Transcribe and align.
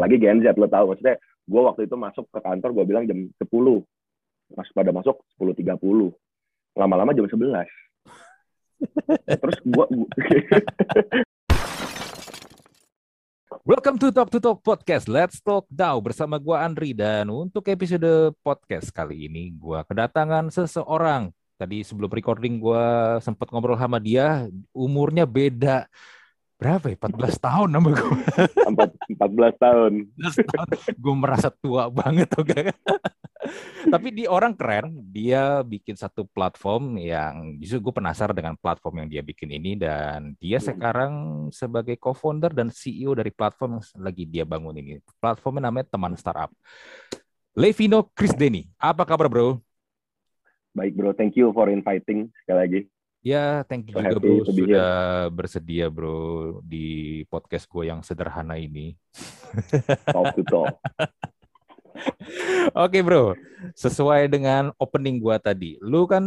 apalagi 0.00 0.16
Gen 0.16 0.40
Z 0.40 0.56
lo 0.56 0.64
tahu 0.64 0.96
maksudnya 0.96 1.20
gue 1.20 1.60
waktu 1.60 1.84
itu 1.84 1.92
masuk 1.92 2.24
ke 2.32 2.40
kantor 2.40 2.72
gue 2.72 2.88
bilang 2.88 3.04
jam 3.04 3.20
10 3.36 3.36
pas 4.56 4.64
pada 4.72 4.96
masuk 4.96 5.20
10.30 5.36 5.76
lama-lama 6.72 7.12
jam 7.12 7.28
11 7.28 7.68
terus 9.44 9.60
gue 9.60 9.84
Welcome 13.68 14.00
to 14.00 14.08
Talk 14.08 14.32
to 14.32 14.40
Talk 14.40 14.64
Podcast. 14.64 15.04
Let's 15.04 15.36
talk 15.44 15.68
now 15.68 16.00
bersama 16.00 16.40
gua 16.40 16.64
Andri. 16.64 16.96
Dan 16.96 17.28
untuk 17.28 17.68
episode 17.68 18.32
podcast 18.40 18.88
kali 18.88 19.28
ini 19.28 19.52
gua 19.52 19.84
kedatangan 19.84 20.48
seseorang. 20.48 21.28
Tadi 21.60 21.84
sebelum 21.84 22.08
recording 22.08 22.56
gua 22.56 23.20
sempat 23.20 23.52
ngobrol 23.52 23.76
sama 23.76 24.00
dia, 24.00 24.48
umurnya 24.72 25.28
beda 25.28 25.84
berapa 26.60 26.86
ya? 26.92 26.96
14 27.00 27.40
tahun 27.40 27.68
nama 27.72 27.88
gue. 27.88 28.16
14 28.68 29.16
tahun. 29.16 29.16
14 29.16 29.64
tahun. 29.64 29.92
gue 31.00 31.14
merasa 31.16 31.48
tua 31.48 31.88
banget 31.88 32.28
tuh 32.28 32.44
okay? 32.44 32.68
Tapi 33.88 34.12
di 34.12 34.28
orang 34.28 34.52
keren, 34.52 34.92
dia 35.08 35.64
bikin 35.64 35.96
satu 35.96 36.28
platform 36.28 37.00
yang 37.00 37.56
justru 37.56 37.88
gue 37.88 37.94
penasaran 37.96 38.36
dengan 38.36 38.54
platform 38.60 39.04
yang 39.04 39.08
dia 39.08 39.22
bikin 39.24 39.48
ini 39.48 39.80
dan 39.80 40.36
dia 40.36 40.60
hmm. 40.60 40.66
sekarang 40.68 41.12
sebagai 41.48 41.96
co-founder 41.96 42.52
dan 42.52 42.68
CEO 42.68 43.16
dari 43.16 43.32
platform 43.32 43.80
yang 43.80 43.84
lagi 44.04 44.24
dia 44.28 44.44
bangun 44.44 44.76
ini. 44.76 45.00
Platformnya 45.16 45.72
namanya 45.72 45.88
Teman 45.88 46.14
Startup. 46.20 46.52
Levino 47.56 48.12
Chris 48.12 48.36
Denny, 48.36 48.68
apa 48.76 49.02
kabar 49.08 49.26
bro? 49.26 49.58
Baik 50.76 50.94
bro, 50.94 51.10
thank 51.16 51.34
you 51.34 51.50
for 51.50 51.66
inviting 51.66 52.30
sekali 52.44 52.58
lagi. 52.60 52.80
Ya, 53.20 53.68
thank 53.68 53.92
you 53.92 53.92
so 53.92 54.00
juga 54.00 54.16
bro 54.16 54.48
sudah 54.48 54.92
bersedia 55.28 55.92
bro 55.92 56.56
di 56.64 57.20
podcast 57.28 57.68
gue 57.68 57.92
yang 57.92 58.00
sederhana 58.00 58.56
ini. 58.56 58.96
Oke 62.72 63.04
bro, 63.04 63.36
sesuai 63.76 64.24
dengan 64.32 64.72
opening 64.80 65.20
gue 65.20 65.36
tadi, 65.36 65.76
lu 65.84 66.08
kan 66.08 66.24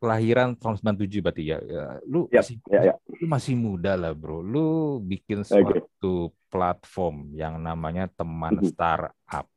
kelahiran 0.00 0.56
tahun 0.56 0.96
97 0.96 1.20
berarti 1.24 1.44
ya. 1.48 1.60
ya 1.64 1.96
lu 2.08 2.24
yep, 2.28 2.44
masih 2.44 2.56
yeah, 2.72 2.84
yeah. 2.92 2.96
lu 3.20 3.24
masih 3.24 3.56
muda 3.56 3.96
lah 3.96 4.12
bro. 4.12 4.44
Lu 4.44 5.00
bikin 5.00 5.48
suatu 5.48 6.28
okay. 6.28 6.36
platform 6.52 7.32
yang 7.32 7.56
namanya 7.56 8.04
teman 8.12 8.60
mm 8.60 8.62
-hmm. 8.64 8.68
startup 8.68 9.48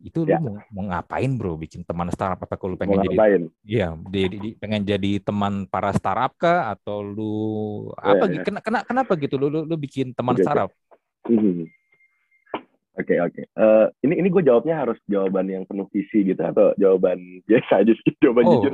itu 0.00 0.28
ya. 0.28 0.36
lu 0.36 0.52
mau, 0.52 0.56
mau 0.72 0.82
ngapain 0.92 1.30
bro? 1.36 1.56
Bikin 1.56 1.82
teman 1.88 2.12
startup 2.12 2.44
apa 2.44 2.54
kalau 2.60 2.76
lu 2.76 2.78
pengen 2.78 3.00
mau 3.00 3.04
jadi 3.04 3.16
iya 3.64 3.96
di, 3.96 4.22
di, 4.28 4.48
pengen 4.60 4.84
jadi 4.84 5.24
teman 5.24 5.64
para 5.64 5.90
startup 5.96 6.36
kah? 6.36 6.76
Atau 6.76 7.00
lu 7.00 7.34
apa 7.96 8.28
ya, 8.28 8.40
ya. 8.40 8.42
Kena, 8.44 8.60
kena, 8.60 8.80
kenapa 8.84 9.16
gitu? 9.16 9.40
Lu, 9.40 9.48
lu 9.48 9.60
lu 9.64 9.76
bikin 9.80 10.12
teman 10.12 10.36
okay, 10.36 10.44
startup? 10.44 10.70
Hmm. 11.26 11.64
oke 12.96 13.14
oke. 13.18 13.42
Eh, 13.44 13.86
ini 14.04 14.14
ini 14.20 14.28
gue 14.28 14.42
jawabnya 14.44 14.84
harus 14.84 14.98
jawaban 15.08 15.48
yang 15.48 15.64
penuh 15.64 15.88
visi 15.92 16.24
gitu 16.24 16.40
atau 16.40 16.76
jawaban 16.76 17.18
biasa 17.48 17.84
aja 17.84 17.92
sih 17.92 18.12
jawaban 18.22 18.44
oh, 18.46 18.52
jujur 18.60 18.72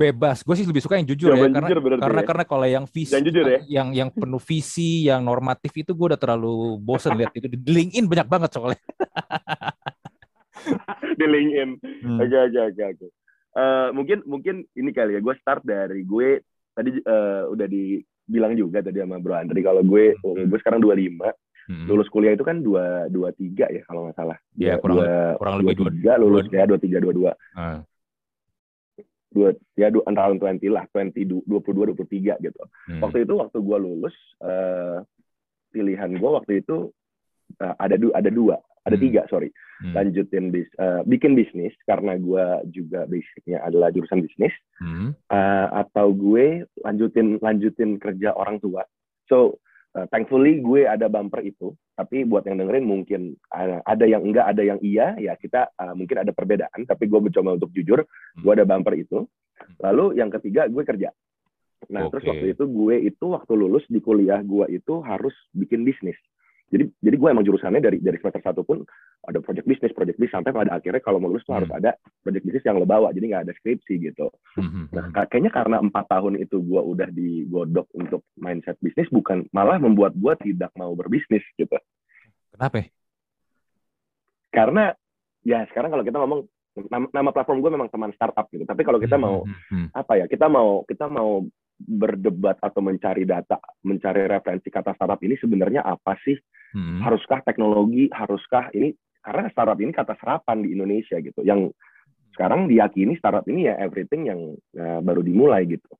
bebas. 0.00 0.40
Gue 0.40 0.56
sih 0.56 0.64
lebih 0.64 0.80
suka 0.80 0.96
yang 0.96 1.04
jujur 1.04 1.34
ya, 1.34 1.36
jawaban 1.36 1.50
ya 1.50 1.54
karena 1.54 1.68
jujur 1.68 1.82
karena 2.00 2.22
ya. 2.22 2.26
karena 2.26 2.44
kalau 2.48 2.66
yang 2.66 2.84
visi 2.88 3.12
yang 3.12 3.24
jujur 3.26 3.44
ya? 3.44 3.60
yang 3.76 3.88
yang 3.92 4.08
penuh 4.08 4.40
visi 4.40 5.10
yang 5.10 5.20
normatif 5.26 5.72
itu 5.76 5.92
gue 5.92 6.06
udah 6.14 6.20
terlalu 6.20 6.80
bosen 6.80 7.18
lihat 7.18 7.34
itu. 7.36 7.50
Di 7.50 7.58
LinkedIn 7.58 8.08
banyak 8.08 8.28
banget 8.30 8.50
soalnya 8.56 8.80
di 11.18 11.26
LinkedIn. 11.26 11.70
Hmm. 12.04 12.18
Oke 12.20 12.36
oke 12.36 12.60
oke 12.72 12.82
oke. 12.96 13.06
Eh, 13.50 13.88
mungkin 13.90 14.22
mungkin 14.30 14.62
ini 14.78 14.94
kali 14.94 15.18
ya 15.18 15.20
gue 15.20 15.34
start 15.42 15.66
dari 15.66 16.06
gue 16.06 16.38
tadi 16.70 17.02
uh, 17.02 17.50
udah 17.50 17.66
dibilang 17.66 18.54
juga 18.54 18.78
tadi 18.78 19.02
sama 19.02 19.18
Bro 19.18 19.34
Andri 19.34 19.58
kalau 19.58 19.82
gue 19.82 20.14
hmm. 20.14 20.46
gue 20.46 20.58
sekarang 20.62 20.78
25 20.78 21.18
hmm. 21.66 21.86
lulus 21.90 22.06
kuliah 22.14 22.38
itu 22.38 22.46
kan 22.46 22.62
dua 22.62 23.10
dua 23.10 23.34
tiga 23.34 23.66
ya 23.74 23.82
kalau 23.90 24.06
nggak 24.06 24.14
salah. 24.14 24.38
Iya 24.54 24.78
kurang 24.78 25.02
dua, 25.02 25.34
kurang 25.42 25.54
lebih 25.58 25.82
dua 25.82 25.90
tiga 25.98 26.12
lulus 26.22 26.46
ya 26.46 26.62
dua 26.62 26.78
tiga 26.78 26.98
dua 27.02 27.12
dua. 27.12 27.32
Hmm. 27.58 27.82
Dua 29.34 29.48
ya 29.74 29.90
dua 29.90 30.02
antara 30.06 30.30
lah 30.30 30.86
dua 30.86 31.58
puluh 31.58 31.74
dua 31.74 31.84
dua 31.90 31.96
puluh 31.98 32.06
tiga 32.06 32.38
gitu. 32.38 32.62
Hmm. 32.86 33.02
Waktu 33.02 33.26
itu 33.26 33.34
waktu 33.34 33.58
gue 33.58 33.78
lulus 33.82 34.14
uh, 34.46 35.02
pilihan 35.74 36.14
gue 36.14 36.30
waktu 36.30 36.62
itu 36.62 36.94
uh, 37.58 37.74
ada 37.82 37.98
du 37.98 38.14
ada 38.14 38.30
dua 38.30 38.62
ada 38.86 38.96
hmm. 38.96 39.04
tiga 39.04 39.20
sorry 39.28 39.52
hmm. 39.84 39.92
lanjutin 39.92 40.48
bis 40.48 40.68
uh, 40.80 41.04
bikin 41.04 41.36
bisnis 41.36 41.74
karena 41.84 42.16
gue 42.16 42.44
juga 42.72 43.04
basicnya 43.04 43.60
adalah 43.64 43.92
jurusan 43.92 44.24
bisnis 44.24 44.54
hmm. 44.80 45.12
uh, 45.28 45.68
atau 45.84 46.12
gue 46.12 46.64
lanjutin 46.80 47.36
lanjutin 47.40 48.00
kerja 48.00 48.32
orang 48.32 48.56
tua 48.60 48.84
so 49.28 49.60
uh, 49.96 50.06
thankfully 50.08 50.64
gue 50.64 50.88
ada 50.88 51.12
bumper 51.12 51.44
itu 51.44 51.76
tapi 51.92 52.24
buat 52.24 52.48
yang 52.48 52.64
dengerin 52.64 52.86
mungkin 52.86 53.20
uh, 53.52 53.84
ada 53.84 54.04
yang 54.08 54.24
enggak 54.24 54.48
ada 54.48 54.62
yang 54.64 54.80
iya 54.80 55.16
ya 55.20 55.36
kita 55.36 55.68
uh, 55.76 55.92
mungkin 55.92 56.24
ada 56.24 56.32
perbedaan 56.32 56.88
tapi 56.88 57.04
gue 57.04 57.20
mencoba 57.20 57.60
untuk 57.60 57.70
jujur 57.76 58.00
hmm. 58.04 58.42
gue 58.44 58.52
ada 58.56 58.64
bumper 58.64 58.96
itu 58.96 59.28
lalu 59.84 60.16
yang 60.16 60.32
ketiga 60.32 60.66
gue 60.72 60.84
kerja 60.88 61.12
nah 61.88 62.06
okay. 62.06 62.12
terus 62.16 62.24
waktu 62.28 62.46
itu 62.52 62.64
gue 62.68 62.96
itu 63.08 63.24
waktu 63.32 63.52
lulus 63.56 63.84
di 63.88 64.00
kuliah 64.04 64.40
gue 64.44 64.68
itu 64.72 65.00
harus 65.00 65.32
bikin 65.56 65.84
bisnis 65.84 66.16
jadi 66.70 66.86
jadi 67.02 67.16
gue 67.18 67.28
emang 67.28 67.42
jurusannya 67.42 67.82
dari 67.82 67.98
dari 67.98 68.16
semester 68.22 68.40
satu 68.40 68.62
pun 68.62 68.86
ada 69.26 69.42
project 69.42 69.66
bisnis 69.66 69.90
project 69.90 70.16
bisnis 70.16 70.32
sampai 70.32 70.54
pada 70.54 70.78
akhirnya 70.78 71.02
kalau 71.02 71.18
mau 71.18 71.26
lulus 71.26 71.42
tuh 71.42 71.52
hmm. 71.52 71.60
harus 71.60 71.70
ada 71.74 71.90
project 72.22 72.44
bisnis 72.46 72.64
yang 72.64 72.78
lo 72.78 72.86
bawa 72.86 73.10
jadi 73.10 73.26
nggak 73.26 73.44
ada 73.50 73.54
skripsi 73.58 73.94
gitu 73.98 74.30
hmm. 74.56 74.94
nah 74.94 75.10
kayaknya 75.26 75.50
karena 75.50 75.76
empat 75.82 76.06
tahun 76.06 76.38
itu 76.38 76.62
gue 76.62 76.80
udah 76.80 77.08
digodok 77.10 77.90
untuk 77.98 78.22
mindset 78.38 78.78
bisnis 78.78 79.10
bukan 79.10 79.42
malah 79.50 79.82
membuat 79.82 80.14
gue 80.14 80.34
tidak 80.46 80.70
mau 80.78 80.94
berbisnis 80.94 81.42
gitu 81.58 81.74
kenapa 82.54 82.86
karena 84.54 84.94
ya 85.42 85.66
sekarang 85.74 85.90
kalau 85.90 86.04
kita 86.06 86.18
ngomong 86.22 86.40
nama, 86.86 87.06
nama 87.10 87.30
platform 87.34 87.58
gue 87.66 87.70
memang 87.74 87.90
teman 87.90 88.14
startup 88.14 88.46
gitu 88.54 88.62
tapi 88.62 88.86
kalau 88.86 89.02
kita 89.02 89.18
hmm, 89.18 89.24
mau 89.26 89.42
hmm. 89.42 89.90
apa 89.90 90.12
ya 90.22 90.24
kita 90.30 90.46
mau 90.46 90.86
kita 90.86 91.10
mau 91.10 91.42
berdebat 91.80 92.60
atau 92.60 92.84
mencari 92.84 93.24
data, 93.24 93.56
mencari 93.88 94.28
referensi 94.28 94.68
kata 94.68 94.92
startup 94.92 95.20
ini 95.24 95.40
sebenarnya 95.40 95.80
apa 95.80 96.12
sih? 96.20 96.36
Hmm. 96.74 97.02
Haruskah 97.02 97.42
teknologi? 97.42 98.10
Haruskah 98.10 98.70
ini? 98.76 98.94
Karena 99.20 99.52
startup 99.52 99.78
ini 99.78 99.92
kata 99.92 100.16
serapan 100.16 100.64
di 100.64 100.72
Indonesia 100.72 101.20
gitu. 101.20 101.44
Yang 101.44 101.76
sekarang 102.32 102.70
diyakini 102.70 103.18
startup 103.20 103.44
ini 103.50 103.68
ya 103.68 103.76
everything 103.76 104.30
yang 104.30 104.40
uh, 104.78 105.00
baru 105.04 105.20
dimulai 105.20 105.66
gitu. 105.68 105.90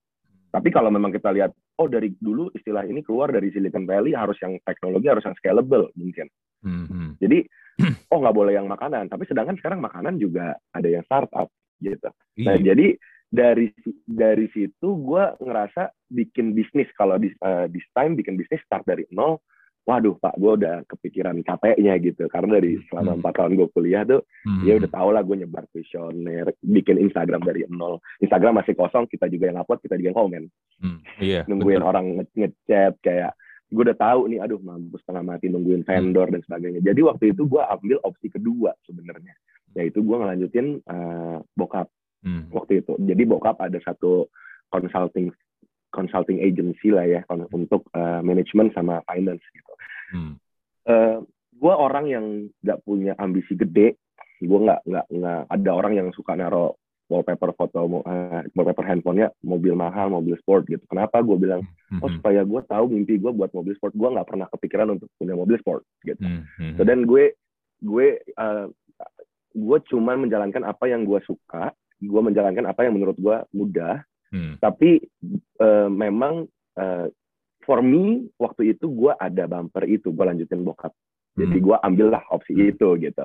Tapi 0.51 0.69
kalau 0.75 0.91
memang 0.91 1.15
kita 1.15 1.31
lihat, 1.31 1.55
oh 1.79 1.87
dari 1.87 2.11
dulu 2.19 2.51
istilah 2.51 2.83
ini 2.83 3.07
keluar 3.07 3.31
dari 3.31 3.55
Silicon 3.55 3.87
Valley 3.87 4.19
harus 4.19 4.35
yang 4.43 4.59
teknologi 4.67 5.07
harus 5.07 5.23
yang 5.23 5.37
scalable 5.39 5.95
mungkin. 5.95 6.27
Hmm. 6.67 7.15
Jadi 7.23 7.47
oh 8.13 8.19
nggak 8.19 8.37
boleh 8.37 8.59
yang 8.59 8.67
makanan. 8.67 9.07
Tapi 9.07 9.31
sedangkan 9.31 9.57
sekarang 9.63 9.79
makanan 9.79 10.19
juga 10.19 10.59
ada 10.75 10.89
yang 10.91 11.07
startup 11.07 11.47
gitu. 11.79 12.11
Nah 12.43 12.59
iya. 12.59 12.75
jadi 12.75 12.99
dari 13.31 13.71
dari 14.03 14.51
situ 14.51 14.89
gue 15.07 15.25
ngerasa 15.39 15.95
bikin 16.11 16.51
bisnis 16.51 16.91
kalau 16.99 17.15
di 17.15 17.31
uh, 17.47 17.71
this 17.71 17.87
time 17.95 18.19
bikin 18.19 18.35
bisnis 18.35 18.59
start 18.67 18.83
dari 18.83 19.07
nol 19.15 19.39
waduh 19.89 20.15
pak 20.21 20.37
gue 20.37 20.53
udah 20.61 20.77
kepikiran 20.87 21.41
capeknya 21.43 21.97
gitu 21.99 22.29
karena 22.29 22.61
dari 22.61 22.79
hmm. 22.79 22.85
selama 22.93 23.11
empat 23.19 23.35
tahun 23.41 23.53
gue 23.59 23.69
kuliah 23.73 24.03
tuh 24.05 24.23
hmm. 24.47 24.63
ya 24.69 24.73
udah 24.77 24.91
tau 24.93 25.09
lah 25.11 25.23
gue 25.25 25.37
nyebar 25.41 25.65
visioner 25.73 26.47
bikin 26.61 27.01
Instagram 27.01 27.43
dari 27.43 27.65
nol 27.73 27.99
Instagram 28.21 28.61
masih 28.61 28.77
kosong 28.77 29.09
kita 29.09 29.27
juga 29.33 29.51
yang 29.51 29.59
upload 29.61 29.81
kita 29.83 29.97
juga 29.97 30.09
yang 30.13 30.19
komen 30.21 30.43
hmm. 30.85 30.99
yeah, 31.19 31.43
nungguin 31.49 31.81
betul. 31.81 31.91
orang 31.91 32.07
ngechat 32.37 32.95
kayak 33.01 33.33
gue 33.71 33.83
udah 33.87 33.99
tahu 33.99 34.21
nih 34.31 34.39
aduh 34.43 34.61
mampus 34.61 35.01
setengah 35.03 35.25
mati 35.25 35.47
nungguin 35.49 35.83
vendor 35.83 36.29
hmm. 36.29 36.35
dan 36.39 36.41
sebagainya 36.45 36.81
jadi 36.85 37.01
waktu 37.07 37.25
itu 37.33 37.43
gue 37.49 37.63
ambil 37.63 37.97
opsi 38.05 38.27
kedua 38.29 38.77
sebenarnya 38.85 39.35
yaitu 39.79 40.03
gue 40.03 40.17
ngelanjutin 40.17 40.83
uh, 40.91 41.39
bokap 41.55 41.87
hmm. 42.25 42.51
waktu 42.51 42.83
itu. 42.83 42.93
Jadi 42.99 43.23
bokap 43.27 43.57
ada 43.63 43.79
satu 43.83 44.27
consulting 44.71 45.31
consulting 45.91 46.39
agency 46.41 46.95
lah 46.95 47.07
ya 47.07 47.21
untuk 47.55 47.87
uh, 47.95 48.23
manajemen 48.23 48.71
sama 48.75 49.03
finance 49.07 49.43
gitu. 49.55 49.73
Hmm. 50.11 50.35
Uh, 50.87 50.91
eh, 50.91 51.17
gue 51.61 51.75
orang 51.75 52.07
yang 52.09 52.27
nggak 52.65 52.81
punya 52.83 53.13
ambisi 53.21 53.55
gede. 53.55 53.99
Gue 54.41 54.59
nggak 54.65 54.89
nggak 54.89 55.07
nggak 55.13 55.41
ada 55.53 55.71
orang 55.71 55.93
yang 55.99 56.09
suka 56.17 56.33
naro 56.35 56.81
wallpaper 57.11 57.51
foto 57.59 58.07
uh, 58.07 58.41
wallpaper 58.55 58.87
handphonenya 58.87 59.35
mobil 59.43 59.75
mahal 59.75 60.07
mobil 60.15 60.39
sport 60.39 60.71
gitu 60.71 60.81
kenapa 60.87 61.19
gue 61.27 61.35
bilang 61.35 61.67
mm-hmm. 61.67 62.07
oh 62.07 62.11
supaya 62.15 62.47
gue 62.47 62.61
tahu 62.71 62.87
mimpi 62.87 63.19
gue 63.19 63.35
buat 63.35 63.51
mobil 63.51 63.75
sport 63.75 63.99
gue 63.99 64.09
nggak 64.15 64.31
pernah 64.31 64.47
kepikiran 64.55 64.95
untuk 64.95 65.11
punya 65.19 65.35
mobil 65.35 65.59
sport 65.59 65.83
gitu 66.07 66.23
mm-hmm. 66.23 66.79
so 66.79 66.87
dan 66.87 67.03
gue 67.03 67.35
gue 67.83 68.09
uh, 68.39 68.71
gue 69.51 69.79
cuman 69.91 70.23
menjalankan 70.23 70.63
apa 70.63 70.87
yang 70.87 71.03
gue 71.03 71.19
suka 71.27 71.75
gue 71.99 72.21
menjalankan 72.23 72.65
apa 72.71 72.87
yang 72.87 72.95
menurut 72.95 73.19
gue 73.19 73.37
mudah 73.51 74.07
hmm. 74.35 74.59
tapi 74.63 75.03
uh, 75.61 75.89
memang 75.91 76.47
uh, 76.79 77.07
for 77.63 77.85
me 77.85 78.27
waktu 78.41 78.75
itu 78.75 78.91
gue 78.91 79.13
ada 79.15 79.47
bumper 79.47 79.85
itu 79.87 80.11
gue 80.11 80.25
lanjutin 80.25 80.65
bokap 80.65 80.95
jadi 81.39 81.57
hmm. 81.59 81.65
gue 81.65 81.77
ambillah 81.87 82.25
opsi 82.35 82.55
hmm. 82.57 82.71
itu 82.75 82.89
gitu 82.99 83.25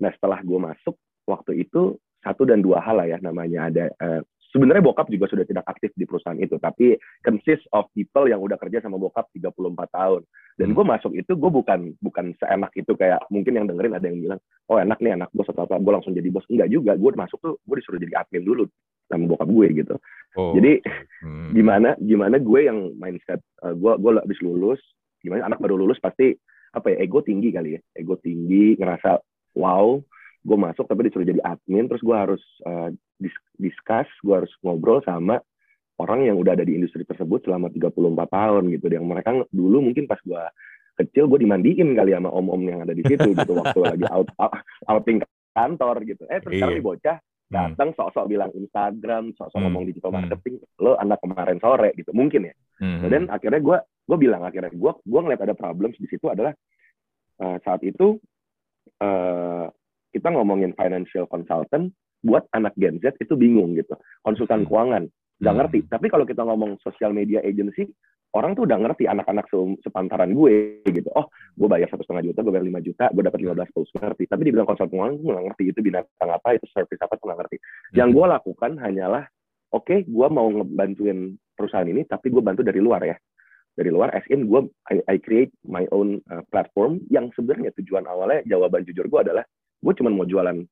nah 0.00 0.10
setelah 0.10 0.42
gue 0.42 0.58
masuk 0.58 0.96
waktu 1.28 1.64
itu 1.64 1.96
satu 2.24 2.48
dan 2.48 2.64
dua 2.64 2.80
hal 2.80 2.98
lah 2.98 3.06
ya 3.06 3.18
namanya 3.20 3.68
ada 3.68 3.84
uh, 4.00 4.22
sebenarnya 4.54 4.86
bokap 4.86 5.10
juga 5.10 5.26
sudah 5.26 5.42
tidak 5.42 5.66
aktif 5.66 5.90
di 5.98 6.06
perusahaan 6.06 6.38
itu 6.38 6.54
tapi 6.62 6.94
consist 7.26 7.66
of 7.74 7.90
people 7.90 8.30
yang 8.30 8.38
udah 8.38 8.54
kerja 8.54 8.78
sama 8.78 8.94
bokap 9.02 9.26
34 9.34 9.50
tahun 9.90 10.22
dan 10.54 10.68
hmm. 10.70 10.76
gue 10.78 10.84
masuk 10.86 11.12
itu 11.18 11.32
gue 11.34 11.50
bukan 11.50 11.90
bukan 11.98 12.30
seenak 12.38 12.70
itu 12.78 12.94
kayak 12.94 13.18
mungkin 13.34 13.58
yang 13.58 13.66
dengerin 13.66 13.98
ada 13.98 14.06
yang 14.06 14.18
bilang 14.22 14.40
oh 14.70 14.78
enak 14.78 15.02
nih 15.02 15.18
anak 15.18 15.26
bos 15.34 15.50
atau 15.50 15.66
apa 15.66 15.82
gue 15.82 15.92
langsung 15.92 16.14
jadi 16.14 16.30
bos 16.30 16.46
enggak 16.46 16.70
juga 16.70 16.94
gue 16.94 17.10
masuk 17.18 17.38
tuh 17.42 17.54
gue 17.66 17.76
disuruh 17.82 17.98
jadi 17.98 18.14
admin 18.22 18.46
dulu 18.46 18.64
sama 19.10 19.26
bokap 19.26 19.48
gue 19.50 19.66
gitu 19.74 19.94
oh. 20.38 20.54
jadi 20.54 20.78
hmm. 21.26 21.50
gimana 21.58 21.90
gimana 21.98 22.36
gue 22.38 22.60
yang 22.62 22.78
mindset 22.94 23.42
uh, 23.66 23.74
gue 23.74 23.92
gue 23.98 24.10
habis 24.22 24.38
lulus 24.38 24.78
gimana 25.18 25.50
anak 25.50 25.58
baru 25.58 25.74
lulus 25.74 25.98
pasti 25.98 26.30
apa 26.70 26.94
ya 26.94 27.02
ego 27.02 27.26
tinggi 27.26 27.50
kali 27.50 27.74
ya 27.74 27.80
ego 27.98 28.14
tinggi 28.22 28.78
ngerasa 28.78 29.18
wow 29.58 29.98
gue 30.44 30.58
masuk 30.60 30.86
tapi 30.86 31.08
disuruh 31.08 31.26
jadi 31.26 31.40
admin 31.42 31.90
terus 31.90 32.04
gue 32.04 32.14
harus 32.14 32.42
uh, 32.68 32.92
discuss 33.58 34.08
gue 34.22 34.34
harus 34.34 34.52
ngobrol 34.62 35.00
sama 35.06 35.38
orang 36.02 36.26
yang 36.26 36.36
udah 36.38 36.58
ada 36.58 36.66
di 36.66 36.74
industri 36.74 37.06
tersebut 37.06 37.46
selama 37.46 37.70
34 37.70 37.94
tahun 38.26 38.62
gitu 38.74 38.86
yang 38.90 39.06
mereka 39.06 39.30
dulu 39.54 39.78
mungkin 39.78 40.10
pas 40.10 40.18
gua 40.26 40.50
kecil 40.94 41.26
gue 41.26 41.42
dimandiin 41.42 41.94
kali 41.98 42.14
sama 42.14 42.30
om-om 42.30 42.62
yang 42.66 42.82
ada 42.86 42.94
di 42.94 43.02
situ 43.02 43.34
gitu 43.34 43.52
waktu 43.60 43.78
lagi 43.82 44.06
out, 44.10 44.30
outing 44.86 45.22
kantor 45.54 46.02
gitu 46.06 46.22
eh 46.30 46.38
terus 46.42 46.58
iya. 46.58 46.82
bocah 46.82 47.18
hmm. 47.18 47.50
datang 47.50 47.90
sok-sok 47.94 48.26
bilang 48.30 48.50
Instagram 48.54 49.34
sok-sok 49.34 49.58
hmm. 49.58 49.66
ngomong 49.70 49.84
digital 49.86 50.10
hmm. 50.10 50.18
marketing 50.22 50.54
lo 50.82 50.98
anak 50.98 51.18
kemarin 51.22 51.58
sore 51.62 51.90
gitu 51.98 52.10
mungkin 52.14 52.50
ya 52.50 52.54
hmm. 52.82 53.10
dan 53.10 53.22
akhirnya 53.30 53.60
gue 53.62 53.78
gue 53.82 54.18
bilang 54.18 54.42
akhirnya 54.42 54.70
gue 54.70 54.92
gue 55.02 55.20
ngeliat 55.22 55.42
ada 55.42 55.54
problems 55.54 55.98
di 55.98 56.06
situ 56.10 56.26
adalah 56.30 56.54
uh, 57.42 57.58
saat 57.62 57.82
itu 57.82 58.18
uh, 59.02 59.66
kita 60.14 60.28
ngomongin 60.30 60.74
financial 60.78 61.26
consultant 61.26 61.90
buat 62.24 62.48
anak 62.56 62.72
Gen 62.80 62.98
Z 63.04 63.20
itu 63.20 63.36
bingung 63.36 63.76
gitu 63.76 63.94
konsultan 64.24 64.64
hmm. 64.64 64.68
keuangan 64.72 65.04
nggak 65.38 65.50
hmm. 65.52 65.60
ngerti. 65.60 65.78
Tapi 65.90 66.06
kalau 66.08 66.24
kita 66.24 66.42
ngomong 66.46 66.78
social 66.80 67.10
media 67.10 67.42
agency, 67.42 67.90
orang 68.34 68.54
tuh 68.54 68.66
udah 68.66 68.78
ngerti 68.82 69.06
anak-anak 69.06 69.46
se 69.50 69.58
sepantaran 69.82 70.30
gue 70.34 70.82
gitu. 70.86 71.10
Oh, 71.14 71.26
gue 71.58 71.68
bayar 71.70 71.90
satu 71.90 72.06
setengah 72.06 72.30
juta, 72.30 72.42
gue 72.42 72.52
bayar 72.54 72.66
lima 72.66 72.80
juta, 72.82 73.10
gue 73.10 73.22
dapat 73.22 73.38
lima 73.42 73.54
belas 73.58 73.70
puluh 73.74 73.86
ngerti. 73.98 74.24
Tapi 74.30 74.42
dibilang 74.46 74.66
konsultan 74.66 74.94
keuangan, 74.94 75.14
gue 75.18 75.30
nggak 75.34 75.46
ngerti 75.50 75.64
itu 75.74 75.80
binatang 75.82 76.30
apa, 76.30 76.48
itu 76.54 76.66
service 76.70 77.02
apa, 77.02 77.14
tuh 77.18 77.26
nggak 77.30 77.40
ngerti. 77.44 77.56
Hmm. 77.58 77.94
Yang 77.98 78.08
gue 78.14 78.26
lakukan 78.30 78.72
hanyalah, 78.78 79.24
oke, 79.74 79.84
okay, 79.86 79.98
gue 80.06 80.26
mau 80.30 80.46
ngebantuin 80.50 81.18
perusahaan 81.54 81.86
ini, 81.86 82.02
tapi 82.06 82.30
gue 82.30 82.42
bantu 82.42 82.62
dari 82.62 82.78
luar 82.78 83.02
ya. 83.02 83.16
Dari 83.74 83.90
luar, 83.90 84.14
as 84.14 84.22
in 84.30 84.46
gue 84.46 84.70
I, 84.86 85.02
I 85.10 85.16
create 85.18 85.50
my 85.66 85.82
own 85.90 86.22
uh, 86.30 86.46
platform 86.54 87.02
yang 87.10 87.34
sebenarnya 87.34 87.74
tujuan 87.82 88.06
awalnya 88.06 88.46
jawaban 88.46 88.86
jujur 88.86 89.10
gue 89.10 89.20
adalah 89.26 89.42
gue 89.82 89.92
cuma 89.98 90.14
mau 90.14 90.22
jualan 90.22 90.62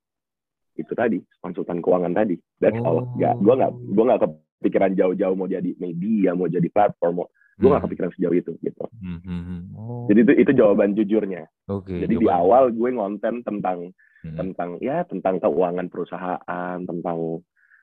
itu 0.77 0.93
tadi 0.97 1.19
konsultan 1.45 1.85
keuangan 1.85 2.17
tadi 2.17 2.37
that's 2.59 2.79
oh. 2.81 2.87
all 2.87 2.99
gak 3.21 3.37
gue 3.41 3.55
nggak 3.55 3.73
gue 3.73 4.05
nggak 4.09 4.21
kepikiran 4.25 4.93
jauh-jauh 4.97 5.37
mau 5.37 5.49
jadi 5.51 5.71
media 5.77 6.33
mau 6.33 6.49
jadi 6.49 6.69
platform 6.73 7.25
mau 7.25 7.29
gue 7.61 7.69
nggak 7.69 7.79
hmm. 7.79 7.89
kepikiran 7.91 8.11
sejauh 8.17 8.35
itu 8.35 8.53
gitu 8.65 8.85
hmm. 8.99 9.21
hmm, 9.21 9.43
hmm. 9.45 9.61
Oh. 9.77 10.05
jadi 10.09 10.21
itu 10.25 10.33
itu 10.41 10.51
jawaban 10.57 10.97
jujurnya 10.97 11.45
okay, 11.69 12.01
jadi 12.01 12.15
jawaban. 12.17 12.25
di 12.25 12.29
awal 12.33 12.65
gue 12.73 12.91
ngonten 12.97 13.35
tentang 13.45 13.79
hmm. 14.25 14.37
tentang 14.41 14.71
ya 14.81 15.05
tentang 15.05 15.37
keuangan 15.39 15.87
perusahaan 15.93 16.79
tentang 16.83 17.19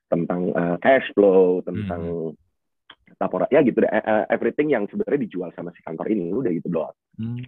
tentang 0.09 0.41
uh, 0.57 0.75
cash 0.81 1.05
flow 1.13 1.61
tentang 1.61 2.33
hmm. 2.33 3.21
laporan 3.21 3.47
ya 3.53 3.61
gitu 3.61 3.85
deh 3.85 3.91
uh, 3.93 4.25
everything 4.33 4.73
yang 4.73 4.89
sebenarnya 4.89 5.29
dijual 5.29 5.53
sama 5.53 5.69
si 5.77 5.85
kantor 5.85 6.09
ini 6.09 6.33
udah 6.33 6.49
gitu 6.49 6.67
doang 6.73 6.95
hmm. 7.21 7.45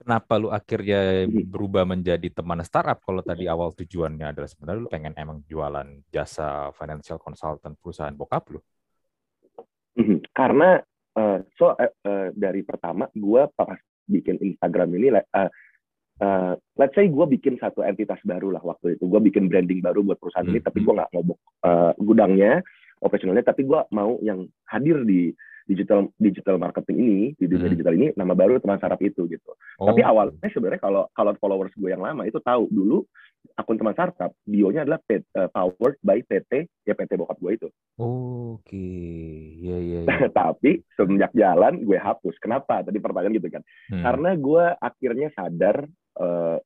Kenapa 0.00 0.32
lu 0.40 0.48
akhirnya 0.50 1.28
berubah 1.28 1.84
menjadi 1.84 2.28
teman 2.32 2.60
startup 2.64 3.00
kalau 3.04 3.20
tadi 3.20 3.48
awal 3.48 3.72
tujuannya 3.72 4.32
adalah 4.32 4.48
sebenarnya 4.48 4.80
lu 4.80 4.90
pengen 4.90 5.14
emang 5.16 5.44
jualan 5.46 5.88
jasa 6.08 6.72
financial 6.74 7.20
consultant 7.20 7.76
perusahaan 7.78 8.14
bokap 8.14 8.56
lu? 8.56 8.60
Mhm. 9.94 10.34
Karena 10.34 10.82
uh, 11.14 11.38
so 11.54 11.72
uh, 11.72 11.92
uh, 12.04 12.28
dari 12.34 12.66
pertama 12.66 13.06
gue 13.14 13.42
pas 13.54 13.78
bikin 14.04 14.36
Instagram 14.42 14.92
ini 14.98 15.08
uh, 15.14 15.48
uh, 16.20 16.52
let's 16.76 16.94
say 16.94 17.08
gue 17.08 17.26
bikin 17.38 17.56
satu 17.56 17.80
entitas 17.86 18.20
baru 18.26 18.52
lah 18.52 18.60
waktu 18.60 18.98
itu 18.98 19.04
gue 19.08 19.20
bikin 19.30 19.48
branding 19.48 19.80
baru 19.80 20.04
buat 20.04 20.18
perusahaan 20.20 20.44
hmm. 20.44 20.58
ini 20.58 20.60
tapi 20.60 20.78
gue 20.84 20.92
nggak 20.92 21.10
ngobok 21.14 21.38
uh, 21.64 21.92
gudangnya 21.96 22.60
operasionalnya 23.00 23.46
tapi 23.46 23.64
gue 23.64 23.80
mau 23.94 24.18
yang 24.20 24.44
hadir 24.68 25.02
di 25.06 25.32
digital 25.64 26.12
digital 26.20 26.56
marketing 26.60 26.96
ini 27.00 27.20
di 27.40 27.48
dunia 27.48 27.68
hmm. 27.68 27.74
digital 27.76 27.94
ini 27.96 28.06
nama 28.14 28.36
baru 28.36 28.60
teman 28.60 28.76
sarap 28.76 29.00
itu 29.00 29.24
gitu. 29.28 29.52
Oh. 29.80 29.88
Tapi 29.88 30.04
awalnya 30.04 30.48
sebenarnya 30.52 30.80
kalau 30.80 31.08
kalau 31.16 31.32
followers 31.40 31.72
gue 31.74 31.88
yang 31.88 32.04
lama 32.04 32.28
itu 32.28 32.36
tahu 32.44 32.68
dulu 32.68 33.04
akun 33.56 33.76
teman 33.76 33.92
startup 33.92 34.32
bionya 34.48 34.88
adalah 34.88 35.00
pet, 35.04 35.24
uh, 35.36 35.48
powered 35.52 36.00
by 36.00 36.20
PT 36.24 36.68
ya 36.88 36.96
PT 36.96 37.16
bokap 37.16 37.36
gue 37.40 37.52
itu. 37.56 37.68
Oke, 38.00 38.60
okay. 38.64 39.36
ya 39.60 39.76
ya. 39.80 40.00
Tapi 40.44 40.80
semenjak 40.96 41.32
jalan 41.36 41.84
gue 41.84 41.98
hapus. 42.00 42.36
Kenapa? 42.40 42.80
Tadi 42.84 42.98
pertanyaan 43.00 43.36
gitu 43.36 43.48
kan. 43.52 43.62
Hmm. 43.92 44.02
Karena 44.04 44.30
gue 44.36 44.64
akhirnya 44.80 45.28
sadar 45.36 45.84
uh, 46.18 46.56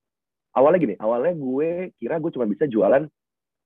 awalnya 0.55 0.79
gini, 0.83 0.95
awalnya 0.99 1.35
gue 1.35 1.95
kira 1.99 2.19
gue 2.19 2.31
cuma 2.35 2.47
bisa 2.47 2.65
jualan 2.67 3.05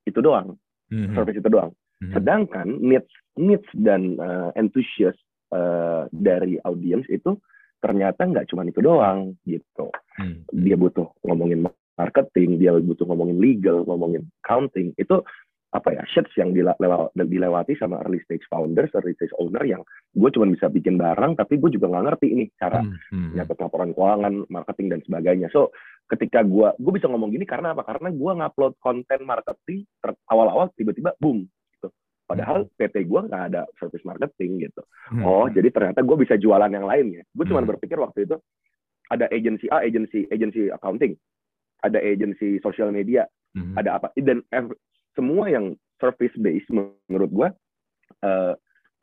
itu 0.02 0.18
doang, 0.18 0.58
hmm. 0.90 1.14
service 1.14 1.38
itu 1.38 1.48
doang. 1.48 1.70
Hmm. 2.02 2.12
Sedangkan 2.18 2.68
needs 2.82 3.12
needs 3.38 3.68
dan 3.78 4.18
uh, 4.18 4.50
enthusiast 4.58 5.22
uh, 5.54 6.10
dari 6.10 6.58
audiens 6.66 7.06
itu 7.06 7.38
ternyata 7.78 8.26
nggak 8.26 8.50
cuma 8.50 8.66
itu 8.66 8.82
doang 8.82 9.38
gitu. 9.46 9.86
Hmm. 10.18 10.42
Dia 10.50 10.74
butuh 10.74 11.06
ngomongin 11.22 11.62
marketing, 11.94 12.58
dia 12.58 12.74
butuh 12.74 13.06
ngomongin 13.06 13.38
legal, 13.38 13.86
ngomongin 13.86 14.26
accounting. 14.42 14.90
Itu 14.98 15.22
apa 15.72 15.88
ya 15.88 16.04
shits 16.04 16.36
yang 16.36 16.52
dilewati 16.52 17.72
sama 17.80 18.04
early 18.04 18.20
stage 18.28 18.44
founders, 18.52 18.92
early 18.92 19.16
stage 19.16 19.32
owner 19.40 19.64
yang 19.64 19.80
gue 20.12 20.28
cuma 20.28 20.44
bisa 20.52 20.68
bikin 20.68 21.00
barang, 21.00 21.40
tapi 21.40 21.56
gue 21.56 21.72
juga 21.72 21.88
nggak 21.88 22.04
ngerti 22.12 22.26
ini 22.28 22.44
cara 22.60 22.84
hmm, 22.84 23.08
hmm. 23.08 23.30
nyatet 23.40 23.56
laporan 23.56 23.96
keuangan, 23.96 24.34
marketing 24.52 24.92
dan 24.92 25.00
sebagainya. 25.08 25.48
So 25.48 25.72
ketika 26.12 26.44
gue 26.44 26.76
gue 26.76 26.92
bisa 26.92 27.08
ngomong 27.08 27.32
gini 27.32 27.48
karena 27.48 27.72
apa? 27.72 27.88
Karena 27.88 28.12
gue 28.12 28.32
ngupload 28.36 28.76
konten 28.84 29.24
marketing 29.24 29.88
awal-awal 30.28 30.68
tiba-tiba 30.76 31.16
boom 31.16 31.48
Padahal 32.26 32.64
hmm. 32.64 32.72
PT 32.78 32.96
gue 33.06 33.20
nggak 33.28 33.44
ada 33.52 33.62
service 33.76 34.04
marketing 34.06 34.68
gitu. 34.70 34.82
Hmm. 35.12 35.22
Oh, 35.26 35.46
jadi 35.50 35.68
ternyata 35.68 36.00
gue 36.00 36.16
bisa 36.16 36.34
jualan 36.38 36.70
yang 36.70 36.86
lain 36.86 37.20
ya. 37.20 37.22
Gue 37.34 37.44
cuma 37.44 37.60
hmm. 37.60 37.70
berpikir 37.76 37.98
waktu 37.98 38.24
itu 38.24 38.36
ada 39.12 39.28
agensi 39.28 39.68
A, 39.68 39.84
agensi 39.84 40.24
agensi 40.32 40.72
accounting, 40.72 41.12
ada 41.84 42.00
agensi 42.00 42.56
sosial 42.64 42.94
media, 42.94 43.28
hmm. 43.52 43.76
ada 43.76 44.00
apa 44.00 44.08
dan 44.16 44.40
semua 45.12 45.52
yang 45.52 45.76
service 46.00 46.34
base 46.40 46.66
menurut 47.06 47.30
gue 47.30 47.48
uh, 48.24 48.54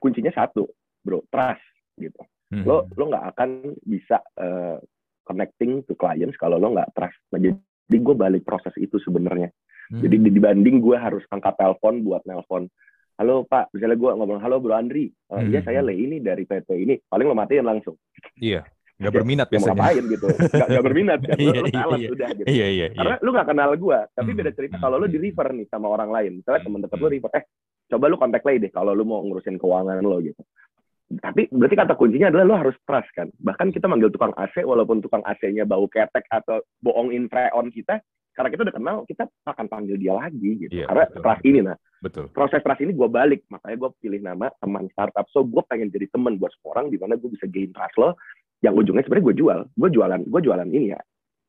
kuncinya 0.02 0.34
satu, 0.34 0.66
bro, 1.06 1.22
trust 1.30 1.64
gitu. 2.02 2.20
Hmm. 2.50 2.66
Lo 2.66 2.90
lo 2.98 3.04
nggak 3.14 3.26
akan 3.36 3.78
bisa 3.86 4.18
uh, 4.42 4.82
connecting 5.28 5.86
to 5.86 5.94
clients 5.94 6.40
kalau 6.42 6.58
lo 6.58 6.74
nggak 6.74 6.90
trust. 6.98 7.20
Nah, 7.30 7.40
jadi 7.40 7.98
gue 8.02 8.16
balik 8.18 8.44
proses 8.48 8.74
itu 8.82 8.98
sebenarnya. 8.98 9.54
Hmm. 9.94 10.02
Jadi 10.02 10.34
dibanding 10.34 10.82
gue 10.82 10.98
harus 10.98 11.22
angkat 11.30 11.54
telepon 11.62 12.02
buat 12.02 12.26
nelpon 12.26 12.66
halo 13.20 13.44
Pak, 13.44 13.76
misalnya 13.76 14.00
gue 14.00 14.12
ngomong, 14.16 14.40
halo 14.40 14.64
Bro 14.64 14.80
Andri, 14.80 15.12
uh, 15.28 15.44
hmm. 15.44 15.52
iya 15.52 15.60
saya 15.60 15.84
Le 15.84 15.92
ini 15.92 16.24
dari 16.24 16.48
PT 16.48 16.72
ini, 16.72 16.96
paling 17.04 17.28
lo 17.28 17.36
matiin 17.36 17.68
langsung. 17.68 18.00
Iya, 18.40 18.64
nggak 19.04 19.12
berminat 19.12 19.48
biasanya. 19.52 19.76
Mau 19.76 19.84
ngapain 19.84 20.04
gitu, 20.08 20.28
nggak, 20.32 20.68
nggak 20.72 20.86
berminat 20.88 21.20
kan, 21.20 21.36
lo, 21.36 21.52
lo 21.52 21.68
talent 21.68 22.00
iya, 22.00 22.10
udah 22.16 22.30
gitu. 22.32 22.48
Iya, 22.48 22.68
iya, 22.72 22.86
Karena 22.96 23.16
lu 23.20 23.30
nggak 23.36 23.48
kenal 23.52 23.70
gue, 23.76 24.00
tapi 24.16 24.30
hmm. 24.32 24.40
beda 24.40 24.52
cerita 24.56 24.76
kalau 24.80 24.96
lu 24.96 25.08
di 25.12 25.20
refer 25.20 25.48
nih 25.52 25.68
sama 25.68 25.88
orang 25.92 26.10
lain, 26.16 26.32
misalnya 26.40 26.62
temen 26.64 26.80
deket 26.80 26.98
lu 27.04 27.08
hmm. 27.12 27.16
refer, 27.20 27.32
eh 27.36 27.44
coba 27.92 28.06
lu 28.08 28.16
kontak 28.16 28.44
lagi 28.48 28.60
deh 28.64 28.72
kalau 28.72 28.92
lu 28.96 29.04
mau 29.04 29.20
ngurusin 29.28 29.60
keuangan 29.60 30.00
lo 30.00 30.24
gitu. 30.24 30.40
Tapi 31.10 31.50
berarti 31.50 31.74
kata 31.76 31.98
kuncinya 31.98 32.30
adalah 32.30 32.46
lo 32.46 32.56
harus 32.56 32.78
trust 32.86 33.10
kan. 33.18 33.28
Bahkan 33.34 33.74
kita 33.74 33.90
manggil 33.90 34.14
tukang 34.14 34.30
AC 34.38 34.62
walaupun 34.62 35.02
tukang 35.02 35.26
AC-nya 35.26 35.66
bau 35.66 35.90
ketek 35.90 36.22
atau 36.30 36.62
bohongin 36.86 37.26
freon 37.26 37.74
kita, 37.74 37.98
karena 38.40 38.56
kita 38.56 38.64
udah 38.72 38.76
kenal 38.80 38.98
kita 39.04 39.24
akan 39.44 39.68
panggil 39.68 40.00
dia 40.00 40.16
lagi 40.16 40.64
gitu. 40.64 40.72
Yeah, 40.72 40.88
karena 40.88 41.12
betul. 41.12 41.22
trust 41.28 41.44
ini 41.44 41.60
nah. 41.60 41.78
Betul. 42.00 42.32
proses 42.32 42.64
trust 42.64 42.80
ini 42.80 42.96
gue 42.96 43.10
balik. 43.12 43.44
Makanya 43.52 43.76
gue 43.76 43.90
pilih 44.00 44.20
nama 44.24 44.48
teman 44.64 44.88
startup. 44.96 45.28
So 45.36 45.44
gue 45.44 45.60
pengen 45.68 45.92
jadi 45.92 46.08
teman 46.08 46.40
buat 46.40 46.56
semua 46.56 46.80
orang 46.80 46.88
di 46.88 46.96
mana 46.96 47.20
gue 47.20 47.28
bisa 47.28 47.44
gain 47.52 47.76
trust 47.76 48.00
lo 48.00 48.16
yang 48.64 48.80
ujungnya 48.80 49.04
sebenarnya 49.04 49.26
gue 49.28 49.36
jual. 49.44 49.60
Gue 49.76 49.90
jualan 49.92 50.22
gue 50.24 50.40
jualan 50.40 50.70
ini 50.72 50.96
ya. 50.96 51.00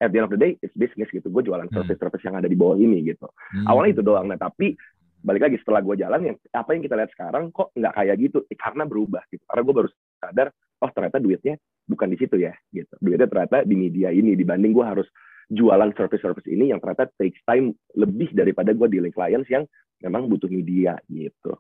At 0.02 0.10
the 0.10 0.18
end 0.18 0.26
of 0.26 0.34
the 0.34 0.40
day 0.42 0.58
it's 0.58 0.74
business 0.74 1.06
gitu. 1.14 1.30
Gue 1.30 1.46
jualan 1.46 1.70
hmm. 1.70 1.76
service-service 1.78 2.26
yang 2.26 2.42
ada 2.42 2.50
di 2.50 2.58
bawah 2.58 2.74
ini 2.74 3.06
gitu. 3.06 3.30
Hmm. 3.30 3.70
awalnya 3.70 3.94
itu 3.94 4.02
doang. 4.02 4.26
Nah 4.26 4.42
tapi 4.42 4.74
balik 5.22 5.46
lagi 5.46 5.62
setelah 5.62 5.86
gue 5.86 5.94
jalan 5.94 6.20
yang 6.26 6.36
apa 6.50 6.74
yang 6.74 6.82
kita 6.82 6.98
lihat 6.98 7.10
sekarang 7.14 7.54
kok 7.54 7.70
nggak 7.78 7.94
kayak 7.94 8.18
gitu? 8.18 8.42
Eh, 8.50 8.58
karena 8.58 8.82
berubah 8.82 9.22
gitu. 9.30 9.46
Karena 9.46 9.62
gue 9.62 9.74
baru 9.78 9.88
sadar 10.18 10.50
oh 10.82 10.90
ternyata 10.90 11.22
duitnya 11.22 11.54
bukan 11.86 12.10
di 12.10 12.18
situ 12.18 12.34
ya 12.42 12.50
gitu. 12.74 12.98
Duitnya 12.98 13.30
ternyata 13.30 13.62
di 13.62 13.78
media 13.78 14.10
ini. 14.10 14.34
Dibanding 14.34 14.74
gue 14.74 14.82
harus 14.82 15.06
jualan 15.50 15.90
service-service 15.98 16.46
ini 16.46 16.70
yang 16.70 16.78
ternyata 16.78 17.10
takes 17.18 17.42
time 17.42 17.74
lebih 17.98 18.30
daripada 18.30 18.70
gue 18.70 18.86
dealing 18.86 19.10
clients 19.10 19.50
yang 19.50 19.66
memang 19.98 20.30
butuh 20.30 20.46
media 20.46 20.94
gitu. 21.10 21.58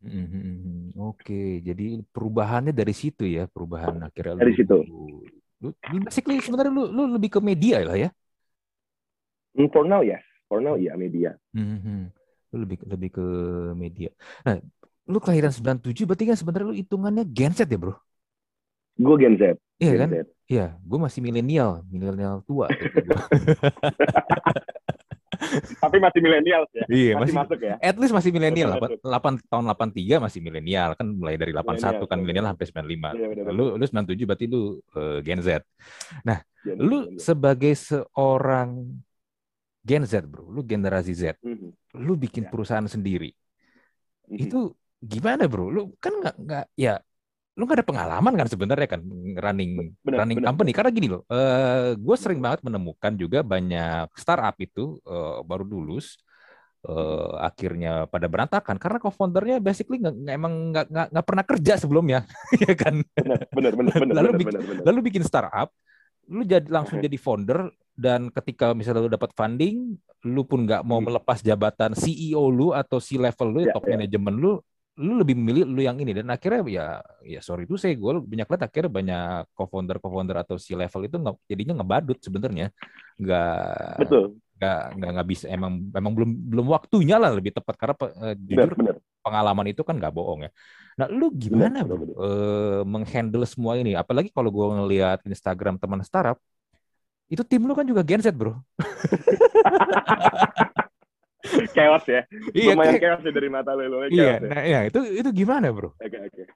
Hmm, 0.00 0.26
hmm, 0.28 0.42
hmm, 0.42 0.86
Oke, 0.96 1.60
jadi 1.60 2.00
perubahannya 2.08 2.72
dari 2.72 2.94
situ 2.96 3.28
ya, 3.28 3.44
perubahan 3.50 4.00
akhirnya 4.00 4.40
dari 4.40 4.54
lu, 4.54 4.58
situ. 4.58 4.78
Lu, 5.60 5.68
lu 5.72 5.96
basically 6.04 6.40
sebenarnya 6.40 6.72
lu, 6.72 6.88
lu 6.88 7.02
lebih 7.16 7.36
ke 7.36 7.40
media 7.42 7.84
lah 7.84 7.96
ya? 7.98 8.10
For 9.72 9.88
now 9.88 10.04
yes, 10.04 10.20
for 10.52 10.60
now 10.60 10.76
ya 10.76 10.92
media. 11.00 11.32
Hmm, 11.56 12.12
Lu 12.52 12.56
lebih 12.64 12.80
lebih 12.84 13.10
ke 13.16 13.26
media. 13.72 14.12
Nah, 14.44 14.60
lu 15.08 15.18
kelahiran 15.18 15.50
97 15.50 16.04
berarti 16.04 16.24
kan 16.28 16.36
sebenarnya 16.36 16.66
lu 16.68 16.76
hitungannya 16.76 17.24
Gen 17.32 17.52
Z 17.56 17.66
ya, 17.66 17.78
Bro? 17.80 17.96
Gue 18.96 19.16
Gen 19.20 19.36
Z. 19.36 19.60
Iya 19.76 19.92
Gen 19.92 20.00
kan? 20.00 20.08
Iya, 20.46 20.66
gue 20.78 20.98
masih 21.02 21.20
milenial, 21.20 21.82
milenial 21.90 22.40
tua. 22.46 22.70
Tapi 25.82 25.96
masih 26.00 26.20
milenial 26.22 26.62
ya. 26.72 26.84
Iya, 26.88 27.12
masih, 27.18 27.34
masih 27.34 27.34
masuk 27.34 27.58
ya. 27.60 27.74
At 27.82 27.96
least 27.98 28.14
masih 28.14 28.30
milenial. 28.32 28.78
8 28.78 29.02
tahun 29.50 29.64
83 29.68 30.22
masih 30.22 30.40
milenial 30.40 30.96
kan 30.96 31.06
mulai 31.12 31.36
dari 31.36 31.52
81 31.52 32.08
kan 32.08 32.18
milenial 32.22 32.46
sampai 32.54 32.66
95. 32.72 33.18
Iya, 33.18 33.26
bener, 33.28 33.52
lu 33.52 33.64
lu 33.76 33.84
97 33.84 34.28
berarti 34.28 34.46
lu 34.48 34.80
uh, 34.96 35.18
Gen 35.20 35.40
Z. 35.44 35.60
Nah, 36.24 36.38
Gen 36.64 36.76
lu 36.80 36.98
Gen 37.04 37.18
sebagai 37.20 37.74
seorang 37.76 38.86
Gen 39.86 40.02
Z, 40.08 40.24
Bro. 40.26 40.50
Lu 40.50 40.62
generasi 40.66 41.12
Z. 41.14 41.38
Mm 41.42 41.54
-hmm. 41.54 41.70
Lu 42.02 42.14
bikin 42.18 42.46
ya. 42.46 42.50
perusahaan 42.50 42.86
sendiri. 42.86 43.30
Mm 43.30 44.30
-hmm. 44.30 44.42
Itu 44.46 44.60
gimana, 45.02 45.46
Bro? 45.46 45.70
Lu 45.70 45.82
kan 45.98 46.16
nggak 46.22 46.36
nggak 46.38 46.66
ya 46.78 47.02
lu 47.56 47.64
gak 47.64 47.80
ada 47.80 47.88
pengalaman 47.88 48.36
kan 48.36 48.46
sebenarnya 48.52 48.84
kan 48.84 49.00
running 49.40 49.96
bener, 50.04 50.18
running 50.20 50.38
bener, 50.44 50.48
company 50.52 50.70
karena 50.76 50.90
gini 50.92 51.08
loh 51.08 51.24
uh, 51.32 51.36
eh, 51.36 51.90
gue 51.96 52.16
sering 52.20 52.40
banget 52.44 52.60
menemukan 52.60 53.16
juga 53.16 53.40
banyak 53.40 54.12
startup 54.12 54.56
itu 54.60 55.00
uh, 55.08 55.40
baru 55.40 55.64
lulus 55.64 56.20
uh, 56.84 57.40
akhirnya 57.40 58.04
pada 58.12 58.28
berantakan 58.28 58.76
karena 58.76 59.00
co-foundernya 59.00 59.56
basically 59.64 59.96
nggak 60.04 60.14
emang 60.28 60.52
nggak 60.76 60.86
nggak 61.08 61.26
pernah 61.26 61.44
kerja 61.48 61.72
sebelumnya 61.80 62.28
ya 62.64 62.76
kan 62.76 63.00
benar 63.56 63.72
benar 63.72 63.94
benar 64.04 64.14
lalu 64.20 64.30
bikin, 64.44 64.52
bener, 64.52 64.60
bener. 64.60 64.84
lalu 64.84 65.00
bikin 65.08 65.22
startup 65.24 65.72
lu 66.28 66.42
jadi 66.44 66.68
langsung 66.68 67.00
jadi 67.00 67.16
founder 67.16 67.72
dan 67.96 68.28
ketika 68.28 68.76
misalnya 68.76 69.08
lu 69.08 69.10
dapat 69.10 69.32
funding 69.32 69.96
lu 70.28 70.42
pun 70.44 70.68
nggak 70.68 70.84
mau 70.84 71.00
hmm. 71.00 71.08
melepas 71.08 71.40
jabatan 71.40 71.96
CEO 71.96 72.52
lu 72.52 72.76
atau 72.76 73.00
C 73.00 73.16
level 73.16 73.48
lu 73.48 73.60
ya, 73.64 73.72
top 73.72 73.88
ya. 73.88 73.96
manajemen 73.96 74.34
lu 74.36 74.52
lu 74.96 75.20
lebih 75.20 75.36
memilih 75.36 75.64
lu 75.68 75.80
yang 75.84 75.96
ini. 76.00 76.12
Dan 76.16 76.32
akhirnya 76.32 76.62
ya 76.66 76.86
ya 77.24 77.40
sorry 77.44 77.68
itu 77.68 77.76
saya 77.76 77.96
gue 77.96 78.12
banyak 78.20 78.48
lihat 78.48 78.62
akhirnya 78.66 78.90
banyak 78.92 79.40
co-founder 79.52 79.96
co-founder 80.00 80.36
atau 80.40 80.56
si 80.56 80.72
level 80.72 81.02
itu 81.04 81.16
nggak 81.20 81.36
jadinya 81.48 81.74
ngebadut 81.80 82.18
sebenarnya. 82.20 82.72
Nggak 83.20 83.96
betul. 84.02 84.24
nggak 84.56 84.82
nggak 84.96 85.10
nggak 85.20 85.28
bisa 85.28 85.44
emang 85.52 85.72
emang 85.92 86.12
belum 86.16 86.30
belum 86.48 86.66
waktunya 86.72 87.16
lah 87.20 87.30
lebih 87.36 87.52
tepat. 87.52 87.74
Karena 87.76 87.94
uh, 87.96 88.34
jujur 88.34 88.72
bener, 88.72 88.74
bener. 88.74 88.96
pengalaman 89.20 89.66
itu 89.68 89.82
kan 89.84 89.94
nggak 90.00 90.14
bohong 90.16 90.48
ya. 90.48 90.50
Nah 90.96 91.06
lu 91.12 91.28
gimana 91.36 91.84
bener, 91.84 92.08
bener, 92.08 92.16
Uh, 92.16 92.80
menghandle 92.88 93.44
semua 93.44 93.76
ini? 93.76 93.92
Apalagi 93.92 94.32
kalau 94.32 94.48
gue 94.48 94.66
ngelihat 94.80 95.20
Instagram 95.28 95.76
teman 95.76 96.00
startup 96.00 96.40
itu 97.26 97.42
tim 97.42 97.62
lu 97.66 97.74
kan 97.74 97.82
juga 97.82 98.06
genset 98.06 98.34
bro 98.38 98.54
chaos 101.76 102.04
ya. 102.08 102.20
Iya, 102.56 102.72
Lumayan 102.72 102.96
chaos 102.96 103.22
ya 103.22 103.32
dari 103.32 103.48
mata 103.52 103.76
lu. 103.76 104.08
Iya, 104.08 104.08
ya. 104.08 104.36
nah, 104.40 104.62
iya, 104.64 104.80
itu 104.88 105.00
itu 105.04 105.30
gimana, 105.36 105.68
Bro? 105.68 105.92
Oke, 106.00 106.08
okay, 106.08 106.20
oke. 106.24 106.32
Okay. 106.32 106.46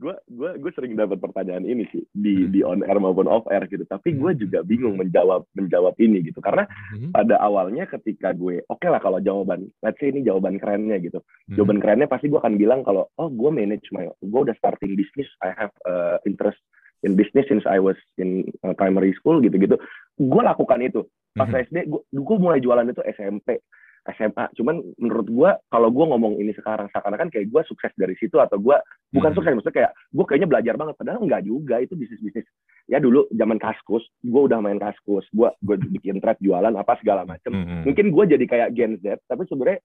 Gue 0.00 0.16
gue 0.32 0.50
gue 0.64 0.72
sering 0.72 0.96
dapat 0.96 1.20
pertanyaan 1.20 1.68
ini 1.68 1.84
sih 1.92 2.00
di 2.16 2.48
hmm. 2.48 2.50
di 2.56 2.60
on 2.64 2.80
air 2.88 2.96
maupun 2.96 3.28
off 3.28 3.44
air 3.52 3.68
gitu. 3.68 3.84
Tapi 3.84 4.16
gue 4.16 4.32
hmm. 4.32 4.40
juga 4.40 4.58
bingung 4.64 4.96
menjawab 4.96 5.44
menjawab 5.52 5.92
ini 6.00 6.24
gitu 6.24 6.40
karena 6.40 6.64
hmm. 6.96 7.12
pada 7.12 7.36
awalnya 7.36 7.84
ketika 7.84 8.32
gue 8.32 8.64
oke 8.72 8.80
okay 8.80 8.88
lah 8.88 8.96
kalau 8.96 9.20
jawaban 9.20 9.68
let's 9.84 10.00
say 10.00 10.08
ini 10.08 10.24
jawaban 10.24 10.56
kerennya 10.56 10.96
gitu. 11.04 11.20
Hmm. 11.20 11.56
Jawaban 11.60 11.84
kerennya 11.84 12.08
pasti 12.08 12.32
gue 12.32 12.40
akan 12.40 12.56
bilang 12.56 12.80
kalau 12.80 13.12
oh 13.20 13.28
gue 13.28 13.50
manage 13.52 13.92
my 13.92 14.08
gue 14.08 14.40
udah 14.40 14.56
starting 14.56 14.96
business 14.96 15.28
I 15.44 15.52
have 15.52 15.74
uh, 15.84 16.16
interest 16.24 16.64
in 17.04 17.16
business 17.16 17.48
since 17.48 17.64
I 17.68 17.80
was 17.80 17.96
in 18.16 18.48
uh, 18.64 18.72
primary 18.76 19.12
school 19.16 19.40
gitu-gitu. 19.40 19.76
Gue 20.16 20.42
lakukan 20.44 20.80
itu. 20.80 21.04
Pas 21.32 21.46
mm 21.48 21.54
-hmm. 21.54 21.64
SD, 21.68 21.76
gue 22.12 22.36
mulai 22.40 22.60
jualan 22.60 22.88
itu 22.88 23.00
SMP. 23.04 23.60
SMA. 24.08 24.44
Cuman 24.56 24.80
menurut 24.96 25.28
gue 25.28 25.50
kalau 25.68 25.88
gue 25.92 26.04
ngomong 26.08 26.40
ini 26.40 26.56
sekarang 26.56 26.88
seakan-akan 26.88 27.28
kayak 27.28 27.52
gue 27.52 27.62
sukses 27.68 27.92
dari 27.96 28.16
situ 28.16 28.40
atau 28.40 28.56
gue 28.56 28.76
bukan 29.12 29.30
hmm. 29.30 29.36
sukses 29.36 29.52
maksudnya 29.52 29.76
kayak 29.76 29.92
gue 30.14 30.24
kayaknya 30.24 30.48
belajar 30.48 30.74
banget 30.78 30.94
padahal 30.96 31.20
enggak 31.20 31.42
juga 31.44 31.76
itu 31.82 31.94
bisnis 31.98 32.22
bisnis 32.22 32.46
ya 32.88 32.98
dulu 33.02 33.26
zaman 33.34 33.58
kaskus 33.58 34.02
gue 34.22 34.40
udah 34.40 34.58
main 34.62 34.78
kaskus 34.78 35.26
gue 35.34 35.48
gue 35.62 35.76
bikin 36.00 36.22
trade 36.22 36.40
jualan 36.40 36.72
apa 36.72 36.96
segala 37.02 37.26
macem 37.26 37.52
hmm. 37.52 37.66
hmm. 37.66 37.82
mungkin 37.90 38.06
gue 38.14 38.24
jadi 38.38 38.44
kayak 38.46 38.68
Gen 38.72 38.96
Z 39.02 39.20
tapi 39.26 39.44
sebenarnya 39.50 39.82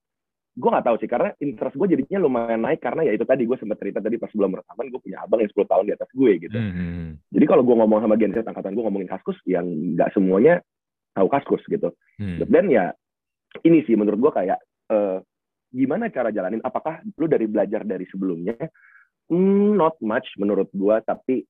gue 0.55 0.69
nggak 0.71 0.87
tahu 0.87 0.97
sih 1.03 1.09
karena 1.11 1.29
interest 1.43 1.75
gue 1.75 1.87
jadinya 1.91 2.19
lumayan 2.23 2.63
naik 2.63 2.79
karena 2.79 3.03
ya 3.03 3.11
itu 3.11 3.27
tadi 3.27 3.43
gue 3.43 3.57
sempat 3.59 3.75
cerita 3.75 3.99
tadi 3.99 4.15
pas 4.15 4.31
sebelum 4.31 4.55
rekaman 4.55 4.87
gue 4.87 5.01
punya 5.03 5.19
abang 5.19 5.43
yang 5.43 5.51
10 5.51 5.67
tahun 5.67 5.85
di 5.91 5.93
atas 5.99 6.09
gue 6.15 6.31
gitu 6.39 6.55
hmm. 6.55 7.07
jadi 7.35 7.45
kalau 7.45 7.63
gue 7.67 7.75
ngomong 7.75 7.99
sama 7.99 8.15
Gen 8.15 8.31
Z 8.31 8.47
angkatan 8.47 8.71
gue 8.71 8.83
ngomongin 8.87 9.09
kaskus 9.11 9.35
yang 9.43 9.67
nggak 9.67 10.15
semuanya 10.15 10.63
tahu 11.11 11.27
kaskus 11.27 11.63
gitu 11.67 11.91
hmm. 12.23 12.47
dan 12.47 12.65
ya 12.71 12.85
ini 13.63 13.85
sih 13.87 13.95
menurut 13.95 14.19
gue 14.19 14.31
kayak 14.33 14.59
uh, 14.91 15.19
gimana 15.71 16.11
cara 16.11 16.33
jalanin? 16.33 16.63
Apakah 16.63 16.99
lu 17.15 17.25
dari 17.29 17.47
belajar 17.47 17.87
dari 17.87 18.03
sebelumnya 18.09 18.57
mm, 19.31 19.75
not 19.77 19.95
much 20.03 20.27
menurut 20.35 20.67
gue 20.73 20.95
tapi 21.05 21.45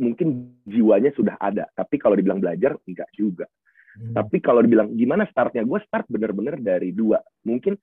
mungkin 0.00 0.56
jiwanya 0.64 1.12
sudah 1.12 1.36
ada. 1.36 1.68
Tapi 1.76 2.00
kalau 2.00 2.16
dibilang 2.16 2.40
belajar 2.40 2.76
enggak 2.86 3.10
juga. 3.16 3.46
Hmm. 3.90 4.14
tapi 4.14 4.38
kalau 4.38 4.62
dibilang 4.62 4.94
gimana 4.94 5.26
startnya 5.26 5.66
gue 5.66 5.82
start 5.82 6.06
bener-bener 6.06 6.62
dari 6.62 6.94
dua. 6.94 7.18
Mungkin 7.42 7.74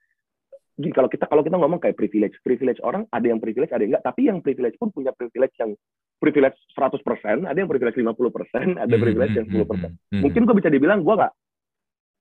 gini 0.79 0.95
kalau 0.95 1.11
kita 1.11 1.27
kalau 1.27 1.43
kita 1.43 1.59
ngomong 1.59 1.83
kayak 1.83 1.99
privilege 1.99 2.39
privilege 2.47 2.79
orang 2.79 3.03
ada 3.11 3.27
yang 3.27 3.43
privilege 3.43 3.75
ada 3.75 3.83
yang 3.83 3.91
enggak. 3.91 4.07
Tapi 4.07 4.21
yang 4.31 4.39
privilege 4.39 4.79
pun 4.79 4.87
punya 4.95 5.11
privilege 5.11 5.51
yang 5.59 5.75
privilege 6.17 6.57
100% 6.73 7.45
ada 7.45 7.57
yang 7.57 7.69
privilege 7.69 7.97
50% 7.97 8.81
ada 8.81 8.89
hmm, 8.89 9.01
privilege 9.01 9.35
yang 9.37 9.47
10% 9.47 9.61
hmm, 9.61 10.21
mungkin 10.25 10.41
gue 10.49 10.55
bisa 10.57 10.69
dibilang 10.73 11.05
gue 11.05 11.13
nggak 11.13 11.33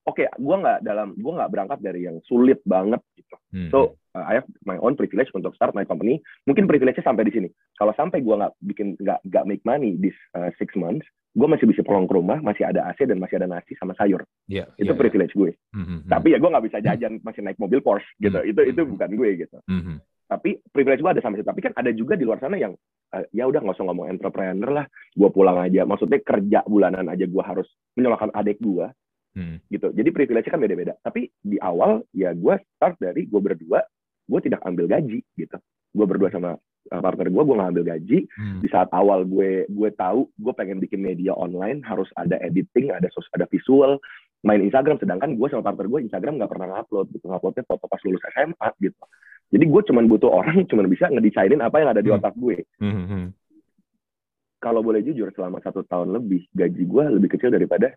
oke 0.06 0.22
okay, 0.22 0.26
gue 0.30 0.56
nggak 0.56 0.78
dalam 0.86 1.12
gue 1.18 1.32
nggak 1.34 1.50
berangkat 1.50 1.78
dari 1.82 2.06
yang 2.06 2.22
sulit 2.24 2.62
banget 2.62 3.02
gitu. 3.18 3.36
Hmm. 3.50 3.70
so 3.74 3.78
uh, 4.14 4.24
I 4.24 4.38
have 4.40 4.48
my 4.62 4.78
own 4.78 4.94
privilege 4.94 5.28
untuk 5.34 5.52
start 5.58 5.74
my 5.74 5.84
company. 5.84 6.22
Mungkin 6.46 6.70
privilege-nya 6.70 7.04
sampai 7.04 7.26
di 7.26 7.34
sini. 7.34 7.48
Kalau 7.76 7.92
sampai 7.98 8.22
gue 8.22 8.34
nggak 8.34 8.54
bikin 8.62 8.94
nggak 9.02 9.20
nggak 9.26 9.44
make 9.44 9.62
money 9.66 9.98
this 9.98 10.16
uh, 10.38 10.48
six 10.56 10.72
months 10.78 11.04
gue 11.36 11.44
masih 11.44 11.68
bisa 11.68 11.84
pulang 11.84 12.08
ke 12.08 12.16
rumah 12.16 12.40
masih 12.40 12.64
ada 12.64 12.88
AC 12.88 13.04
dan 13.04 13.20
masih 13.20 13.36
ada 13.36 13.44
nasi 13.44 13.76
sama 13.76 13.92
sayur. 14.00 14.24
Yeah, 14.48 14.72
itu 14.80 14.88
yeah, 14.88 14.96
privilege 14.96 15.36
yeah. 15.36 15.40
gue 15.44 15.50
mm-hmm. 15.76 15.98
tapi 16.08 16.32
ya 16.32 16.38
gue 16.40 16.48
nggak 16.48 16.64
bisa 16.64 16.78
jajan 16.80 17.12
masih 17.20 17.44
naik 17.44 17.60
mobil 17.60 17.84
Porsche 17.84 18.08
gitu. 18.16 18.40
Mm-hmm. 18.40 18.50
itu 18.56 18.60
itu 18.72 18.80
bukan 18.88 19.10
gue 19.12 19.30
gitu. 19.44 19.58
Mm-hmm. 19.68 19.96
tapi 20.26 20.50
privilege 20.72 21.04
gue 21.04 21.12
ada 21.12 21.22
sampai 21.22 21.38
situ. 21.38 21.46
Tapi 21.52 21.60
kan 21.62 21.72
ada 21.76 21.90
juga 21.94 22.18
di 22.18 22.24
luar 22.26 22.40
sana 22.42 22.56
yang 22.56 22.74
uh, 23.14 23.24
ya 23.30 23.46
udah 23.46 23.62
nggak 23.62 23.76
usah 23.78 23.86
ngomong 23.86 24.10
entrepreneur 24.10 24.70
lah. 24.74 24.86
Gue 25.14 25.28
pulang 25.30 25.60
aja. 25.60 25.86
Maksudnya 25.86 26.18
kerja 26.24 26.66
bulanan 26.66 27.06
aja 27.06 27.30
gue 27.30 27.42
harus 27.44 27.68
menyolokkan 27.94 28.34
adik 28.34 28.58
gue 28.58 28.90
Hmm. 29.36 29.60
gitu 29.68 29.92
jadi 29.92 30.08
privilege 30.16 30.48
kan 30.48 30.56
beda-beda 30.56 30.96
tapi 31.04 31.28
di 31.44 31.60
awal 31.60 32.00
ya 32.16 32.32
gue 32.32 32.56
start 32.72 32.96
dari 32.96 33.28
gue 33.28 33.36
berdua 33.36 33.84
gue 34.24 34.40
tidak 34.40 34.64
ambil 34.64 34.88
gaji 34.88 35.20
gitu 35.36 35.60
gue 35.92 36.06
berdua 36.08 36.32
sama 36.32 36.56
uh, 36.56 37.00
partner 37.04 37.28
gue 37.28 37.42
gue 37.44 37.56
nggak 37.60 37.70
ambil 37.76 37.84
gaji 37.84 38.18
hmm. 38.24 38.64
di 38.64 38.68
saat 38.72 38.88
awal 38.96 39.28
gue 39.28 39.68
gue 39.68 39.90
tahu 39.92 40.32
gue 40.40 40.52
pengen 40.56 40.80
bikin 40.80 41.04
media 41.04 41.36
online 41.36 41.84
harus 41.84 42.08
ada 42.16 42.40
editing 42.40 42.88
ada 42.96 43.12
sos 43.12 43.28
ada 43.36 43.44
visual 43.52 44.00
main 44.40 44.64
Instagram 44.64 44.96
sedangkan 44.96 45.36
gue 45.36 45.48
sama 45.52 45.68
partner 45.68 45.84
gue 45.84 46.00
Instagram 46.08 46.40
nggak 46.40 46.50
pernah 46.56 46.66
ngupload 46.72 47.06
gitu 47.12 47.28
nguploadnya 47.28 47.64
foto 47.68 47.84
pas 47.92 48.00
lulus 48.08 48.24
SMA 48.32 48.68
gitu 48.80 49.04
jadi 49.52 49.64
gue 49.68 49.82
cuma 49.92 50.00
butuh 50.08 50.30
orang 50.32 50.64
cuma 50.72 50.80
bisa 50.88 51.12
ngedesainin 51.12 51.60
apa 51.60 51.76
yang 51.84 51.92
ada 51.92 52.00
di 52.00 52.08
hmm. 52.08 52.18
otak 52.20 52.34
gue 52.40 52.64
hmm. 52.80 53.04
hmm. 53.04 53.26
kalau 54.64 54.80
boleh 54.80 55.04
jujur 55.04 55.28
selama 55.36 55.60
satu 55.60 55.84
tahun 55.84 56.16
lebih 56.16 56.48
gaji 56.56 56.82
gue 56.88 57.04
lebih 57.20 57.28
kecil 57.36 57.52
daripada 57.52 57.92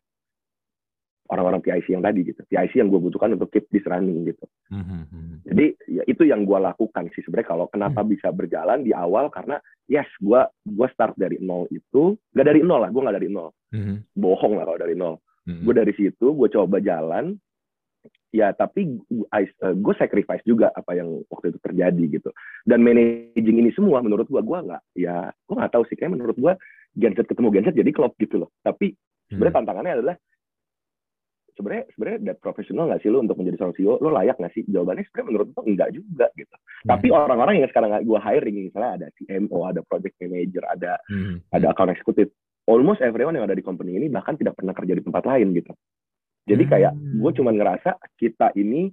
orang-orang 1.29 1.62
PIC 1.62 1.93
yang 1.93 2.03
tadi 2.03 2.25
gitu. 2.25 2.41
PIC 2.50 2.81
yang 2.81 2.89
gue 2.89 3.00
butuhkan 3.01 3.38
untuk 3.38 3.53
keep 3.53 3.69
this 3.69 3.86
running 3.86 4.25
gitu. 4.25 4.45
Mm-hmm. 4.74 5.45
Jadi 5.45 5.65
ya 5.89 6.03
itu 6.09 6.24
yang 6.25 6.43
gue 6.43 6.57
lakukan 6.57 7.09
sih 7.13 7.21
sebenarnya 7.21 7.50
kalau 7.53 7.65
kenapa 7.69 8.01
mm-hmm. 8.01 8.13
bisa 8.17 8.27
berjalan 8.33 8.81
di 8.81 8.91
awal 8.91 9.29
karena 9.29 9.62
yes 9.86 10.09
gue 10.17 10.41
gue 10.65 10.88
start 10.93 11.13
dari 11.15 11.38
nol 11.38 11.69
itu 11.69 12.17
nggak 12.33 12.48
dari 12.50 12.62
nol 12.65 12.81
lah 12.81 12.89
gue 12.89 13.01
nggak 13.01 13.17
dari 13.21 13.29
nol. 13.29 13.50
Mm-hmm. 13.74 13.95
Bohong 14.17 14.53
lah 14.57 14.65
kalau 14.65 14.79
dari 14.81 14.95
nol. 14.98 15.15
Mm-hmm. 15.45 15.63
Gue 15.65 15.74
dari 15.77 15.93
situ 15.93 16.25
gue 16.33 16.50
coba 16.50 16.77
jalan 16.81 17.38
ya 18.29 18.53
tapi 18.53 18.86
uh, 19.09 19.74
gue 19.74 19.93
sacrifice 19.98 20.45
juga 20.45 20.69
apa 20.69 20.93
yang 20.93 21.25
waktu 21.33 21.50
itu 21.50 21.59
terjadi 21.65 22.03
gitu 22.13 22.29
dan 22.62 22.86
managing 22.86 23.57
ini 23.57 23.74
semua 23.74 24.05
menurut 24.05 24.29
gue 24.29 24.38
gue 24.38 24.59
nggak 24.69 24.83
ya 25.01 25.33
gue 25.33 25.55
nggak 25.57 25.74
tahu 25.74 25.83
sih 25.89 25.98
kayak 25.98 26.13
menurut 26.13 26.38
gue 26.38 26.53
genset 26.93 27.25
ketemu 27.25 27.50
genset 27.50 27.74
jadi 27.74 27.89
klop 27.89 28.13
gitu 28.21 28.45
loh 28.45 28.53
tapi 28.62 28.93
sebenarnya 29.33 29.50
hmm. 29.50 29.59
tantangannya 29.65 29.93
adalah 29.98 30.15
sebenarnya 31.60 31.86
sebenarnya 31.92 32.34
profesional 32.39 32.88
nggak 32.88 33.04
sih 33.04 33.12
lo 33.12 33.20
untuk 33.20 33.36
menjadi 33.36 33.60
seorang 33.60 33.75
CEO 33.75 33.94
lo 34.00 34.10
layak 34.16 34.39
nggak 34.39 34.54
sih 34.56 34.63
jawabannya 34.72 35.04
sebenarnya 35.12 35.28
menurut 35.28 35.48
gue 35.51 35.63
enggak 35.68 35.89
juga 35.92 36.25
gitu 36.39 36.56
hmm. 36.56 36.88
tapi 36.88 37.08
orang-orang 37.12 37.56
yang 37.60 37.70
sekarang 37.75 37.92
gue 38.00 38.20
hiring 38.24 38.58
misalnya 38.72 38.92
ada 38.96 39.08
CMO 39.20 39.60
ada 39.68 39.82
project 39.84 40.16
manager 40.24 40.63
ada 40.72 40.92
hmm. 41.12 41.36
ada 41.51 41.68
account 41.75 41.92
executive 41.92 42.32
almost 42.63 43.04
everyone 43.04 43.36
yang 43.36 43.44
ada 43.44 43.60
di 43.60 43.66
company 43.68 44.00
ini 44.00 44.08
bahkan 44.08 44.39
tidak 44.39 44.56
pernah 44.56 44.72
kerja 44.72 44.96
di 44.96 45.04
tempat 45.04 45.24
lain 45.28 45.51
gitu 45.51 45.75
jadi 46.48 46.63
hmm. 46.63 46.72
kayak 46.72 46.94
gue 46.96 47.32
cuma 47.36 47.51
ngerasa 47.51 47.92
kita 48.16 48.56
ini 48.56 48.88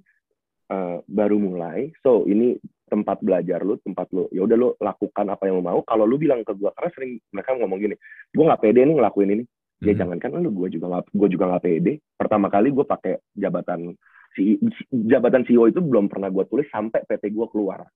uh, 0.74 0.98
baru 1.06 1.38
mulai 1.38 1.94
so 2.02 2.26
ini 2.26 2.58
tempat 2.86 3.18
belajar 3.22 3.62
lu 3.66 3.78
tempat 3.82 4.10
lu 4.14 4.26
ya 4.30 4.46
udah 4.46 4.56
lu 4.58 4.68
lakukan 4.78 5.26
apa 5.26 5.46
yang 5.46 5.58
lu 5.58 5.64
mau 5.66 5.82
kalau 5.86 6.06
lu 6.06 6.18
bilang 6.18 6.42
ke 6.42 6.54
gue 6.54 6.70
karena 6.74 6.90
sering 6.94 7.12
mereka 7.30 7.58
ngomong 7.58 7.78
gini 7.78 7.94
gue 8.30 8.44
nggak 8.46 8.62
pede 8.62 8.82
nih 8.82 8.94
ngelakuin 8.94 9.30
ini 9.38 9.44
ya 9.84 9.92
hmm. 9.92 10.00
jangan 10.00 10.18
kan 10.20 10.30
lu 10.40 10.50
gue 10.56 10.68
juga 10.72 10.86
nggak 10.88 11.04
gue 11.12 11.28
juga 11.28 11.44
nggak 11.52 11.62
pede 11.62 11.92
pertama 12.16 12.48
kali 12.48 12.72
gue 12.72 12.86
pakai 12.88 13.20
jabatan 13.36 13.92
si, 14.36 14.60
jabatan 14.92 15.42
CEO 15.48 15.72
itu 15.72 15.80
belum 15.80 16.12
pernah 16.12 16.28
gue 16.28 16.44
tulis 16.44 16.68
sampai 16.68 17.08
PT 17.08 17.32
gue 17.32 17.46
keluar. 17.48 17.88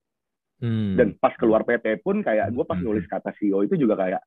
Hmm. 0.61 0.97
Dan 0.97 1.17
pas 1.17 1.33
keluar 1.37 1.65
PT 1.65 2.01
pun 2.01 2.25
kayak 2.25 2.49
gue 2.53 2.65
pas 2.65 2.77
hmm. 2.77 2.85
nulis 2.85 3.05
kata 3.05 3.33
CEO 3.37 3.61
itu 3.65 3.77
juga 3.77 3.97
kayak 3.97 4.21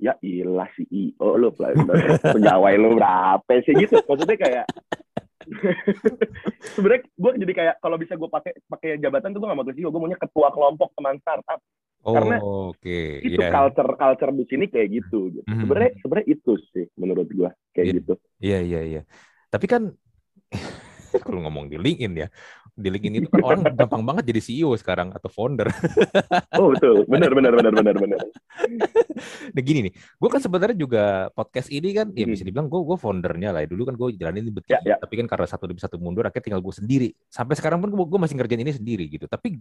ya 0.00 0.16
ilah 0.24 0.68
CEO 0.76 1.28
lo 1.36 1.52
pegawai 1.52 2.74
lo 2.80 2.88
berapa 2.96 3.52
sih 3.68 3.76
gitu 3.76 4.00
maksudnya 4.08 4.38
kayak 4.40 4.66
sebenarnya 6.72 7.04
gue 7.04 7.32
jadi 7.44 7.52
kayak 7.52 7.74
kalau 7.84 8.00
bisa 8.00 8.16
gue 8.16 8.28
pakai 8.32 8.52
pakai 8.64 8.96
jabatan 8.96 9.36
tuh 9.36 9.44
gue 9.44 9.48
gak 9.52 9.58
mau 9.60 9.64
tulis 9.68 9.76
CEO 9.76 9.92
gue 9.92 10.00
maunya 10.00 10.16
ketua 10.16 10.48
kelompok 10.56 10.96
teman 10.96 11.20
startup 11.20 11.60
Oh, 12.00 12.16
karena 12.16 12.36
okay. 12.40 13.20
itu 13.20 13.36
yeah. 13.36 13.52
culture 13.52 13.92
culture 13.92 14.32
di 14.32 14.44
sini 14.48 14.64
kayak 14.72 14.88
gitu. 14.88 15.28
gitu. 15.28 15.44
Mm 15.44 15.52
-hmm. 15.52 15.60
Sebenarnya 15.64 15.92
sebenarnya 16.00 16.28
itu 16.32 16.52
sih 16.72 16.86
menurut 16.96 17.28
gua 17.28 17.50
kayak 17.76 17.86
yeah. 17.86 17.96
gitu. 18.00 18.14
Iya 18.40 18.58
iya 18.64 18.80
iya. 18.88 19.02
Tapi 19.52 19.66
kan 19.68 19.82
kalau 21.26 21.40
ngomong 21.44 21.68
di 21.68 21.76
LinkedIn 21.76 22.14
ya, 22.16 22.28
di 22.74 22.88
LinkedIn 22.88 23.14
itu 23.22 23.28
kan 23.28 23.42
orang 23.42 23.60
gampang 23.74 24.02
banget 24.02 24.24
jadi 24.30 24.40
CEO 24.40 24.72
sekarang 24.78 25.10
atau 25.14 25.28
founder. 25.30 25.68
oh 26.60 26.74
betul, 26.74 27.04
benar 27.06 27.30
benar 27.34 27.52
benar 27.54 27.72
benar 27.72 27.94
benar. 27.96 28.20
nah 29.54 29.62
gini 29.62 29.90
nih, 29.90 29.92
gue 29.96 30.28
kan 30.30 30.40
sebenarnya 30.40 30.76
juga 30.76 31.04
podcast 31.34 31.68
ini 31.68 31.94
kan, 31.96 32.10
ya 32.14 32.24
bisa 32.26 32.42
hmm. 32.42 32.48
dibilang 32.50 32.66
gue 32.68 32.80
gue 32.80 32.96
foundernya 32.98 33.50
lah. 33.50 33.62
Dulu 33.66 33.82
kan 33.88 33.94
gue 33.98 34.08
jalanin 34.16 34.46
ini 34.46 34.52
betul, 34.54 34.74
ya, 34.74 34.80
ya. 34.84 34.96
tapi 34.98 35.14
kan 35.20 35.26
karena 35.26 35.46
satu 35.46 35.64
demi 35.68 35.80
satu 35.80 35.96
mundur, 35.98 36.24
akhirnya 36.26 36.52
tinggal 36.52 36.62
gue 36.62 36.74
sendiri. 36.74 37.08
Sampai 37.30 37.54
sekarang 37.58 37.82
pun 37.82 37.90
gue 37.92 38.18
masih 38.20 38.36
ngerjain 38.38 38.62
ini 38.62 38.72
sendiri 38.74 39.04
gitu. 39.10 39.26
Tapi, 39.26 39.58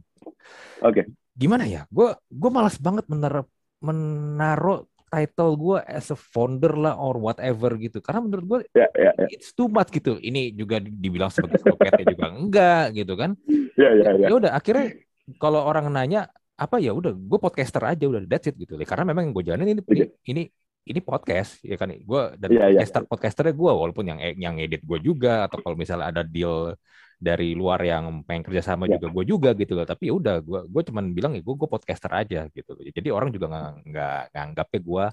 oke, 0.83 0.93
okay. 0.93 1.03
gimana 1.33 1.65
ya? 1.65 1.85
Gue 1.89 2.13
gue 2.29 2.49
malas 2.51 2.77
banget 2.77 3.05
menaruh 3.07 3.47
menaruh 3.79 4.83
title 5.09 5.57
gue 5.57 5.77
as 5.89 6.13
a 6.13 6.17
founder 6.17 6.73
lah 6.77 6.95
or 6.95 7.17
whatever 7.17 7.73
gitu 7.75 7.99
karena 7.99 8.21
menurut 8.23 8.45
gue 8.45 8.59
yeah, 8.77 8.89
yeah, 8.95 9.13
yeah. 9.17 9.29
it's 9.33 9.51
too 9.51 9.67
much 9.67 9.89
gitu 9.89 10.21
ini 10.21 10.53
juga 10.53 10.77
dibilang 10.79 11.33
sebagai 11.33 11.59
PT 11.59 12.13
juga 12.13 12.25
enggak 12.29 12.85
gitu 12.93 13.13
kan 13.17 13.33
yeah, 13.75 13.91
yeah, 13.97 14.13
yeah. 14.15 14.29
ya 14.29 14.33
udah 14.37 14.51
akhirnya 14.53 14.95
kalau 15.41 15.65
orang 15.65 15.89
nanya 15.89 16.29
apa 16.59 16.77
ya 16.77 16.91
udah 16.91 17.15
gue 17.15 17.39
podcaster 17.39 17.81
aja 17.81 18.05
udah 18.05 18.21
that's 18.29 18.47
it 18.51 18.55
gitu 18.59 18.77
karena 18.83 19.09
memang 19.09 19.31
gue 19.31 19.43
jalanin 19.47 19.79
ini 19.79 19.81
ini 19.81 20.05
ini 20.29 20.43
ini 20.89 20.99
podcast 21.05 21.61
ya 21.63 21.77
kan 21.79 21.91
gue 21.93 22.21
dan 22.35 22.49
yeah, 22.51 22.69
podcaster 22.71 23.01
yeah. 23.03 23.09
podcasternya 23.09 23.53
gue 23.55 23.71
walaupun 23.71 24.05
yang 24.07 24.19
yang 24.37 24.55
edit 24.59 24.83
gue 24.83 24.99
juga 24.99 25.47
atau 25.47 25.59
kalau 25.63 25.75
misalnya 25.79 26.11
ada 26.11 26.21
deal 26.25 26.75
dari 27.19 27.51
luar 27.51 27.83
yang 27.83 28.23
pengen 28.23 28.47
kerjasama 28.47 28.87
ya. 28.87 28.95
juga 28.95 29.07
gue 29.11 29.25
juga 29.27 29.49
gitu 29.51 29.75
loh 29.75 29.83
tapi 29.83 30.07
ya 30.07 30.13
udah 30.15 30.35
gue 30.39 30.59
gue 30.71 30.81
cuman 30.87 31.05
bilang 31.11 31.35
ya 31.35 31.43
gue 31.43 31.55
gue 31.59 31.69
podcaster 31.69 32.07
aja 32.15 32.47
gitu 32.55 32.71
loh 32.71 32.83
jadi 32.87 33.07
orang 33.11 33.29
juga 33.35 33.51
nggak 33.51 33.71
nggak 33.91 34.21
nganggapnya 34.31 34.79
gue 34.79 35.05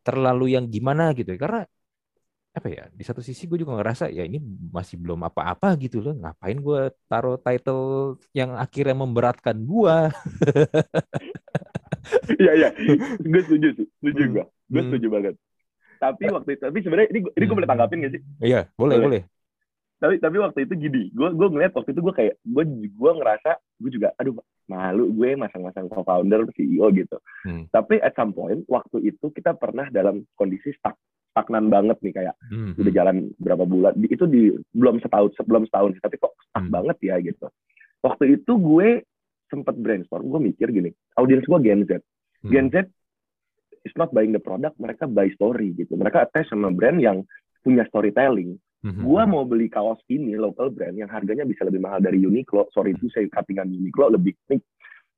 terlalu 0.00 0.46
yang 0.56 0.64
gimana 0.72 1.12
gitu 1.12 1.36
ya. 1.36 1.38
karena 1.38 1.60
apa 2.48 2.68
ya 2.72 2.84
di 2.90 3.04
satu 3.04 3.20
sisi 3.20 3.44
gue 3.44 3.60
juga 3.60 3.76
ngerasa 3.76 4.08
ya 4.08 4.24
ini 4.24 4.40
masih 4.72 4.98
belum 4.98 5.20
apa-apa 5.28 5.76
gitu 5.78 6.00
loh 6.00 6.16
ngapain 6.16 6.58
gue 6.58 6.90
taruh 7.06 7.36
title 7.38 8.16
yang 8.32 8.56
akhirnya 8.56 8.96
memberatkan 8.96 9.54
gue 9.62 9.96
Iya 12.40 12.52
iya, 12.56 12.68
gue 13.20 13.42
setuju 13.44 13.68
sih, 13.76 13.86
setuju 14.00 14.22
gue, 14.32 14.44
gue 14.44 14.80
hmm. 14.80 14.88
setuju 14.88 15.06
banget. 15.12 15.34
Tapi 15.98 16.24
waktu 16.30 16.50
itu, 16.54 16.62
tapi 16.62 16.78
sebenarnya 16.80 17.08
ini, 17.10 17.20
ini 17.26 17.44
gue 17.44 17.56
boleh 17.58 17.68
tanggapin 17.68 17.98
gak 18.06 18.12
sih? 18.14 18.22
Iya, 18.38 18.60
boleh 18.78 18.96
boleh. 19.02 19.22
Tapi 19.98 20.22
tapi 20.22 20.36
waktu 20.38 20.58
itu 20.62 20.74
gini 20.78 21.02
gue 21.10 21.28
gue 21.34 21.48
ngeliat 21.50 21.74
waktu 21.74 21.90
itu 21.90 22.00
gue 22.00 22.14
kayak 22.14 22.34
gue 22.38 22.64
gue 22.94 23.12
ngerasa 23.18 23.50
gue 23.82 23.90
juga 23.90 24.14
aduh 24.14 24.38
malu 24.70 25.10
gue 25.10 25.34
masang-masang 25.34 25.90
co-founder 25.90 26.46
CEO 26.54 26.86
gitu 26.94 27.18
hmm. 27.46 27.66
tapi 27.74 27.98
at 27.98 28.14
some 28.14 28.30
point 28.30 28.62
waktu 28.70 29.10
itu 29.10 29.26
kita 29.34 29.58
pernah 29.58 29.90
dalam 29.90 30.22
kondisi 30.38 30.70
stuck 30.78 30.94
stagnan 31.34 31.66
banget 31.66 31.98
nih 31.98 32.14
kayak 32.14 32.34
hmm. 32.46 32.78
udah 32.78 32.92
jalan 32.94 33.16
berapa 33.42 33.64
bulan 33.66 33.94
itu 34.06 34.24
di 34.30 34.54
belum 34.70 35.02
setahun 35.02 35.34
sebelum 35.34 35.66
setahun 35.66 35.98
tapi 35.98 36.16
kok 36.22 36.34
stuck 36.46 36.64
hmm. 36.66 36.74
banget 36.74 36.96
ya 37.02 37.14
gitu 37.18 37.46
waktu 38.02 38.38
itu 38.38 38.52
gue 38.54 39.02
sempat 39.50 39.74
brainstorm 39.74 40.30
gue 40.30 40.40
mikir 40.54 40.70
gini 40.70 40.94
audiens 41.18 41.42
gue 41.42 41.58
Gen 41.66 41.82
Z 41.90 41.98
hmm. 42.46 42.50
Gen 42.54 42.68
Z 42.70 42.86
is 43.82 43.94
not 43.98 44.14
buying 44.14 44.30
the 44.30 44.42
product 44.42 44.78
mereka 44.78 45.10
buy 45.10 45.26
story 45.34 45.74
gitu 45.74 45.98
mereka 45.98 46.22
attach 46.22 46.46
sama 46.50 46.70
brand 46.70 47.02
yang 47.02 47.26
punya 47.66 47.82
storytelling 47.90 48.58
Mm-hmm. 48.78 49.02
Gua 49.02 49.22
mau 49.26 49.42
beli 49.42 49.66
kaos 49.66 49.98
ini 50.06 50.38
local 50.38 50.70
brand 50.70 50.94
yang 50.94 51.10
harganya 51.10 51.42
bisa 51.42 51.66
lebih 51.66 51.82
mahal 51.82 51.98
dari 51.98 52.22
Uniqlo. 52.22 52.70
Sorry 52.70 52.94
itu 52.94 53.10
saya 53.10 53.26
cuttingan 53.26 53.66
Uniqlo 53.66 54.14
lebih 54.14 54.38
ini, 54.50 54.62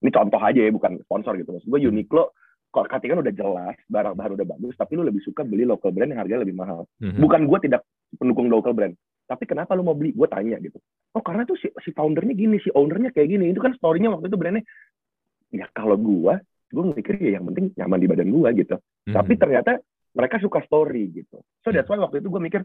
ini 0.00 0.10
contoh 0.10 0.40
aja 0.40 0.60
ya 0.64 0.72
bukan 0.72 0.96
sponsor 1.04 1.36
gitu. 1.36 1.52
Maksud 1.52 1.68
gue 1.68 1.76
mm-hmm. 1.76 1.92
Uniqlo 1.92 2.24
kok 2.70 2.86
cuttingan 2.86 3.20
udah 3.20 3.34
jelas, 3.34 3.76
barang 3.90 4.14
baru 4.14 4.32
udah 4.38 4.48
bagus, 4.48 4.74
tapi 4.78 4.96
lu 4.96 5.02
lebih 5.04 5.20
suka 5.20 5.42
beli 5.44 5.66
local 5.66 5.90
brand 5.90 6.14
yang 6.14 6.22
harganya 6.22 6.46
lebih 6.46 6.56
mahal. 6.56 6.88
Mm-hmm. 7.02 7.20
Bukan 7.20 7.40
gue 7.50 7.58
tidak 7.68 7.82
pendukung 8.16 8.48
local 8.48 8.72
brand, 8.72 8.94
tapi 9.26 9.44
kenapa 9.44 9.76
lu 9.76 9.84
mau 9.84 9.94
beli? 9.94 10.16
Gue 10.16 10.26
tanya 10.30 10.56
gitu. 10.62 10.78
Oh 11.12 11.22
karena 11.22 11.42
tuh 11.44 11.58
si, 11.58 11.68
si 11.82 11.90
foundernya 11.90 12.32
gini, 12.32 12.62
si 12.62 12.70
ownernya 12.70 13.10
kayak 13.10 13.28
gini. 13.28 13.50
Itu 13.50 13.60
kan 13.60 13.74
storynya 13.74 14.14
waktu 14.14 14.30
itu 14.30 14.38
brandnya. 14.38 14.64
Ya 15.50 15.66
kalau 15.74 15.98
gue, 15.98 16.34
gue 16.70 16.84
mikir 16.94 17.18
ya 17.18 17.38
yang 17.38 17.50
penting 17.50 17.74
nyaman 17.74 17.98
di 17.98 18.08
badan 18.08 18.30
gue 18.30 18.48
gitu. 18.62 18.76
Mm-hmm. 18.78 19.14
Tapi 19.18 19.32
ternyata 19.34 19.72
mereka 20.14 20.38
suka 20.42 20.62
story 20.66 21.10
gitu. 21.10 21.42
So 21.62 21.74
that's 21.74 21.90
why 21.90 21.98
waktu 21.98 22.22
itu 22.22 22.30
gue 22.30 22.42
mikir, 22.42 22.62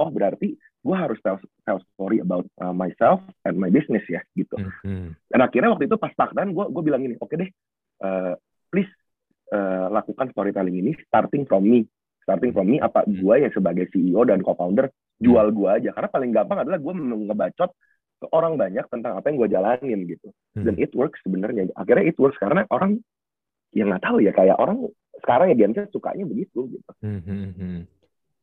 oh 0.00 0.08
berarti 0.08 0.56
gue 0.56 0.96
harus 0.96 1.20
tell, 1.20 1.36
tell 1.68 1.78
story 1.92 2.24
about 2.24 2.48
uh, 2.64 2.72
myself 2.72 3.20
and 3.44 3.60
my 3.60 3.68
business 3.68 4.00
ya 4.08 4.24
gitu. 4.32 4.56
Mm-hmm. 4.56 5.12
Dan 5.28 5.40
akhirnya 5.44 5.76
waktu 5.76 5.84
itu 5.84 6.00
pas 6.00 6.12
takdan 6.16 6.56
gue 6.56 6.64
gue 6.72 6.82
bilang 6.82 7.04
ini, 7.04 7.20
oke 7.20 7.28
okay 7.28 7.36
deh, 7.44 7.50
uh, 8.00 8.32
please 8.72 8.88
uh, 9.52 9.92
lakukan 9.92 10.32
storytelling 10.32 10.80
ini 10.80 10.96
starting 11.04 11.44
from 11.44 11.68
me, 11.68 11.84
starting 12.24 12.56
from 12.56 12.72
me 12.72 12.80
apa 12.80 13.04
mm-hmm. 13.04 13.20
gue 13.20 13.34
yang 13.44 13.52
sebagai 13.52 13.92
CEO 13.92 14.24
dan 14.24 14.40
co-founder 14.40 14.88
jual 15.20 15.52
gue 15.52 15.68
aja 15.68 15.92
karena 15.92 16.08
paling 16.08 16.30
gampang 16.32 16.64
adalah 16.64 16.80
gue 16.80 16.94
ngebacot 17.28 17.70
ke 18.20 18.26
orang 18.32 18.56
banyak 18.56 18.84
tentang 18.88 19.20
apa 19.20 19.26
yang 19.28 19.36
gue 19.36 19.48
jalanin 19.52 20.00
gitu. 20.08 20.32
Mm-hmm. 20.56 20.64
Dan 20.64 20.74
it 20.80 20.92
works 20.96 21.20
sebenarnya. 21.20 21.68
Akhirnya 21.76 22.08
it 22.08 22.16
works 22.16 22.40
karena 22.40 22.64
orang 22.72 23.04
yang 23.76 23.92
nggak 23.92 24.02
tahu 24.02 24.24
ya 24.24 24.32
kayak 24.32 24.56
orang 24.56 24.80
sekarang 25.20 25.52
ya 25.52 25.56
Gen 25.60 25.76
sukanya 25.92 26.24
begitu 26.24 26.72
gitu. 26.72 26.90
Mm-hmm 27.04 27.99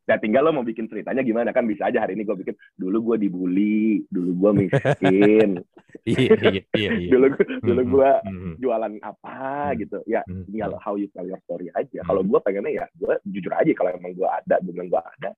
Nah 0.07 0.15
tinggal 0.23 0.47
lo 0.47 0.55
mau 0.55 0.63
bikin 0.63 0.87
ceritanya 0.87 1.19
gimana 1.19 1.51
kan 1.51 1.67
bisa 1.67 1.91
aja 1.91 1.99
hari 1.99 2.15
ini 2.15 2.23
gue 2.23 2.39
bikin 2.39 2.55
dulu 2.79 3.11
gue 3.11 3.27
dibully, 3.27 4.07
dulu 4.07 4.31
gue 4.39 4.51
miskin, 4.63 5.49
iya, 6.07 6.31
iya, 6.39 6.63
iya, 6.71 6.89
iya. 6.95 7.09
dulu 7.13 7.27
dulu 7.59 7.81
gue 7.99 8.11
mm-hmm. 8.23 8.53
jualan 8.63 8.93
apa 9.03 9.35
mm-hmm. 9.35 9.79
gitu. 9.83 9.97
Ya 10.07 10.23
tinggal 10.47 10.79
how 10.79 10.95
you 10.95 11.11
tell 11.11 11.27
your 11.27 11.39
story 11.43 11.67
aja. 11.75 12.07
Kalau 12.07 12.23
gue 12.23 12.39
pengennya 12.39 12.71
ya 12.71 12.85
gue 12.95 13.13
jujur 13.27 13.51
aja 13.51 13.67
kalau 13.75 13.91
emang 13.91 14.15
gue 14.15 14.29
ada, 14.31 14.55
gue 14.63 14.71
bilang 14.71 14.87
gue 14.87 15.01
ada. 15.03 15.29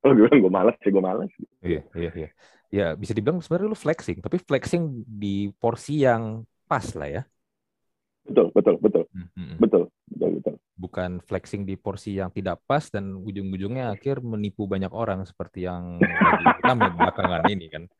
Kalau 0.00 0.12
gue 0.16 0.24
bilang 0.24 0.40
gue 0.40 0.52
malas 0.52 0.76
sih 0.80 0.88
gue 0.90 1.04
malas. 1.04 1.30
Iya 1.60 1.82
iya 1.92 2.10
iya. 2.16 2.30
Ya 2.72 2.86
bisa 2.96 3.12
dibilang 3.12 3.44
sebenarnya 3.44 3.70
lu 3.70 3.78
flexing, 3.78 4.24
tapi 4.24 4.40
flexing 4.40 5.04
di 5.04 5.52
porsi 5.60 6.00
yang 6.00 6.48
pas 6.64 6.96
lah 6.96 7.12
ya. 7.12 7.22
Betul 8.24 8.48
betul 8.56 8.80
betul 8.80 9.04
mm-hmm. 9.12 9.60
betul 9.60 9.84
bukan 10.94 11.18
flexing 11.26 11.66
di 11.66 11.74
porsi 11.74 12.22
yang 12.22 12.30
tidak 12.30 12.62
pas 12.70 12.86
dan 12.86 13.18
ujung-ujungnya 13.18 13.90
akhir 13.90 14.22
menipu 14.22 14.70
banyak 14.70 14.94
orang 14.94 15.26
seperti 15.26 15.66
yang 15.66 15.98
lagi 15.98 16.86
belakangan 16.94 17.42
ini 17.58 17.66
kan. 17.66 17.90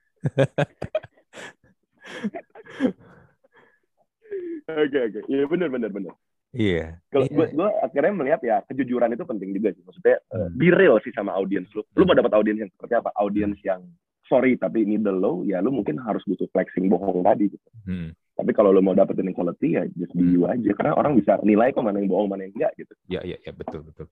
Oke 4.70 4.98
oke, 5.11 5.20
iya 5.26 5.42
benar 5.50 5.74
benar 5.74 5.90
benar. 5.90 6.14
Iya. 6.54 7.02
Kalau 7.11 7.26
gue 7.26 7.46
gue 7.50 7.68
akhirnya 7.83 8.14
melihat 8.14 8.40
ya 8.46 8.57
kejujuran 8.70 9.11
itu 9.11 9.26
penting 9.26 9.50
juga 9.50 9.74
sih. 9.74 9.83
Maksudnya 9.83 10.22
uh, 10.30 10.46
be 10.54 10.70
real 10.70 11.02
sih 11.02 11.11
sama 11.11 11.35
audiens 11.35 11.66
lu. 11.74 11.83
Lu 11.98 12.07
mau 12.07 12.14
dapat 12.14 12.30
audiens 12.30 12.62
yang 12.62 12.70
seperti 12.78 12.94
apa? 12.94 13.11
Audiens 13.18 13.59
yang 13.66 13.83
sorry 14.30 14.54
tapi 14.54 14.87
ini 14.87 15.02
the 15.02 15.11
low, 15.11 15.42
ya 15.42 15.59
lu 15.59 15.74
mungkin 15.74 15.98
harus 15.98 16.22
butuh 16.30 16.46
flexing 16.54 16.87
bohong 16.87 17.26
tadi 17.26 17.50
gitu. 17.50 17.68
Hmm. 17.90 18.14
Tapi 18.34 18.50
kalau 18.50 18.74
lo 18.74 18.82
mau 18.82 18.98
dapetin 18.98 19.30
quality 19.30 19.78
ya 19.78 19.82
just 19.94 20.10
be 20.10 20.26
you 20.26 20.42
hmm. 20.42 20.54
aja 20.58 20.70
karena 20.74 20.92
orang 20.98 21.14
bisa 21.14 21.38
nilai 21.46 21.70
kok 21.70 21.86
mana 21.86 22.02
yang 22.02 22.10
bohong 22.10 22.26
mana 22.26 22.50
yang 22.50 22.54
enggak 22.58 22.72
gitu. 22.74 22.92
Ya 23.06 23.20
ya 23.22 23.38
ya 23.38 23.52
betul 23.54 23.86
betul. 23.86 24.10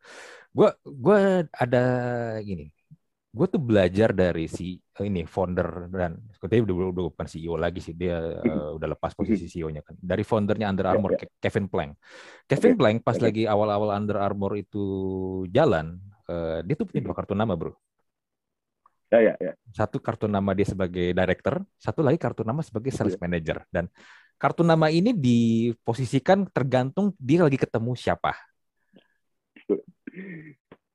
Gue 0.54 0.70
gue 0.86 1.18
ada 1.50 1.84
gini. 2.46 2.70
Gue 3.32 3.48
tuh 3.48 3.58
belajar 3.58 4.12
dari 4.12 4.44
si 4.44 4.76
eh, 4.76 5.04
ini 5.08 5.24
founder 5.24 5.88
dan 5.88 6.20
sebetulnya 6.36 6.68
udah, 6.68 6.74
udah 6.92 7.04
bukan 7.16 7.26
CEO 7.26 7.56
lagi 7.56 7.80
sih 7.80 7.96
dia 7.96 8.20
uh, 8.44 8.70
udah 8.76 8.88
lepas 8.94 9.16
posisi 9.16 9.48
CEO-nya 9.50 9.82
kan. 9.82 9.96
Dari 9.98 10.22
foundernya 10.22 10.68
Under 10.68 10.86
ya, 10.86 10.92
Armour 10.94 11.16
ya, 11.16 11.26
ya. 11.26 11.28
Kevin 11.42 11.66
Plank. 11.66 11.92
Kevin 12.46 12.72
okay. 12.76 12.78
Plank 12.78 12.96
pas 13.02 13.16
okay. 13.16 13.24
lagi 13.24 13.42
awal-awal 13.48 13.90
Under 13.96 14.20
Armour 14.20 14.52
itu 14.60 14.84
jalan, 15.48 15.96
uh, 16.28 16.60
dia 16.60 16.76
tuh 16.76 16.86
punya 16.86 17.02
dua 17.08 17.14
kartu 17.16 17.32
nama 17.32 17.56
bro. 17.56 17.72
Ya, 19.12 19.20
ya, 19.20 19.34
ya. 19.36 19.52
Satu 19.76 20.00
kartu 20.00 20.24
nama 20.24 20.56
dia 20.56 20.64
sebagai 20.64 21.12
director, 21.12 21.60
satu 21.76 22.00
lagi 22.00 22.16
kartu 22.16 22.48
nama 22.48 22.64
sebagai 22.64 22.88
sales 22.96 23.12
ya. 23.12 23.20
manager. 23.20 23.60
Dan 23.68 23.92
kartu 24.40 24.64
nama 24.64 24.88
ini 24.88 25.12
diposisikan 25.12 26.48
tergantung 26.48 27.12
dia 27.20 27.44
lagi 27.44 27.60
ketemu 27.60 27.92
siapa. 27.92 28.32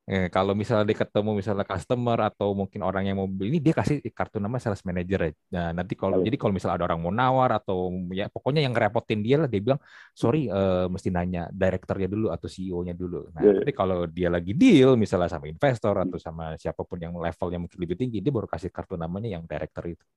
Eh, 0.08 0.32
kalau 0.32 0.56
misalnya 0.56 0.88
dia 0.88 1.04
ketemu 1.04 1.36
misalnya 1.36 1.67
customer 1.67 2.32
atau 2.32 2.56
mungkin 2.56 2.80
orang 2.80 3.12
yang 3.12 3.20
mau 3.20 3.28
beli 3.28 3.52
ini 3.52 3.60
dia 3.60 3.76
kasih 3.76 4.00
kartu 4.15 4.39
nama 4.39 4.56
sales 4.56 4.80
manager 4.88 5.20
ya. 5.20 5.32
Nah, 5.52 5.84
nanti 5.84 6.00
kalau 6.00 6.24
jadi 6.24 6.39
kalau 6.39 6.56
misalnya 6.56 6.80
ada 6.80 6.88
orang 6.88 7.04
mau 7.04 7.12
nawar 7.12 7.60
atau 7.60 7.91
ya 8.15 8.32
pokoknya 8.32 8.63
yang 8.63 8.72
ngerepotin 8.72 9.20
dia 9.20 9.36
lah 9.36 9.52
dia 9.52 9.60
bilang 9.60 9.76
sorry 10.15 10.48
uh, 10.48 10.88
mesti 10.88 11.12
nanya 11.12 11.52
direkturnya 11.52 12.08
dulu 12.08 12.32
atau 12.32 12.48
CEO-nya 12.48 12.96
dulu. 12.96 13.28
Nah, 13.36 13.52
yeah. 13.52 13.60
tapi 13.60 13.76
kalau 13.76 14.08
dia 14.08 14.32
lagi 14.32 14.56
deal 14.56 14.96
misalnya 14.96 15.28
sama 15.28 15.52
investor 15.52 16.00
atau 16.00 16.15
sama 16.15 16.56
siapa 16.56 16.88
pun 16.88 17.04
yang 17.04 17.12
levelnya 17.12 17.60
mungkin 17.60 17.76
lebih 17.76 18.00
tinggi 18.00 18.24
dia 18.24 18.32
baru 18.32 18.48
kasih 18.48 18.72
kartu 18.72 18.96
namanya 18.96 19.28
yang 19.28 19.43
director 19.43 19.91
itu. 19.91 20.08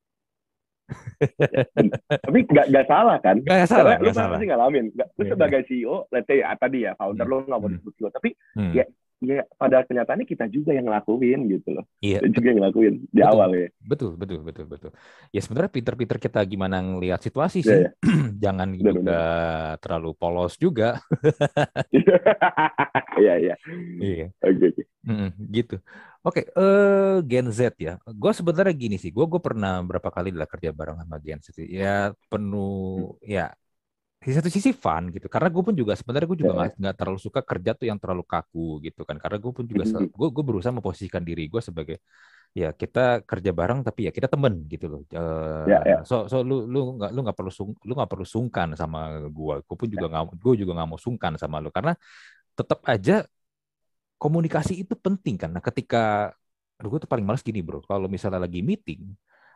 tapi 2.27 2.43
nggak 2.51 2.67
nggak 2.67 2.83
salah 2.83 3.15
kan 3.23 3.39
nggak 3.39 3.63
salah 3.63 3.95
lu 4.03 4.11
pasti 4.11 4.43
ngalamin 4.43 4.91
lu 4.91 5.23
yeah. 5.23 5.29
sebagai 5.31 5.63
CEO 5.63 6.03
let's 6.11 6.27
say 6.27 6.43
ya, 6.43 6.51
tadi 6.59 6.83
ya 6.83 6.91
founder 6.99 7.23
hmm. 7.23 7.31
lu 7.31 7.35
nggak 7.47 7.59
mau 7.59 7.67
hmm. 7.71 7.75
disebut 7.79 7.93
CEO 7.95 8.09
tapi 8.11 8.29
hmm. 8.59 8.73
ya 8.75 8.83
ya 9.21 9.45
pada 9.55 9.85
kenyataannya 9.85 10.25
kita 10.25 10.49
juga 10.49 10.73
yang 10.73 10.89
ngelakuin 10.89 11.45
gitu 11.45 11.69
loh. 11.77 11.85
Iya. 12.01 12.25
Kita 12.25 12.41
juga 12.41 12.47
yang 12.49 12.59
ngelakuin 12.65 12.95
di 13.05 13.21
betul, 13.21 13.29
awal 13.29 13.49
ya. 13.53 13.67
Betul, 13.77 14.11
betul, 14.17 14.39
betul, 14.41 14.65
betul. 14.65 14.91
Ya 15.29 15.41
sebenarnya 15.45 15.71
pinter-pinter 15.71 16.17
kita 16.17 16.41
gimana 16.49 16.81
ngelihat 16.81 17.21
situasi 17.21 17.61
sih. 17.61 17.85
Yeah, 17.85 17.93
yeah. 18.01 18.29
Jangan 18.41 18.67
betul, 18.73 18.81
juga 18.81 18.97
betul. 18.97 19.79
terlalu 19.85 20.11
polos 20.17 20.53
juga. 20.57 20.89
Iya, 23.21 23.37
iya. 23.37 23.55
Iya. 24.01 24.27
Oke, 24.41 24.65
oke. 24.73 24.83
Gitu. 25.51 25.75
Oke, 26.21 26.45
okay, 26.45 26.45
uh, 26.53 27.17
eh, 27.17 27.17
Gen 27.25 27.49
Z 27.53 27.77
ya. 27.77 28.01
Gue 28.05 28.33
sebenarnya 28.33 28.73
gini 28.73 28.97
sih. 28.97 29.13
Gue 29.13 29.29
gue 29.29 29.41
pernah 29.41 29.81
berapa 29.81 30.09
kali 30.09 30.33
lah 30.33 30.49
kerja 30.49 30.73
bareng 30.73 31.01
sama 31.01 31.17
Gen 31.21 31.41
Z. 31.41 31.53
Ya 31.65 32.17
penuh, 32.29 33.17
hmm. 33.17 33.25
ya 33.25 33.53
di 34.21 34.31
satu 34.37 34.49
sisi 34.53 34.69
fun 34.69 35.09
gitu. 35.09 35.25
Karena 35.25 35.49
gue 35.49 35.63
pun 35.65 35.73
juga 35.73 35.97
sebenarnya 35.97 36.27
gue 36.29 36.39
juga 36.45 36.53
nggak 36.53 36.77
yeah. 36.77 36.93
terlalu 36.93 37.17
suka 37.17 37.41
kerja 37.41 37.73
tuh 37.73 37.89
yang 37.89 37.97
terlalu 37.97 38.21
kaku 38.21 38.77
gitu 38.85 39.01
kan. 39.01 39.17
Karena 39.17 39.41
gue 39.41 39.51
pun 39.51 39.65
juga 39.65 39.83
mm-hmm. 39.89 40.13
gue 40.13 40.27
gue 40.29 40.43
berusaha 40.45 40.69
memposisikan 40.69 41.25
diri 41.25 41.49
gue 41.49 41.57
sebagai 41.57 41.97
ya 42.51 42.75
kita 42.75 43.23
kerja 43.23 43.51
bareng 43.55 43.81
tapi 43.81 44.05
ya 44.05 44.11
kita 44.13 44.29
temen 44.29 44.69
gitu 44.69 44.85
loh. 44.85 45.01
Uh, 45.09 45.65
yeah, 45.65 45.81
yeah. 45.87 46.01
so 46.05 46.29
so 46.29 46.45
lu 46.45 46.69
lu 46.69 47.01
nggak 47.01 47.11
lu 47.17 47.19
nggak 47.25 47.37
perlu 47.37 47.49
sung, 47.49 47.73
lu 47.81 47.97
nggak 47.97 48.11
perlu 48.13 48.27
sungkan 48.27 48.77
sama 48.77 49.25
gue 49.25 49.55
gue 49.65 49.75
pun 49.75 49.89
juga 49.89 50.05
nggak 50.13 50.37
gue 50.37 50.53
juga 50.53 50.71
nggak 50.77 50.89
mau 50.93 50.99
sungkan 51.01 51.33
sama 51.41 51.57
lu. 51.57 51.73
Karena 51.73 51.97
tetap 52.53 52.85
aja 52.85 53.25
komunikasi 54.21 54.85
itu 54.85 54.93
penting 54.93 55.41
kan. 55.41 55.49
Nah 55.49 55.65
ketika 55.65 56.29
gue 56.77 56.97
tuh 57.01 57.09
paling 57.09 57.25
males 57.25 57.41
gini 57.41 57.65
bro. 57.65 57.81
Kalau 57.81 58.05
misalnya 58.05 58.45
lagi 58.45 58.61
meeting 58.61 59.01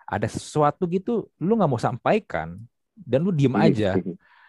ada 0.09 0.25
sesuatu 0.25 0.89
gitu 0.89 1.29
lu 1.37 1.53
nggak 1.53 1.69
mau 1.69 1.81
sampaikan 1.81 2.57
dan 2.95 3.19
lu 3.21 3.29
diem 3.29 3.53
iya. 3.57 3.65
aja 3.69 3.91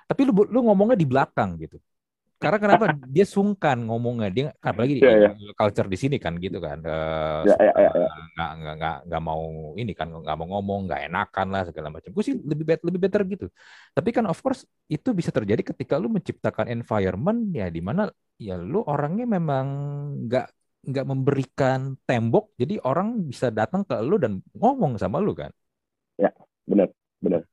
tapi 0.06 0.20
lu 0.26 0.32
lu 0.46 0.58
ngomongnya 0.70 0.98
di 0.98 1.06
belakang 1.06 1.58
gitu. 1.58 1.76
Karena 2.36 2.58
kenapa? 2.60 2.84
Dia 3.14 3.24
sungkan 3.24 3.80
ngomongnya. 3.88 4.28
Dia 4.28 4.46
apalagi 4.60 5.00
yeah, 5.00 5.32
yeah. 5.32 5.54
culture 5.56 5.88
di 5.88 5.96
sini 5.96 6.16
kan 6.20 6.36
gitu 6.36 6.60
kan. 6.60 6.84
Uh, 6.84 7.42
yeah, 7.48 7.58
yeah, 7.72 7.76
yeah, 7.88 7.92
yeah. 7.96 8.12
nggak 8.36 8.50
nggak 8.60 8.74
nggak 8.76 8.96
nggak 9.08 9.22
mau 9.24 9.44
ini 9.72 9.92
kan 9.96 10.08
nggak 10.12 10.36
mau 10.36 10.46
ngomong 10.56 10.80
nggak 10.84 11.00
enakan 11.08 11.46
lah 11.48 11.62
segala 11.64 11.88
macam. 11.88 12.12
Gue 12.12 12.24
sih 12.24 12.36
lebih 12.36 12.64
better 12.68 12.84
lebih 12.84 13.00
better 13.00 13.20
gitu. 13.24 13.46
Tapi 13.96 14.08
kan 14.12 14.24
of 14.28 14.38
course 14.44 14.68
itu 14.92 15.16
bisa 15.16 15.32
terjadi 15.32 15.64
ketika 15.64 15.96
lu 15.96 16.12
menciptakan 16.12 16.68
environment 16.68 17.56
ya 17.56 17.72
di 17.72 17.80
mana 17.80 18.04
ya 18.36 18.60
lu 18.60 18.84
orangnya 18.84 19.24
memang 19.24 19.66
nggak 20.28 20.46
nggak 20.92 21.06
memberikan 21.08 21.96
tembok. 22.04 22.52
Jadi 22.60 22.76
orang 22.84 23.24
bisa 23.24 23.48
datang 23.48 23.82
ke 23.82 23.96
lu 24.04 24.20
dan 24.20 24.44
ngomong 24.52 25.00
sama 25.00 25.24
lu 25.24 25.32
kan. 25.32 25.48
Ya 26.20 26.30
benar 26.68 26.92
benar. 27.18 27.48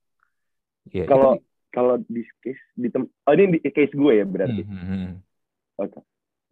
Ya, 0.92 1.08
kalau 1.08 1.40
itu, 1.40 1.53
kalau 1.74 1.98
di 2.06 2.22
case 2.46 2.62
di 2.78 2.88
tem 2.94 3.10
oh 3.10 3.34
ini 3.34 3.58
di 3.58 3.70
case 3.74 3.92
gue 3.98 4.22
ya 4.22 4.26
berarti. 4.30 4.62
Mm 4.62 4.78
-hmm. 4.78 5.06
Oke. 5.82 5.90
Okay. 5.90 6.04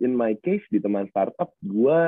In 0.01 0.17
my 0.17 0.33
case 0.41 0.65
di 0.73 0.81
teman 0.81 1.05
startup 1.13 1.53
gue 1.61 1.99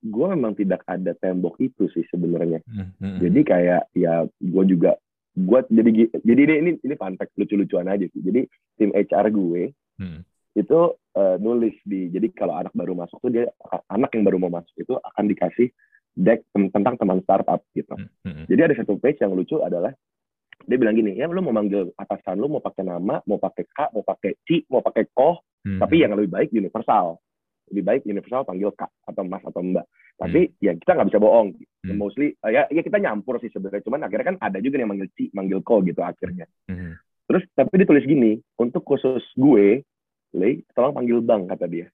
gue 0.00 0.26
memang 0.32 0.56
tidak 0.56 0.80
ada 0.88 1.12
tembok 1.20 1.60
itu 1.60 1.92
sih 1.92 2.08
sebenarnya. 2.08 2.64
Mm 2.64 2.96
-hmm. 2.96 3.16
Jadi 3.20 3.40
kayak 3.44 3.82
ya 3.92 4.24
gue 4.24 4.64
juga 4.64 4.96
gue 5.36 5.60
jadi 5.68 5.90
jadi 6.24 6.40
ini 6.48 6.54
ini 6.64 6.70
ini 6.80 6.94
fun 6.96 7.20
fact 7.20 7.36
lucu-lucuan 7.36 7.92
aja 7.92 8.08
sih. 8.08 8.24
Jadi 8.24 8.48
tim 8.80 8.96
HR 8.96 9.28
gue 9.28 9.76
mm. 10.00 10.20
itu 10.56 10.80
uh, 10.96 11.36
nulis 11.36 11.76
di 11.84 12.08
jadi 12.08 12.32
kalau 12.32 12.56
anak 12.56 12.72
baru 12.72 12.96
masuk 12.96 13.20
tuh 13.20 13.28
dia 13.28 13.44
anak 13.92 14.08
yang 14.16 14.24
baru 14.24 14.40
mau 14.40 14.52
masuk 14.56 14.72
itu 14.80 14.96
akan 14.96 15.28
dikasih 15.28 15.68
deck 16.16 16.48
tentang 16.56 16.96
teman 16.96 17.20
startup 17.20 17.60
gitu. 17.76 17.92
Mm 17.92 18.08
-hmm. 18.08 18.44
Jadi 18.48 18.60
ada 18.72 18.74
satu 18.80 18.96
page 18.96 19.20
yang 19.20 19.36
lucu 19.36 19.60
adalah 19.60 19.92
dia 20.66 20.76
bilang 20.76 20.98
gini 20.98 21.14
ya 21.14 21.30
lu 21.30 21.40
mau 21.40 21.54
manggil 21.54 21.94
atasan 21.94 22.42
lu 22.42 22.50
mau 22.50 22.60
pakai 22.60 22.82
nama 22.82 23.22
mau 23.24 23.38
pakai 23.38 23.64
kak 23.70 23.94
mau 23.94 24.02
pakai 24.02 24.42
ci 24.42 24.66
mau 24.66 24.82
pakai 24.82 25.06
koh 25.14 25.38
hmm. 25.62 25.78
tapi 25.78 26.02
yang 26.02 26.18
lebih 26.18 26.34
baik 26.34 26.50
universal 26.50 27.22
lebih 27.70 27.82
baik 27.86 28.02
universal 28.06 28.42
panggil 28.42 28.74
kak 28.74 28.90
atau 29.06 29.22
mas 29.22 29.42
atau 29.46 29.62
mbak 29.62 29.86
tapi 30.18 30.50
hmm. 30.50 30.52
ya 30.58 30.72
kita 30.74 30.90
nggak 30.98 31.08
bisa 31.14 31.22
bohong 31.22 31.48
hmm. 31.54 31.96
mostly 31.96 32.34
uh, 32.42 32.50
ya 32.50 32.66
ya 32.68 32.82
kita 32.82 32.98
nyampur 32.98 33.38
sih 33.38 33.50
sebenarnya 33.54 33.86
cuman 33.86 34.10
akhirnya 34.10 34.26
kan 34.34 34.38
ada 34.42 34.58
juga 34.58 34.82
yang 34.82 34.90
manggil 34.90 35.08
ci 35.14 35.30
manggil 35.30 35.62
ko 35.62 35.84
gitu 35.86 36.02
akhirnya 36.02 36.50
hmm. 36.66 36.98
terus 37.30 37.46
tapi 37.54 37.74
ditulis 37.78 38.02
gini 38.02 38.34
untuk 38.58 38.82
khusus 38.82 39.22
gue 39.38 39.86
le 40.34 40.50
tolong 40.74 40.94
panggil 40.98 41.22
bang 41.22 41.46
kata 41.46 41.66
dia 41.70 41.86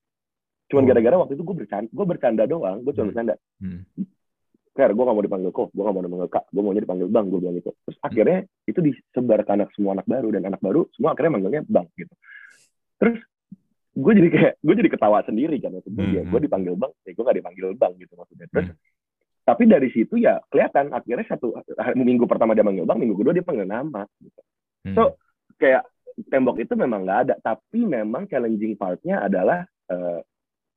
cuman 0.73 0.83
oh. 0.85 0.89
gara-gara 0.89 1.17
waktu 1.21 1.37
itu 1.37 1.45
gue 1.45 1.57
bercanda 1.61 1.89
gue 1.93 2.07
bercanda 2.09 2.45
doang 2.49 2.81
gue 2.81 2.93
cuma 2.97 3.05
hmm. 3.05 3.11
bercanda 3.13 3.35
hmm. 3.61 3.81
Fer, 4.73 4.89
gue 4.97 5.05
gak 5.05 5.17
mau 5.17 5.21
dipanggil 5.21 5.53
kok, 5.53 5.69
gue 5.69 5.83
gak 5.85 5.93
mau 5.93 6.01
dipanggil 6.01 6.31
kak, 6.33 6.45
gue 6.49 6.63
maunya 6.65 6.81
dipanggil 6.81 7.09
bang, 7.13 7.25
gue 7.29 7.39
bilang 7.45 7.57
gitu. 7.61 7.71
Terus 7.85 7.97
hmm. 8.01 8.09
akhirnya 8.09 8.39
itu 8.65 8.81
disebar 8.81 9.41
ke 9.45 9.53
anak 9.53 9.69
semua 9.77 9.93
anak 10.01 10.07
baru 10.09 10.29
dan 10.33 10.43
anak 10.49 10.61
baru 10.65 10.89
semua 10.97 11.13
akhirnya 11.13 11.33
manggilnya 11.37 11.63
bang 11.69 11.87
gitu. 11.93 12.15
Terus 12.97 13.19
gue 13.93 14.13
jadi 14.17 14.29
kayak 14.33 14.53
gue 14.65 14.75
jadi 14.81 14.89
ketawa 14.89 15.19
sendiri 15.29 15.57
kan 15.61 15.77
maksudnya 15.77 16.05
hmm. 16.09 16.17
ya 16.17 16.23
gue 16.25 16.41
dipanggil 16.41 16.75
bang, 16.81 16.93
ya 17.05 17.11
gue 17.13 17.25
gak 17.29 17.37
dipanggil 17.37 17.69
bang 17.77 17.93
gitu 18.01 18.15
maksudnya. 18.17 18.47
Terus 18.49 18.69
hmm. 18.73 18.79
tapi 19.45 19.63
dari 19.69 19.89
situ 19.93 20.15
ya 20.17 20.41
kelihatan 20.49 20.85
akhirnya 20.97 21.27
satu 21.29 21.53
minggu 21.93 22.25
pertama 22.25 22.57
dia 22.57 22.65
manggil 22.65 22.89
bang, 22.89 22.97
minggu 22.97 23.17
kedua 23.21 23.37
dia 23.37 23.45
panggil 23.45 23.69
nama. 23.69 24.09
Gitu. 24.17 24.41
Hmm. 24.89 24.95
So 24.97 25.03
kayak 25.61 25.85
tembok 26.33 26.61
itu 26.65 26.73
memang 26.77 27.05
nggak 27.05 27.21
ada, 27.29 27.35
tapi 27.45 27.85
memang 27.85 28.25
challenging 28.25 28.77
partnya 28.77 29.25
adalah 29.29 29.65
uh, 29.93 30.21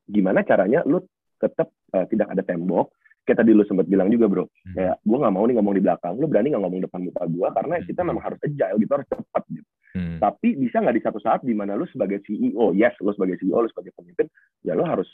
gimana 0.07 0.43
caranya 0.43 0.83
lu 0.83 0.99
tetap 1.39 1.71
uh, 1.91 2.05
tidak 2.07 2.31
ada 2.31 2.43
tembok, 2.43 2.91
kayak 3.25 3.41
tadi 3.41 3.51
lu 3.51 3.65
sempat 3.65 3.89
bilang 3.89 4.07
juga 4.13 4.29
bro. 4.29 4.45
Hmm. 4.45 4.75
kayak 4.77 4.95
gue 5.01 5.17
nggak 5.17 5.33
mau 5.33 5.43
nih 5.49 5.55
ngomong 5.57 5.75
di 5.75 5.83
belakang. 5.83 6.13
Lu 6.21 6.25
berani 6.29 6.47
nggak 6.53 6.63
ngomong 6.63 6.81
depan 6.85 6.99
muka 7.01 7.23
gue 7.25 7.47
karena 7.51 7.73
hmm. 7.81 7.85
kita 7.89 8.01
memang 8.05 8.23
harus 8.23 8.39
agile 8.45 8.77
gitu. 8.79 8.91
Harus 8.93 9.07
cepat 9.09 9.43
gitu. 9.49 9.69
Hmm. 9.95 10.19
tapi 10.19 10.59
bisa 10.59 10.83
nggak 10.83 10.95
di 10.99 11.03
satu 11.07 11.23
saat 11.23 11.39
di 11.47 11.55
mana 11.55 11.79
lu 11.79 11.87
sebagai 11.87 12.19
CEO 12.27 12.75
yes 12.75 12.99
lu 12.99 13.15
sebagai 13.15 13.39
CEO 13.39 13.63
lu 13.63 13.71
sebagai 13.71 13.95
pemimpin 13.95 14.27
ya 14.59 14.75
lu 14.75 14.83
harus 14.83 15.07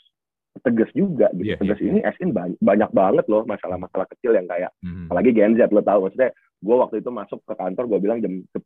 tegas 0.66 0.90
juga 0.98 1.30
gitu. 1.38 1.54
Yeah, 1.54 1.62
tegas 1.62 1.78
yeah, 1.86 1.90
ini 1.94 2.00
yeah. 2.02 2.10
as 2.10 2.18
banyak, 2.18 2.58
banyak 2.58 2.90
banget 2.90 3.26
loh 3.30 3.46
masalah-masalah 3.46 4.10
kecil 4.10 4.34
yang 4.34 4.50
kayak 4.50 4.74
hmm. 4.82 5.06
apalagi 5.06 5.38
Gen 5.38 5.54
Z 5.54 5.70
lo 5.70 5.86
tahu. 5.86 6.10
Maksudnya 6.10 6.34
gue 6.34 6.76
waktu 6.82 6.96
itu 6.98 7.10
masuk 7.14 7.40
ke 7.46 7.54
kantor 7.54 7.84
gue 7.94 8.00
bilang 8.02 8.20
jam 8.26 8.34
10 8.58 8.66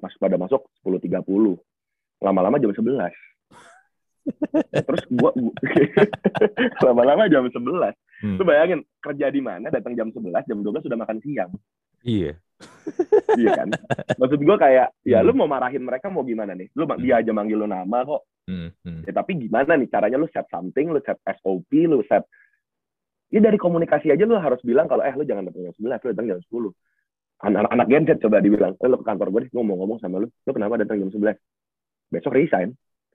masuk 0.00 0.18
pada 0.18 0.36
masuk 0.40 0.64
10.30 0.88 1.20
lama-lama 2.24 2.56
jam 2.56 2.72
11 2.72 3.12
terus 4.88 5.02
gua 5.10 5.34
lama-lama 6.86 7.26
jam 7.28 7.44
11 7.44 7.60
hmm. 8.22 8.38
lu 8.38 8.44
bayangin 8.46 8.80
kerja 9.02 9.26
di 9.28 9.40
mana 9.42 9.68
datang 9.68 9.98
jam 9.98 10.08
11 10.08 10.48
jam 10.48 10.58
12 10.62 10.86
sudah 10.86 10.98
makan 10.98 11.18
siang 11.20 11.50
iya 12.06 12.32
iya 13.42 13.50
kan 13.58 13.68
maksud 14.16 14.38
gua 14.46 14.56
kayak 14.56 14.94
ya 15.02 15.18
hmm. 15.20 15.26
lu 15.26 15.32
mau 15.34 15.50
marahin 15.50 15.82
mereka 15.82 16.08
mau 16.08 16.22
gimana 16.22 16.54
nih 16.54 16.70
lu 16.78 16.86
hmm. 16.86 17.02
dia 17.02 17.18
aja 17.18 17.34
manggil 17.34 17.58
lu 17.58 17.66
nama 17.66 18.06
kok 18.06 18.22
hmm. 18.46 18.68
Hmm. 18.86 19.02
ya 19.04 19.12
tapi 19.12 19.36
gimana 19.36 19.74
nih 19.74 19.88
caranya 19.90 20.18
lu 20.22 20.30
set 20.30 20.46
something 20.48 20.94
lu 20.94 21.02
set 21.02 21.18
SOP 21.42 21.70
lu 21.90 22.00
set 22.06 22.22
ya 23.34 23.42
dari 23.42 23.58
komunikasi 23.58 24.14
aja 24.14 24.22
lu 24.22 24.38
harus 24.38 24.62
bilang 24.62 24.86
kalau 24.86 25.02
eh 25.02 25.12
lu 25.12 25.26
jangan 25.26 25.50
datang 25.50 25.66
jam 25.66 25.74
11 25.74 25.98
lu 25.98 26.08
datang 26.14 26.26
jam 26.30 26.38
10 26.38 26.70
anak-anak 27.42 27.86
Gen 27.90 28.04
Z 28.06 28.10
coba 28.22 28.38
dibilang, 28.38 28.72
eh, 28.78 28.88
lu 28.88 28.96
ke 29.02 29.06
kantor 29.06 29.28
gue 29.34 29.40
nih, 29.46 29.50
gue 29.50 29.64
mau 29.66 29.76
ngomong 29.82 29.98
sama 29.98 30.22
lu, 30.22 30.30
lu 30.30 30.50
kenapa 30.54 30.78
datang 30.78 31.02
jam 31.02 31.10
11? 31.10 31.34
Besok 32.14 32.32
resign. 32.38 32.70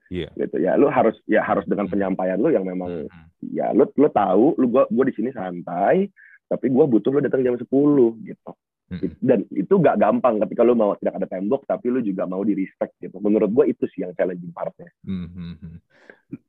Iya. 0.08 0.32
gitu 0.40 0.56
ya 0.56 0.72
lu 0.80 0.88
harus 0.88 1.16
ya 1.28 1.44
harus 1.44 1.68
dengan 1.68 1.84
hmm. 1.84 1.92
penyampaian 1.92 2.40
lu 2.40 2.48
yang 2.48 2.64
memang 2.64 3.04
hmm. 3.04 3.44
ya 3.52 3.76
lu 3.76 3.84
lu 3.92 4.08
tahu 4.08 4.56
lu 4.56 4.66
gua 4.72 4.88
gua 4.88 5.04
di 5.04 5.14
sini 5.14 5.28
santai 5.36 6.08
tapi 6.48 6.72
gua 6.72 6.88
butuh 6.88 7.12
lu 7.12 7.20
datang 7.20 7.44
jam 7.44 7.60
10 7.60 7.68
gitu 8.24 8.52
hmm. 8.88 9.20
dan 9.20 9.44
itu 9.52 9.74
gak 9.76 10.00
gampang 10.00 10.40
ketika 10.48 10.64
lu 10.64 10.72
mau 10.72 10.96
tidak 10.96 11.20
ada 11.20 11.28
tembok 11.28 11.68
tapi 11.68 11.92
lu 11.92 12.00
juga 12.00 12.24
mau 12.24 12.40
di 12.40 12.56
respect 12.56 12.96
gitu 13.04 13.20
menurut 13.20 13.52
gua 13.52 13.64
itu 13.68 13.84
sih 13.92 14.00
yang 14.00 14.16
challenging 14.16 14.48
partnya 14.48 14.88
hmm. 15.04 15.28
hmm, 15.28 15.76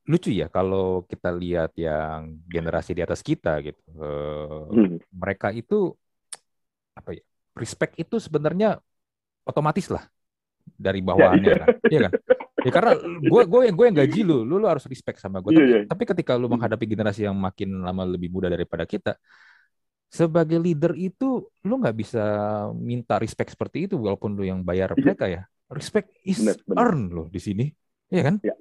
lucu 0.07 0.31
ya 0.31 0.47
kalau 0.47 1.03
kita 1.03 1.29
lihat 1.35 1.75
yang 1.75 2.39
generasi 2.47 2.95
di 2.95 3.03
atas 3.03 3.19
kita 3.19 3.59
gitu 3.59 3.79
uh, 3.99 4.71
hmm. 4.71 5.03
mereka 5.11 5.51
itu 5.51 5.91
apa 6.95 7.11
ya 7.11 7.23
respect 7.59 7.99
itu 7.99 8.23
sebenarnya 8.23 8.79
otomatis 9.43 9.91
lah 9.91 10.07
dari 10.63 11.03
bawahannya 11.03 11.43
ya, 11.43 11.55
iya. 11.55 11.59
kan 11.59 11.75
iya 11.91 11.99
kan 12.07 12.13
ya 12.65 12.71
karena 12.71 12.91
gue 13.01 13.41
gue 13.47 13.61
yang 13.69 13.75
gue 13.75 13.85
yang 13.87 13.97
gaji 13.97 14.19
lu, 14.25 14.43
lu 14.43 14.55
lu 14.59 14.67
harus 14.67 14.85
respect 14.85 15.19
sama 15.19 15.39
gue. 15.39 15.51
Iya, 15.51 15.57
tapi, 15.57 15.65
yeah, 15.65 15.79
yeah. 15.81 15.89
tapi 15.89 16.03
ketika 16.07 16.31
lu 16.35 16.47
menghadapi 16.51 16.85
generasi 16.85 17.25
yang 17.25 17.37
makin 17.37 17.83
lama 17.83 18.03
lebih 18.05 18.29
muda 18.29 18.51
daripada 18.51 18.83
kita, 18.83 19.15
sebagai 20.09 20.57
leader 20.57 20.97
itu 20.97 21.47
lu 21.63 21.73
nggak 21.79 21.95
bisa 21.95 22.23
minta 22.75 23.21
respect 23.21 23.53
seperti 23.53 23.85
itu 23.85 23.95
walaupun 23.95 24.33
lu 24.35 24.43
yang 24.43 24.65
bayar 24.65 24.93
yeah. 24.93 25.03
mereka 25.03 25.25
ya. 25.29 25.43
Respect 25.69 26.09
is 26.25 26.41
bener, 26.41 26.57
bener. 26.65 26.77
earn 26.81 27.01
loh 27.13 27.27
di 27.29 27.37
sini, 27.37 27.69
iya 28.09 28.25
kan? 28.25 28.35
Iya. 28.41 28.55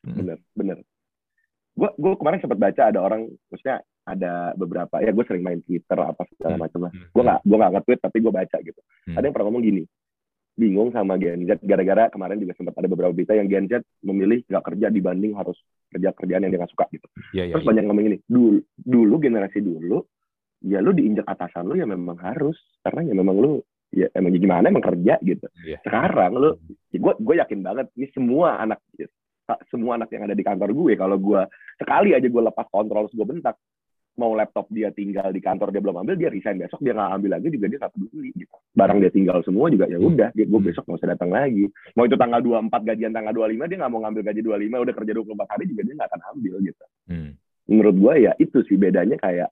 Bener, 0.00 0.38
bener. 0.56 0.78
gue 1.70 1.90
gue 1.96 2.12
kemarin 2.18 2.42
sempat 2.42 2.58
baca 2.60 2.82
ada 2.92 2.98
orang 3.00 3.30
maksudnya 3.48 3.80
ada 4.04 4.52
beberapa 4.58 4.98
ya 4.98 5.14
gue 5.14 5.24
sering 5.24 5.44
main 5.44 5.60
Twitter 5.62 5.96
apa 5.96 6.26
segala 6.34 6.58
hmm. 6.58 6.62
macam 6.66 6.80
lah 6.88 6.92
hmm. 6.92 7.08
gue 7.14 7.22
nggak 7.22 7.40
gue 7.46 7.56
nggak 7.56 7.72
nge-tweet 7.72 8.00
tapi 8.02 8.16
gue 8.20 8.32
baca 8.32 8.56
gitu 8.58 8.80
hmm. 8.82 9.16
ada 9.16 9.24
yang 9.24 9.34
pernah 9.34 9.46
ngomong 9.48 9.64
gini 9.64 9.82
bingung 10.60 10.92
sama 10.92 11.16
Gen 11.16 11.48
Z 11.48 11.64
gara-gara 11.64 12.12
kemarin 12.12 12.36
juga 12.36 12.52
sempat 12.52 12.76
ada 12.76 12.88
beberapa 12.92 13.16
berita 13.16 13.32
yang 13.32 13.48
Gen 13.48 13.66
Z 13.72 13.80
memilih 14.04 14.44
nggak 14.44 14.64
kerja 14.68 14.92
dibanding 14.92 15.32
harus 15.32 15.56
kerja 15.88 16.12
kerjaan 16.12 16.44
yang 16.44 16.52
dia 16.52 16.60
nggak 16.60 16.72
suka 16.76 16.84
gitu 16.92 17.08
ya, 17.32 17.48
ya, 17.48 17.56
terus 17.56 17.64
ya. 17.64 17.68
banyak 17.72 17.84
ngomong 17.88 18.04
ini 18.12 18.18
dulu 18.28 18.60
dulu 18.76 19.16
generasi 19.16 19.64
dulu 19.64 20.04
ya 20.60 20.84
lu 20.84 20.92
diinjak 20.92 21.24
atasan 21.24 21.64
lu 21.64 21.80
ya 21.80 21.88
memang 21.88 22.20
harus 22.20 22.60
karena 22.84 23.08
ya 23.08 23.14
memang 23.16 23.36
lu 23.40 23.52
ya 23.90 24.06
emang 24.12 24.36
gimana 24.36 24.68
emang 24.68 24.84
kerja 24.84 25.16
gitu 25.24 25.48
yeah. 25.64 25.80
sekarang 25.82 26.36
lu 26.36 26.50
ya 26.92 26.98
gue 27.00 27.14
gue 27.16 27.34
yakin 27.40 27.60
banget 27.64 27.86
ini 27.96 28.06
semua 28.12 28.60
anak 28.60 28.78
semua 29.66 29.98
anak 29.98 30.14
yang 30.14 30.30
ada 30.30 30.36
di 30.36 30.44
kantor 30.46 30.70
gue 30.70 30.94
kalau 30.94 31.18
gue 31.18 31.42
sekali 31.80 32.14
aja 32.14 32.28
gue 32.28 32.42
lepas 32.44 32.66
kontrol 32.70 33.10
gue 33.10 33.26
bentak 33.26 33.58
mau 34.20 34.36
laptop 34.36 34.68
dia 34.68 34.92
tinggal 34.92 35.32
di 35.32 35.40
kantor 35.40 35.72
dia 35.72 35.80
belum 35.80 36.04
ambil 36.04 36.20
dia 36.20 36.28
resign. 36.28 36.60
Besok 36.60 36.84
dia 36.84 36.92
nggak 36.92 37.10
ambil 37.16 37.30
lagi 37.40 37.48
juga 37.48 37.66
dia 37.72 37.78
nggak 37.80 37.92
peduli 37.96 38.30
gitu. 38.36 38.56
Barang 38.76 38.98
dia 39.00 39.08
tinggal 39.08 39.40
semua 39.40 39.72
juga 39.72 39.88
ya 39.88 39.96
udah 39.96 40.28
dia 40.36 40.44
gue 40.44 40.60
besok 40.60 40.84
nggak 40.84 41.00
usah 41.00 41.10
datang 41.16 41.32
lagi. 41.32 41.64
Mau 41.96 42.04
itu 42.04 42.20
tanggal 42.20 42.44
24 42.44 42.68
gajian 42.84 43.16
tanggal 43.16 43.32
25 43.32 43.64
dia 43.72 43.78
nggak 43.80 43.92
mau 43.96 44.00
ngambil 44.04 44.22
gaji 44.28 44.40
25 44.44 44.84
udah 44.84 44.94
kerja 45.00 45.12
24 45.16 45.52
hari 45.56 45.64
juga 45.64 45.80
dia 45.88 45.94
nggak 45.96 46.10
akan 46.12 46.22
ambil 46.36 46.54
gitu. 46.60 46.84
Hmm. 47.10 47.32
menurut 47.70 47.96
gue 48.02 48.14
ya 48.26 48.32
itu 48.42 48.58
sih 48.66 48.74
bedanya 48.74 49.14
kayak 49.18 49.50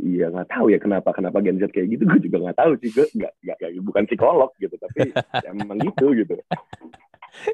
Iya 0.00 0.32
nggak 0.32 0.48
tahu 0.48 0.72
ya 0.72 0.78
kenapa 0.80 1.12
kenapa 1.12 1.44
Gen 1.44 1.60
Z 1.60 1.68
kayak 1.76 1.92
gitu 1.92 2.08
gue 2.08 2.20
juga 2.24 2.48
nggak 2.48 2.56
tahu 2.56 2.72
sih 2.80 2.88
gue 2.88 3.06
nggak 3.20 3.32
nggak 3.44 3.58
bukan 3.84 4.04
psikolog 4.08 4.48
gitu 4.56 4.72
tapi 4.80 5.12
ya 5.44 5.52
memang 5.52 5.76
gitu 5.76 6.16
gitu. 6.16 6.40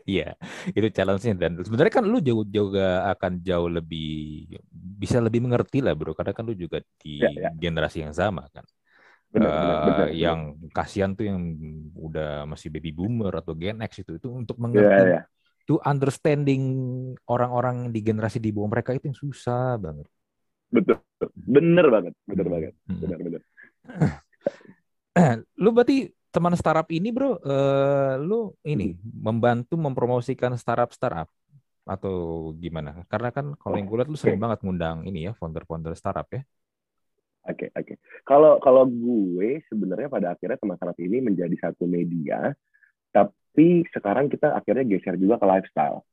Iya, 0.09 0.35
itu 0.73 0.89
challenge-nya 0.91 1.35
dan 1.37 1.53
sebenarnya 1.61 1.95
kan 2.01 2.05
lu 2.09 2.19
jauh 2.19 2.45
juga 2.49 3.07
akan 3.13 3.45
jauh 3.45 3.69
lebih 3.69 4.49
bisa 4.73 5.21
lebih 5.21 5.45
mengerti 5.45 5.85
lah 5.85 5.93
bro, 5.93 6.17
karena 6.17 6.33
kan 6.33 6.45
lu 6.49 6.55
juga 6.57 6.81
di 7.01 7.21
ya, 7.21 7.29
ya. 7.29 7.51
generasi 7.53 8.03
yang 8.03 8.17
sama 8.17 8.49
kan. 8.51 8.65
Benar, 9.27 9.51
uh, 9.51 9.59
benar, 9.59 9.79
benar, 9.85 10.09
yang 10.15 10.41
kasihan 10.73 11.13
tuh 11.13 11.29
yang 11.29 11.41
udah 11.99 12.47
masih 12.49 12.73
baby 12.73 12.95
boomer 12.95 13.35
atau 13.35 13.53
Gen 13.59 13.83
X 13.85 14.07
itu 14.07 14.17
itu 14.17 14.29
untuk 14.33 14.57
mengerti 14.57 15.03
ya, 15.13 15.21
ya. 15.21 15.23
tuh 15.67 15.83
understanding 15.83 16.63
orang-orang 17.29 17.91
di 17.91 18.01
generasi 18.01 18.39
di 18.39 18.55
bawah 18.55 18.71
mereka 18.71 18.95
itu 18.95 19.11
yang 19.11 19.19
susah 19.19 19.77
banget. 19.77 20.07
Betul, 20.73 21.03
bener 21.35 21.87
banget, 21.91 22.15
bener 22.25 22.47
banget, 22.49 22.73
hmm. 22.89 23.01
bener 23.03 23.19
bener. 23.19 23.43
lu 25.63 25.73
berarti 25.73 26.16
teman 26.37 26.53
startup 26.53 26.85
ini 26.93 27.09
bro, 27.09 27.41
uh, 27.41 28.21
lu 28.21 28.53
ini 28.61 28.93
hmm. 28.93 29.25
membantu 29.25 29.81
mempromosikan 29.81 30.53
startup 30.61 30.93
startup 30.93 31.33
atau 31.89 32.53
gimana? 32.61 33.09
Karena 33.09 33.33
kan 33.33 33.57
kalau 33.57 33.81
yang 33.81 33.89
gue 33.89 33.97
lihat 33.97 34.11
lu 34.13 34.21
sering 34.21 34.37
banget 34.37 34.61
ngundang 34.61 35.09
ini 35.09 35.25
ya 35.25 35.33
founder-founder 35.33 35.97
startup 35.97 36.29
ya. 36.29 36.45
Oke 37.49 37.73
okay, 37.73 37.79
oke. 37.79 37.87
Okay. 37.89 37.97
Kalau 38.29 38.61
kalau 38.61 38.85
gue 38.85 39.65
sebenarnya 39.73 40.13
pada 40.13 40.37
akhirnya 40.37 40.61
teman 40.61 40.77
startup 40.77 41.01
ini 41.01 41.25
menjadi 41.25 41.57
satu 41.57 41.89
media, 41.89 42.53
tapi 43.17 43.89
sekarang 43.97 44.29
kita 44.29 44.53
akhirnya 44.53 44.85
geser 44.85 45.17
juga 45.17 45.41
ke 45.41 45.47
lifestyle. 45.49 46.05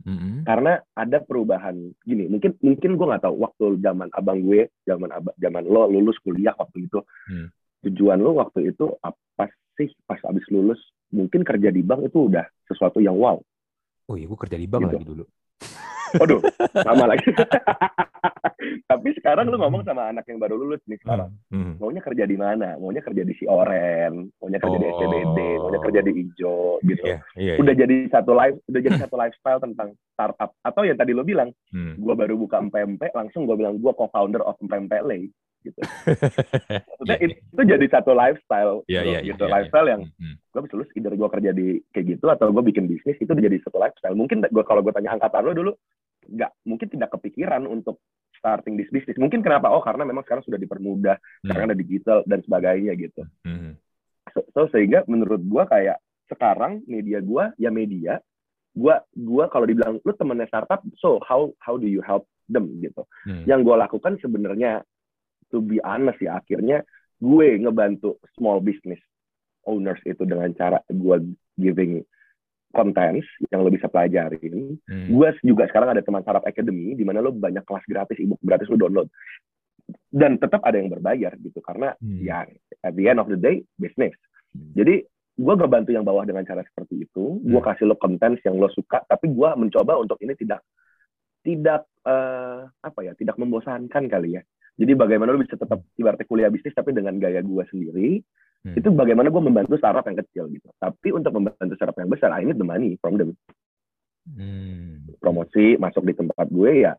Mm-hmm. 0.00 0.48
Karena 0.48 0.80
ada 0.96 1.18
perubahan 1.24 1.76
gini, 2.04 2.28
mungkin 2.28 2.56
mungkin 2.60 2.96
gue 3.00 3.06
nggak 3.06 3.24
tahu 3.24 3.36
waktu 3.40 3.64
zaman 3.80 4.08
abang 4.12 4.44
gue, 4.44 4.68
zaman 4.84 5.08
abang, 5.12 5.36
zaman 5.40 5.64
lo 5.64 5.88
lulus 5.88 6.16
kuliah 6.24 6.56
waktu 6.56 6.88
itu, 6.88 7.04
mm. 7.04 7.48
tujuan 7.88 8.16
lo 8.20 8.40
waktu 8.40 8.72
itu 8.72 8.96
apa 9.04 9.52
sih 9.80 9.88
pas 10.04 10.20
abis 10.28 10.44
lulus 10.52 10.76
mungkin 11.08 11.40
kerja 11.40 11.72
di 11.72 11.80
bank 11.80 12.12
itu 12.12 12.28
udah 12.28 12.44
sesuatu 12.68 13.00
yang 13.00 13.16
wow. 13.16 13.40
Oh 14.10 14.16
iya, 14.18 14.26
gue 14.28 14.38
kerja 14.38 14.58
di 14.60 14.68
bank 14.68 14.84
gitu. 14.84 14.92
lagi 14.92 15.06
dulu. 15.06 15.24
Waduh, 16.18 16.40
sama 16.86 17.04
lagi. 17.06 17.30
Tapi 18.90 19.08
sekarang 19.16 19.48
lu 19.48 19.56
ngomong 19.56 19.86
sama 19.86 20.10
anak 20.10 20.26
yang 20.26 20.42
baru 20.42 20.58
lulus 20.58 20.82
nih 20.84 20.98
sekarang. 21.00 21.30
Hmm. 21.48 21.62
hmm. 21.62 21.74
Maunya 21.78 22.02
kerja 22.02 22.24
di 22.26 22.36
mana? 22.36 22.76
Maunya 22.76 23.00
kerja 23.00 23.22
di 23.22 23.32
si 23.38 23.46
Oren, 23.46 24.28
maunya 24.42 24.58
kerja 24.58 24.76
oh. 24.76 24.82
di 24.82 24.86
SCBD, 24.90 25.38
maunya 25.62 25.80
kerja 25.80 26.00
di 26.02 26.12
Ijo 26.12 26.58
gitu. 26.82 27.06
Yeah, 27.06 27.20
yeah, 27.38 27.56
udah 27.56 27.74
yeah. 27.74 27.82
jadi 27.86 27.96
satu 28.10 28.32
life, 28.34 28.58
udah 28.66 28.80
jadi 28.82 28.96
satu 29.06 29.16
lifestyle 29.16 29.60
tentang 29.62 29.88
startup. 30.12 30.50
Atau 30.66 30.82
yang 30.84 30.98
tadi 30.98 31.14
lo 31.14 31.22
bilang, 31.22 31.54
hmm. 31.72 32.02
gua 32.02 32.18
baru 32.18 32.34
buka 32.36 32.60
MPMP, 32.60 33.14
langsung 33.14 33.46
gua 33.46 33.56
bilang 33.56 33.78
gua 33.78 33.94
co-founder 33.94 34.42
of 34.42 34.58
MPMP 34.60 34.92
Lay 35.06 35.30
gitu. 35.62 35.80
Maksudnya 37.00 37.16
yeah, 37.16 37.24
itu, 37.24 37.34
itu 37.36 37.62
jadi 37.76 37.86
satu 37.90 38.12
lifestyle 38.16 38.74
yeah, 38.86 39.02
yeah, 39.04 39.22
gitu, 39.22 39.44
yeah, 39.44 39.52
lifestyle 39.52 39.86
yeah. 39.86 39.94
yang 39.98 40.02
mm-hmm. 40.08 40.34
gue 40.40 40.60
bisa 40.66 40.74
lulus 40.76 40.92
either 40.96 41.14
gue 41.14 41.28
kerja 41.30 41.50
di 41.52 41.68
kayak 41.92 42.06
gitu 42.16 42.26
atau 42.28 42.46
gue 42.50 42.64
bikin 42.64 42.84
bisnis 42.88 43.18
itu 43.20 43.30
jadi 43.30 43.56
satu 43.64 43.78
lifestyle. 43.78 44.16
Mungkin 44.16 44.44
gue 44.44 44.64
kalau 44.64 44.80
gue 44.80 44.92
tanya 44.94 45.16
angkatan 45.16 45.42
lo 45.44 45.52
dulu 45.52 45.72
nggak 46.30 46.52
mungkin 46.68 46.88
tidak 46.92 47.10
kepikiran 47.16 47.64
untuk 47.64 48.00
starting 48.36 48.80
this 48.80 48.90
bisnis. 48.92 49.18
Mungkin 49.20 49.44
kenapa? 49.44 49.68
Oh 49.68 49.84
karena 49.84 50.04
memang 50.08 50.24
sekarang 50.24 50.44
sudah 50.44 50.56
dipermudah, 50.56 51.16
mm. 51.16 51.48
sekarang 51.48 51.66
ada 51.72 51.78
digital 51.78 52.18
dan 52.24 52.40
sebagainya 52.40 52.92
gitu. 52.96 53.22
Mm. 53.44 53.76
So, 54.32 54.40
so 54.54 54.60
sehingga 54.72 55.04
menurut 55.10 55.42
gue 55.42 55.64
kayak 55.68 55.98
sekarang 56.30 56.86
media 56.86 57.18
gue 57.18 57.44
ya 57.58 57.74
media 57.74 58.22
gue 58.70 58.94
gua 59.26 59.50
kalau 59.50 59.66
dibilang 59.66 59.98
lu 59.98 60.12
temennya 60.14 60.46
startup 60.46 60.78
so 61.02 61.18
how 61.26 61.50
how 61.58 61.74
do 61.74 61.90
you 61.90 61.98
help 61.98 62.30
them 62.46 62.70
gitu 62.78 63.02
hmm. 63.26 63.42
yang 63.46 63.66
gue 63.66 63.74
lakukan 63.74 64.14
sebenarnya 64.22 64.86
to 65.50 65.60
be 65.60 65.82
honest 65.82 66.18
ya 66.22 66.38
akhirnya 66.38 66.86
gue 67.20 67.48
ngebantu 67.60 68.16
small 68.38 68.64
business 68.64 68.98
owners 69.68 70.00
itu 70.08 70.24
dengan 70.24 70.48
cara 70.56 70.80
gue 70.88 71.36
giving 71.60 72.00
contents 72.70 73.26
yang 73.50 73.66
lo 73.66 73.70
bisa 73.70 73.90
pelajarin. 73.90 74.78
Hmm. 74.86 75.08
Gue 75.10 75.34
juga 75.42 75.66
sekarang 75.66 75.94
ada 75.94 76.02
teman 76.02 76.22
startup 76.22 76.46
academy 76.46 76.94
di 76.94 77.02
mana 77.02 77.18
lo 77.18 77.34
banyak 77.34 77.66
kelas 77.66 77.84
gratis, 77.86 78.18
ebook 78.18 78.40
gratis 78.42 78.70
lo 78.70 78.78
download. 78.78 79.10
Dan 80.06 80.38
tetap 80.38 80.62
ada 80.62 80.78
yang 80.78 80.90
berbayar 80.94 81.34
gitu 81.42 81.58
karena 81.66 81.98
hmm. 81.98 82.22
ya 82.22 82.46
at 82.86 82.94
the 82.94 83.10
end 83.10 83.18
of 83.18 83.26
the 83.26 83.38
day 83.38 83.66
business. 83.74 84.14
Hmm. 84.54 84.70
Jadi 84.78 85.02
gue 85.40 85.54
gak 85.56 85.72
bantu 85.72 85.90
yang 85.90 86.06
bawah 86.06 86.22
dengan 86.22 86.46
cara 86.46 86.62
seperti 86.62 87.10
itu. 87.10 87.42
Hmm. 87.42 87.50
Gue 87.50 87.60
kasih 87.62 87.90
lo 87.90 87.98
contents 87.98 88.42
yang 88.46 88.54
lo 88.54 88.70
suka, 88.70 89.02
tapi 89.04 89.34
gue 89.34 89.48
mencoba 89.58 89.98
untuk 89.98 90.16
ini 90.22 90.38
tidak 90.38 90.62
tidak 91.42 91.90
uh, 92.06 92.70
apa 92.70 93.00
ya, 93.02 93.12
tidak 93.18 93.34
membosankan 93.34 94.06
kali 94.06 94.38
ya. 94.38 94.42
Jadi 94.76 94.92
bagaimana 94.94 95.34
lu 95.34 95.42
bisa 95.42 95.58
tetap 95.58 95.82
ibaratnya 95.96 96.26
kuliah 96.28 96.50
bisnis 96.52 96.76
tapi 96.76 96.94
dengan 96.94 97.16
gaya 97.18 97.42
gue 97.42 97.64
sendiri, 97.68 98.22
hmm. 98.66 98.76
itu 98.78 98.88
bagaimana 98.94 99.28
gue 99.28 99.42
membantu 99.42 99.74
startup 99.76 100.06
yang 100.06 100.18
kecil 100.20 100.44
gitu. 100.52 100.68
Tapi 100.78 101.08
untuk 101.10 101.32
membantu 101.34 101.74
startup 101.76 101.98
yang 101.98 102.10
besar, 102.10 102.30
I 102.32 102.46
need 102.46 102.56
the 102.56 102.66
money 102.66 102.96
from 103.00 103.20
them. 103.20 103.36
Hmm. 104.28 105.10
Promosi 105.18 105.80
masuk 105.80 106.04
di 106.06 106.14
tempat 106.14 106.46
gue 106.48 106.86
ya 106.86 106.94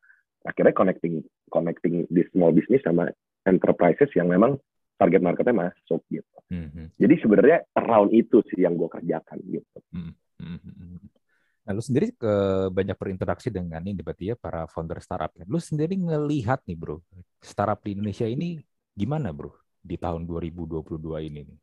akhirnya 0.45 0.73
connecting 0.73 1.21
connecting 1.53 2.09
di 2.09 2.21
small 2.33 2.53
business 2.53 2.81
sama 2.81 3.09
enterprises 3.45 4.09
yang 4.17 4.29
memang 4.29 4.57
target 4.97 5.21
marketnya 5.21 5.69
masuk 5.69 6.01
gitu. 6.13 6.37
Hmm. 6.49 6.69
hmm. 6.69 6.87
Jadi 6.97 7.15
sebenarnya 7.21 7.57
around 7.77 8.13
itu 8.13 8.41
sih 8.53 8.61
yang 8.61 8.77
gue 8.77 8.89
kerjakan 8.89 9.37
gitu. 9.49 9.77
Hmm. 9.93 10.13
Hmm. 10.37 11.01
Nah, 11.71 11.79
lu 11.79 11.87
sendiri 11.87 12.11
ke 12.11 12.33
banyak 12.67 12.99
berinteraksi 12.99 13.47
dengan 13.47 13.79
ini 13.79 14.03
berarti 14.03 14.27
ya 14.27 14.35
para 14.35 14.67
founder 14.67 14.99
startup. 14.99 15.31
Lu 15.47 15.55
sendiri 15.55 15.95
ngelihat 15.95 16.67
nih, 16.67 16.75
Bro, 16.75 16.99
startup 17.39 17.79
di 17.79 17.95
Indonesia 17.95 18.27
ini 18.27 18.59
gimana, 18.91 19.31
Bro, 19.31 19.55
di 19.79 19.95
tahun 19.95 20.27
2022 20.27 20.99
ini 21.31 21.47
nih? 21.47 21.59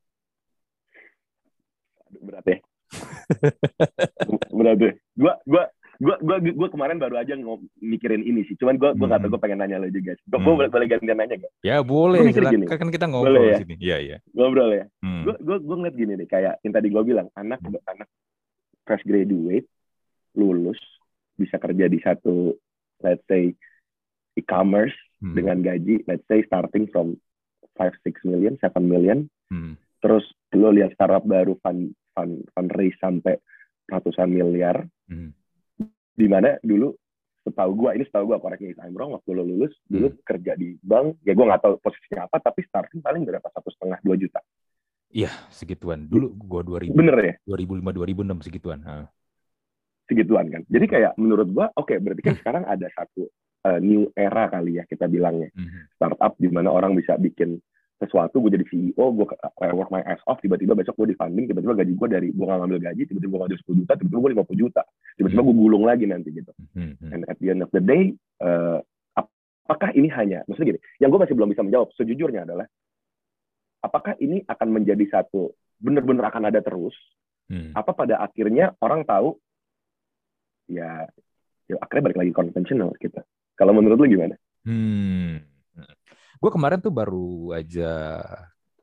Berat 2.24 2.46
ya. 2.48 2.58
Berat 4.56 4.80
ya. 4.80 4.92
Gua 5.12 5.36
gua 5.44 5.62
gua 6.00 6.16
gua 6.24 6.36
gua 6.40 6.68
kemarin 6.72 6.96
baru 6.96 7.20
aja 7.20 7.36
mikirin 7.84 8.24
ini 8.24 8.48
sih. 8.48 8.56
Cuman 8.56 8.80
gua 8.80 8.96
gua 8.96 9.12
hmm. 9.12 9.28
tahu 9.28 9.36
gua 9.36 9.40
pengen 9.44 9.60
nanya 9.60 9.76
lo 9.76 9.92
juga. 9.92 10.16
Gua, 10.24 10.40
hmm. 10.40 10.44
gua 10.48 10.54
boleh 10.56 10.70
boleh 10.72 10.86
gantian 10.88 11.20
nanya 11.20 11.36
gak? 11.36 11.52
Ya 11.60 11.84
boleh. 11.84 12.32
Gini. 12.32 12.64
Kan 12.64 12.88
kita 12.88 13.12
ngobrol 13.12 13.44
boleh, 13.44 13.52
ya? 13.52 13.60
di 13.60 13.60
sini. 13.60 13.74
Iya 13.76 13.96
iya. 14.00 14.16
Ngobrol 14.32 14.72
ya. 14.72 14.84
Hmm. 15.04 15.28
Gua 15.28 15.36
gua 15.36 15.56
gua 15.60 15.76
ngeliat 15.84 15.96
gini 16.00 16.12
deh 16.16 16.24
kayak 16.24 16.64
yang 16.64 16.72
tadi 16.72 16.88
gua 16.88 17.04
bilang 17.04 17.28
anak 17.36 17.60
hmm. 17.60 17.76
anak 17.84 18.08
fresh 18.88 19.04
graduate 19.04 19.68
lulus 20.38 20.78
bisa 21.34 21.58
kerja 21.58 21.90
di 21.90 21.98
satu 21.98 22.54
let's 23.02 23.22
say 23.26 23.50
e-commerce 24.38 24.94
hmm. 25.18 25.34
dengan 25.34 25.58
gaji 25.60 26.06
let's 26.06 26.24
say 26.30 26.42
starting 26.46 26.86
from 26.94 27.18
5 27.78 27.94
6 28.02 28.26
million, 28.26 28.58
7 28.58 28.82
million. 28.82 29.30
Hmm. 29.48 29.78
Terus 30.02 30.26
lo 30.58 30.74
lihat 30.74 30.98
startup 30.98 31.22
baru 31.22 31.54
fund 31.62 31.94
fund 32.12 32.42
fundraise 32.52 32.98
sampai 32.98 33.38
ratusan 33.86 34.28
miliar. 34.28 34.82
Hmm. 35.06 35.30
Di 36.18 36.26
mana 36.26 36.58
dulu 36.66 36.90
setahu 37.46 37.70
gua 37.78 37.94
ini 37.94 38.04
setahu 38.04 38.34
gua 38.34 38.42
koreknya 38.42 38.74
if 38.74 38.78
I'm 38.82 38.92
wrong 38.98 39.14
waktu 39.14 39.30
lo 39.32 39.46
lulus 39.46 39.72
hmm. 39.86 39.94
dulu 39.94 40.08
kerja 40.26 40.52
di 40.58 40.76
bank 40.82 41.22
ya 41.24 41.32
gua 41.32 41.54
nggak 41.54 41.62
tahu 41.64 41.74
posisinya 41.80 42.28
apa 42.28 42.42
tapi 42.42 42.66
starting 42.66 43.00
paling 43.00 43.24
berapa 43.24 43.46
satu 43.48 43.72
setengah 43.72 44.02
dua 44.04 44.18
juta 44.20 44.42
Iya 45.08 45.32
segituan 45.48 46.04
dulu 46.04 46.36
gua 46.36 46.60
2000 46.60 46.92
bener 46.92 47.16
ya 47.16 47.34
2005 47.48 47.80
2006 47.80 48.44
segituan 48.52 48.84
ha 48.84 49.08
segituan 50.08 50.48
kan. 50.48 50.64
Jadi 50.66 50.86
kayak 50.88 51.12
menurut 51.20 51.48
gua 51.52 51.70
oke 51.76 51.92
okay, 51.92 51.96
berarti 52.00 52.22
kan 52.24 52.34
hmm. 52.34 52.40
sekarang 52.42 52.64
ada 52.64 52.86
satu 52.96 53.28
uh, 53.68 53.78
new 53.78 54.08
era 54.16 54.48
kali 54.48 54.80
ya 54.80 54.84
kita 54.88 55.06
bilangnya. 55.10 55.52
Mm-hmm. 55.54 55.94
Startup 55.98 56.32
di 56.40 56.48
mana 56.48 56.72
orang 56.72 56.96
bisa 56.96 57.20
bikin 57.20 57.60
sesuatu 57.98 58.38
gue 58.38 58.54
jadi 58.54 58.66
CEO 58.70 59.10
gue 59.10 59.26
kayak 59.26 59.74
work 59.74 59.90
my 59.90 59.98
ass 60.06 60.22
off 60.30 60.38
tiba-tiba 60.38 60.78
besok 60.78 60.94
gue 61.02 61.10
di 61.10 61.16
funding 61.18 61.50
tiba-tiba 61.50 61.74
gaji 61.82 61.92
gue 61.98 62.08
dari 62.08 62.28
gue 62.30 62.44
nggak 62.46 62.58
ngambil 62.62 62.78
gaji 62.78 63.02
tiba-tiba 63.10 63.30
gue 63.34 63.40
ngambil 63.42 63.58
10 63.58 63.80
juta 63.82 63.92
tiba-tiba 63.98 64.20
gue 64.22 64.30
50 64.38 64.62
juta 64.62 64.82
tiba-tiba 65.18 65.42
gue 65.42 65.56
gulung 65.58 65.82
lagi 65.82 66.04
nanti 66.06 66.30
gitu 66.30 66.52
hmm, 66.78 66.94
hmm. 66.94 67.10
and 67.10 67.22
at 67.26 67.36
the 67.42 67.50
end 67.50 67.58
of 67.66 67.70
the 67.74 67.82
day 67.82 68.14
uh, 68.38 68.78
apakah 69.66 69.90
ini 69.98 70.06
hanya 70.14 70.46
maksudnya 70.46 70.78
gini 70.78 70.80
yang 71.02 71.10
gue 71.10 71.20
masih 71.26 71.34
belum 71.34 71.50
bisa 71.50 71.62
menjawab 71.66 71.90
sejujurnya 71.98 72.46
adalah 72.46 72.66
apakah 73.82 74.14
ini 74.22 74.46
akan 74.46 74.68
menjadi 74.70 75.04
satu 75.18 75.50
benar-benar 75.82 76.30
akan 76.30 76.54
ada 76.54 76.62
terus 76.62 76.94
hmm. 77.50 77.74
apa 77.74 77.90
pada 77.98 78.22
akhirnya 78.22 78.78
orang 78.78 79.02
tahu 79.02 79.34
ya, 80.68 81.08
ya 81.66 81.76
akhirnya 81.80 82.12
balik 82.12 82.18
lagi 82.22 82.32
konvensional 82.36 82.92
kita 83.00 83.24
kalau 83.56 83.72
menurut 83.74 83.98
lu 83.98 84.06
gimana? 84.06 84.36
Hmm 84.62 85.48
gue 86.38 86.50
kemarin 86.54 86.78
tuh 86.78 86.94
baru 86.94 87.52
aja 87.58 87.90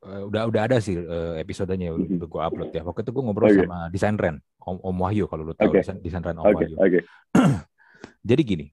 uh, 0.04 0.22
udah 0.28 0.44
udah 0.52 0.62
ada 0.68 0.78
sih 0.84 1.00
uh, 1.00 1.40
episodenya 1.40 1.96
udah 1.96 2.28
gue 2.28 2.42
upload 2.44 2.72
ya. 2.76 2.84
Waktu 2.84 3.08
itu 3.08 3.12
gue 3.16 3.24
ngobrol 3.24 3.50
okay. 3.50 3.64
sama 3.64 3.78
desain 3.90 4.16
Ren, 4.20 4.38
Om, 4.60 4.78
Om 4.84 4.98
Wahyu 5.00 5.26
kalau 5.32 5.44
lu 5.48 5.54
tahu 5.56 5.72
okay. 5.72 5.82
desain, 5.82 5.98
desain 6.04 6.24
Ren 6.24 6.38
Om 6.38 6.46
okay. 6.46 6.68
Wahyu. 6.68 6.76
Okay. 6.80 7.02
Jadi 8.30 8.42
gini, 8.44 8.66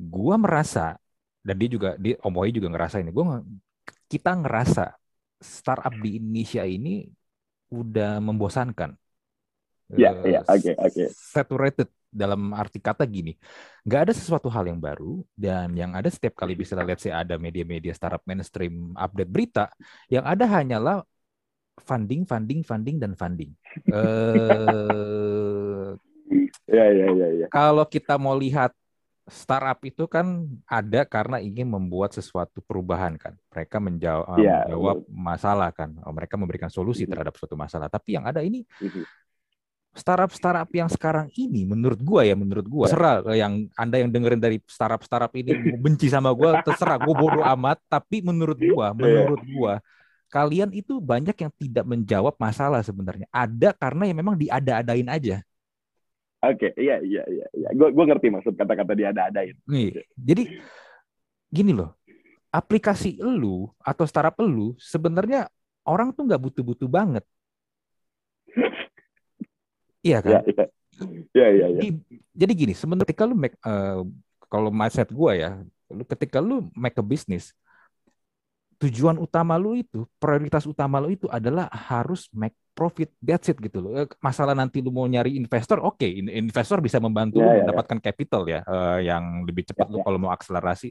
gue 0.00 0.34
merasa 0.40 0.96
dan 1.40 1.56
dia 1.56 1.68
juga 1.68 1.90
dia 2.00 2.16
Om 2.24 2.34
Wahyu 2.34 2.52
juga 2.56 2.68
ngerasa 2.72 2.96
ini. 3.04 3.12
Gue 3.12 3.24
kita 4.08 4.32
ngerasa 4.40 4.96
startup 5.40 5.94
di 6.00 6.16
Indonesia 6.20 6.64
ini 6.64 7.06
udah 7.70 8.18
membosankan. 8.18 8.96
Ya, 9.90 10.14
yeah, 10.14 10.14
uh, 10.14 10.26
yeah, 10.26 10.42
oke, 10.46 10.58
okay, 10.58 10.74
oke. 10.78 10.92
Okay. 10.94 11.08
Saturated 11.10 11.88
dalam 12.10 12.50
arti 12.52 12.82
kata 12.82 13.06
gini, 13.06 13.38
nggak 13.86 14.10
ada 14.10 14.12
sesuatu 14.12 14.50
hal 14.50 14.66
yang 14.66 14.82
baru 14.82 15.22
dan 15.38 15.72
yang 15.78 15.94
ada 15.94 16.10
setiap 16.10 16.34
kali 16.34 16.58
bisa 16.58 16.74
lihat 16.74 16.98
sih 16.98 17.14
ada 17.14 17.38
media-media 17.38 17.94
startup 17.94 18.20
mainstream 18.26 18.92
update 18.98 19.30
berita, 19.30 19.70
yang 20.10 20.26
ada 20.26 20.44
hanyalah 20.44 21.06
funding, 21.80 22.26
funding, 22.26 22.60
funding 22.66 22.96
dan 23.00 23.14
funding. 23.14 23.54
uh, 23.94 25.94
ya, 26.76 26.86
ya, 26.90 27.06
ya, 27.14 27.28
ya. 27.44 27.46
Kalau 27.48 27.86
kita 27.88 28.20
mau 28.20 28.36
lihat 28.36 28.74
startup 29.30 29.78
itu 29.86 30.10
kan 30.10 30.50
ada 30.66 31.06
karena 31.06 31.38
ingin 31.38 31.70
membuat 31.70 32.10
sesuatu 32.10 32.58
perubahan 32.66 33.14
kan. 33.14 33.38
Mereka 33.54 33.78
menjawab, 33.78 34.42
ya, 34.42 34.66
menjawab 34.66 35.06
masalah 35.06 35.70
kan. 35.70 35.94
Mereka 35.94 36.34
memberikan 36.34 36.68
solusi 36.68 37.06
mm-hmm. 37.06 37.12
terhadap 37.14 37.34
suatu 37.38 37.54
masalah. 37.54 37.86
Tapi 37.86 38.18
yang 38.18 38.26
ada 38.26 38.42
ini 38.42 38.66
mm-hmm 38.82 39.20
startup 39.94 40.70
yang 40.70 40.86
sekarang 40.86 41.26
ini 41.34 41.66
menurut 41.66 41.98
gua 41.98 42.22
ya 42.22 42.38
menurut 42.38 42.66
gua 42.66 42.86
terserah 42.86 43.26
yang 43.34 43.66
anda 43.74 43.98
yang 43.98 44.10
dengerin 44.10 44.38
dari 44.38 44.62
startup 44.66 45.02
startup 45.02 45.32
ini 45.34 45.50
benci 45.82 46.06
sama 46.06 46.30
gua 46.30 46.62
terserah 46.62 46.98
gua 47.02 47.14
bodoh 47.14 47.44
amat. 47.58 47.82
Tapi 47.90 48.22
menurut 48.22 48.58
gua 48.58 48.94
iya. 48.94 48.98
menurut 48.98 49.42
gua 49.50 49.72
kalian 50.30 50.70
itu 50.70 51.02
banyak 51.02 51.34
yang 51.34 51.52
tidak 51.58 51.84
menjawab 51.86 52.34
masalah 52.38 52.86
sebenarnya. 52.86 53.26
Ada 53.34 53.74
karena 53.74 54.06
yang 54.06 54.18
memang 54.22 54.38
diada-adain 54.38 55.10
aja. 55.10 55.42
Oke 56.40 56.72
iya 56.78 57.02
iya 57.02 57.26
iya 57.26 57.46
iya. 57.50 57.68
Gua 57.74 57.90
gua 57.90 58.04
ngerti 58.14 58.30
maksud 58.30 58.54
kata-kata 58.54 58.94
diada-adain. 58.94 59.58
Nih 59.66 60.06
jadi 60.14 60.46
gini 61.50 61.74
loh 61.74 61.98
aplikasi 62.50 63.18
elu 63.22 63.70
atau 63.78 64.04
startup 64.06 64.38
elu 64.42 64.74
sebenarnya 64.78 65.46
orang 65.86 66.10
tuh 66.10 66.26
nggak 66.26 66.42
butuh-butuh 66.42 66.90
banget 66.90 67.24
Iya 70.00 70.18
kan? 70.24 70.30
Iya, 70.30 70.40
iya. 70.48 70.64
Iya, 71.32 71.46
iya, 71.48 71.66
iya. 71.72 71.80
Jadi 72.36 72.52
gini, 72.52 72.72
sebenarnya 72.76 73.08
ketika 73.08 73.24
lu 73.24 73.32
make 73.32 73.56
uh, 73.64 74.04
kalau 74.52 74.68
mindset 74.68 75.08
gua 75.08 75.32
ya, 75.32 75.50
lu 75.88 76.04
ketika 76.04 76.38
lu 76.42 76.68
make 76.76 76.96
a 77.00 77.04
business, 77.04 77.56
tujuan 78.80 79.16
utama 79.16 79.56
lu 79.56 79.76
itu, 79.80 80.04
prioritas 80.20 80.64
utama 80.68 81.00
lu 81.00 81.12
itu 81.12 81.24
adalah 81.28 81.68
harus 81.72 82.28
make 82.32 82.56
profit. 82.76 83.12
That's 83.20 83.48
it 83.48 83.60
gitu 83.60 83.80
loh. 83.80 83.92
Eh, 83.96 84.08
masalah 84.20 84.52
nanti 84.52 84.80
lu 84.84 84.92
mau 84.92 85.08
nyari 85.08 85.36
investor, 85.36 85.80
oke, 85.80 86.00
okay, 86.00 86.20
investor 86.20 86.80
bisa 86.84 87.00
membantu 87.00 87.40
yeah, 87.40 87.48
lu 87.48 87.52
yeah, 87.52 87.60
mendapatkan 87.64 87.98
yeah. 88.00 88.06
capital 88.08 88.42
ya, 88.44 88.60
uh, 88.64 88.98
yang 89.00 89.44
lebih 89.48 89.68
cepat 89.68 89.88
yeah, 89.88 89.92
lu 89.92 89.96
yeah. 90.00 90.06
kalau 90.08 90.18
mau 90.20 90.32
akselerasi. 90.32 90.88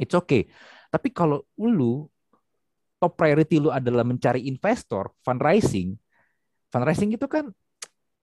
It's 0.00 0.16
okay. 0.16 0.48
Tapi 0.88 1.12
kalau 1.12 1.44
lu 1.60 2.08
top 2.96 3.12
priority 3.16 3.60
lu 3.60 3.68
adalah 3.68 4.04
mencari 4.04 4.44
investor, 4.48 5.12
fundraising, 5.24 5.96
fundraising 6.72 7.12
itu 7.12 7.28
kan 7.28 7.52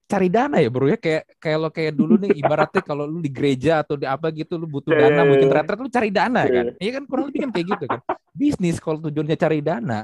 cari 0.10 0.28
dana 0.34 0.58
ya 0.58 0.70
bro 0.74 0.90
ya. 0.90 0.98
Kayak 0.98 1.24
kayak 1.38 1.58
lo 1.62 1.70
kayak 1.70 1.94
dulu 1.94 2.14
nih 2.18 2.32
ibaratnya 2.42 2.82
kalau 2.82 3.06
lu 3.06 3.22
di 3.22 3.30
gereja 3.30 3.86
atau 3.86 3.94
di 3.94 4.10
apa 4.10 4.34
gitu 4.34 4.58
lu 4.58 4.66
butuh 4.66 4.90
iya, 4.98 5.06
dana 5.06 5.22
yeah, 5.22 5.26
mungkin 5.30 5.50
retret 5.54 5.80
lu 5.80 5.90
cari 5.94 6.10
dana 6.10 6.42
yeah. 6.44 6.50
kan? 6.50 6.66
Iya. 6.82 6.92
Kan? 6.98 7.04
Kurang 7.06 7.26
lebih 7.30 7.40
kan 7.46 7.52
kayak 7.54 7.68
gitu 7.78 7.86
kan? 7.86 8.02
Bisnis 8.34 8.78
kalau 8.82 8.98
tujuannya 9.06 9.38
cari 9.38 9.60
dana. 9.62 10.00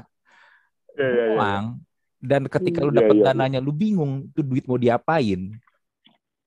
Yeah, 0.94 1.10
yeah, 1.12 1.28
uang 1.34 1.64
dan 2.22 2.42
ketika 2.48 2.80
lu 2.82 2.90
dapat 2.94 3.14
yeah, 3.18 3.30
yeah. 3.30 3.34
dananya 3.34 3.60
lu 3.60 3.74
bingung 3.74 4.30
tuh 4.32 4.46
duit 4.46 4.64
mau 4.64 4.80
diapain. 4.80 5.52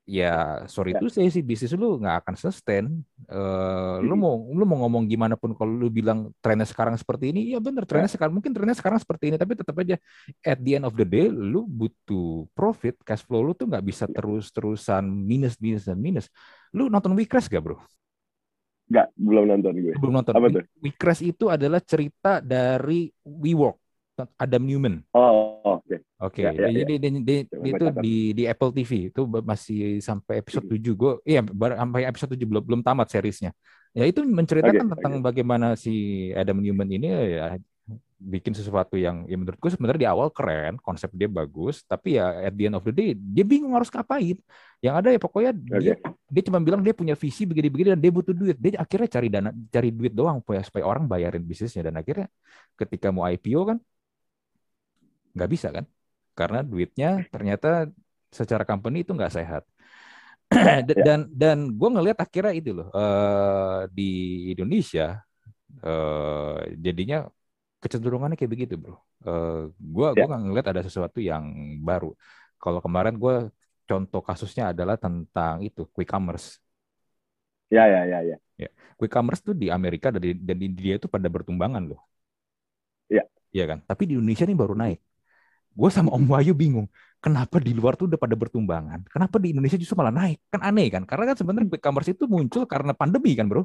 Ya 0.10 0.66
sorry 0.66 0.98
itu 0.98 1.06
ya. 1.06 1.14
saya 1.22 1.30
sih. 1.30 1.44
Bisnis 1.46 1.76
lu 1.78 2.02
nggak 2.02 2.26
akan 2.26 2.36
sustain. 2.40 2.86
Uh, 3.30 4.02
lu 4.02 4.18
mau 4.18 4.42
lu 4.50 4.66
mau 4.66 4.82
ngomong 4.82 5.06
gimana 5.06 5.38
pun 5.38 5.54
kalau 5.54 5.70
lu 5.70 5.94
bilang 5.94 6.34
trennya 6.42 6.66
sekarang 6.66 6.98
seperti 6.98 7.30
ini, 7.30 7.54
ya 7.54 7.62
bener 7.62 7.86
trennya 7.86 8.10
ya. 8.10 8.18
sekarang 8.18 8.34
mungkin 8.34 8.58
trennya 8.58 8.74
sekarang 8.74 8.98
seperti 8.98 9.30
ini, 9.30 9.38
tapi 9.38 9.54
tetap 9.54 9.78
aja 9.78 10.02
at 10.42 10.58
the 10.58 10.82
end 10.82 10.86
of 10.90 10.98
the 10.98 11.06
day 11.06 11.30
lu 11.30 11.70
butuh 11.70 12.50
profit, 12.58 12.98
cash 13.06 13.22
flow 13.22 13.46
lu 13.46 13.54
tuh 13.54 13.70
nggak 13.70 13.86
bisa 13.86 14.10
terus-terusan 14.10 15.06
minus 15.06 15.62
minus 15.62 15.86
dan 15.86 16.02
minus. 16.02 16.26
Lu 16.74 16.90
nonton 16.90 17.14
Wecrash 17.14 17.54
gak 17.54 17.62
bro? 17.62 17.78
Nggak, 18.90 19.08
belum 19.14 19.46
nonton 19.46 19.74
gue. 19.78 19.94
Belum 20.02 20.14
nonton. 20.18 20.34
Apa 20.34 20.48
tuh? 20.50 20.66
Wecrash 20.82 21.22
itu 21.22 21.54
adalah 21.54 21.86
cerita 21.86 22.42
dari 22.42 23.14
WeWork 23.22 23.89
Adam 24.36 24.64
Newman. 24.66 25.06
Oh, 25.16 25.62
oke. 25.64 25.86
Okay. 25.86 25.98
Oke, 26.20 26.44
okay. 26.44 26.52
ya, 26.52 26.68
ya, 26.68 26.84
jadi 26.84 26.94
ya. 27.00 27.40
Itu 27.64 27.86
di 28.04 28.16
di 28.36 28.44
Apple 28.44 28.72
TV 28.76 29.08
itu 29.08 29.22
masih 29.24 30.04
sampai 30.04 30.44
episode 30.44 30.68
7 30.68 31.00
gue 31.00 31.14
iya 31.24 31.40
sampai 31.80 32.02
episode 32.04 32.36
7 32.36 32.44
belum 32.44 32.64
belum 32.68 32.82
tamat 32.84 33.08
seriesnya. 33.08 33.56
Ya 33.96 34.04
itu 34.04 34.22
menceritakan 34.22 34.86
okay, 34.86 34.92
tentang 35.00 35.14
okay. 35.18 35.24
bagaimana 35.24 35.80
si 35.80 36.28
Adam 36.36 36.60
Newman 36.60 36.92
ini 36.92 37.08
ya 37.08 37.56
bikin 38.20 38.52
sesuatu 38.52 39.00
yang 39.00 39.24
ya 39.32 39.40
menurutku 39.40 39.72
sebenarnya 39.72 40.02
di 40.04 40.10
awal 40.12 40.28
keren, 40.30 40.76
konsep 40.84 41.08
dia 41.16 41.32
bagus, 41.32 41.88
tapi 41.88 42.20
ya 42.20 42.36
at 42.44 42.52
the 42.52 42.68
end 42.68 42.76
of 42.76 42.84
the 42.84 42.92
day 42.92 43.16
dia 43.16 43.48
bingung 43.48 43.72
harus 43.72 43.88
ngapain. 43.88 44.36
Yang 44.84 44.96
ada 45.00 45.10
ya 45.16 45.20
pokoknya 45.24 45.52
okay. 45.56 45.80
dia 45.80 45.94
dia 46.28 46.44
cuma 46.52 46.60
bilang 46.60 46.84
dia 46.84 46.92
punya 46.92 47.16
visi 47.16 47.48
begini-begini 47.48 47.96
dan 47.96 48.00
dia 48.04 48.12
butuh 48.12 48.36
duit. 48.36 48.60
Dia 48.60 48.84
akhirnya 48.84 49.08
cari 49.08 49.28
dana 49.32 49.50
cari 49.72 49.90
duit 49.96 50.12
doang 50.12 50.44
supaya 50.44 50.62
supaya 50.68 50.84
orang 50.84 51.08
bayarin 51.08 51.42
bisnisnya 51.42 51.88
dan 51.88 51.96
akhirnya 51.96 52.28
ketika 52.76 53.08
mau 53.10 53.24
IPO 53.24 53.62
kan 53.64 53.78
nggak 55.36 55.52
bisa 55.52 55.68
kan? 55.76 55.86
Karena 56.38 56.60
duitnya 56.64 57.24
ternyata 57.34 57.90
secara 58.30 58.64
company 58.64 59.04
itu 59.04 59.12
nggak 59.14 59.34
sehat. 59.34 59.64
Ya. 60.50 60.82
dan 61.06 61.30
dan 61.30 61.58
gue 61.78 61.90
ngelihat 61.94 62.26
akhirnya 62.26 62.58
itu 62.58 62.74
loh 62.74 62.90
uh, 62.90 63.86
di 63.94 64.50
Indonesia 64.50 65.22
uh, 65.86 66.58
jadinya 66.74 67.30
kecenderungannya 67.78 68.34
kayak 68.34 68.50
begitu 68.50 68.74
bro. 68.74 68.98
Uh, 69.22 69.70
gue 69.78 70.08
ya. 70.18 70.26
nggak 70.26 70.42
ngelihat 70.50 70.68
ada 70.74 70.82
sesuatu 70.82 71.22
yang 71.22 71.46
baru. 71.86 72.18
Kalau 72.58 72.82
kemarin 72.82 73.22
gue 73.22 73.54
contoh 73.86 74.26
kasusnya 74.26 74.74
adalah 74.74 74.98
tentang 74.98 75.62
itu 75.62 75.86
quick 75.94 76.10
commerce. 76.10 76.58
Ya 77.70 77.86
ya 77.86 78.02
ya 78.10 78.20
ya, 78.26 78.38
ya. 78.58 78.70
quick 78.98 79.14
commerce 79.14 79.46
tuh 79.46 79.54
di 79.54 79.70
Amerika 79.70 80.10
dan 80.10 80.22
di, 80.26 80.34
dan 80.34 80.58
di 80.58 80.68
dia 80.74 80.98
itu 80.98 81.06
pada 81.06 81.30
bertumbangan 81.30 81.94
loh. 81.94 82.02
Ya. 83.06 83.22
Iya 83.54 83.66
kan? 83.70 83.80
Tapi 83.86 84.10
di 84.10 84.14
Indonesia 84.18 84.50
ini 84.50 84.58
baru 84.58 84.74
naik 84.74 84.98
gue 85.80 85.90
sama 85.96 86.12
Om 86.12 86.26
Wahyu 86.28 86.52
bingung 86.52 86.88
kenapa 87.24 87.56
di 87.64 87.72
luar 87.72 87.96
tuh 87.96 88.12
udah 88.12 88.20
pada 88.20 88.36
bertumbangan 88.36 89.08
kenapa 89.08 89.40
di 89.40 89.56
Indonesia 89.56 89.80
justru 89.80 89.96
malah 89.96 90.12
naik 90.12 90.44
kan 90.52 90.60
aneh 90.60 90.88
kan 90.92 91.08
karena 91.08 91.32
kan 91.32 91.36
sebenarnya 91.40 91.72
quick 91.72 91.84
commerce 91.84 92.12
itu 92.12 92.28
muncul 92.28 92.68
karena 92.68 92.92
pandemi 92.92 93.32
kan 93.40 93.48
bro 93.48 93.64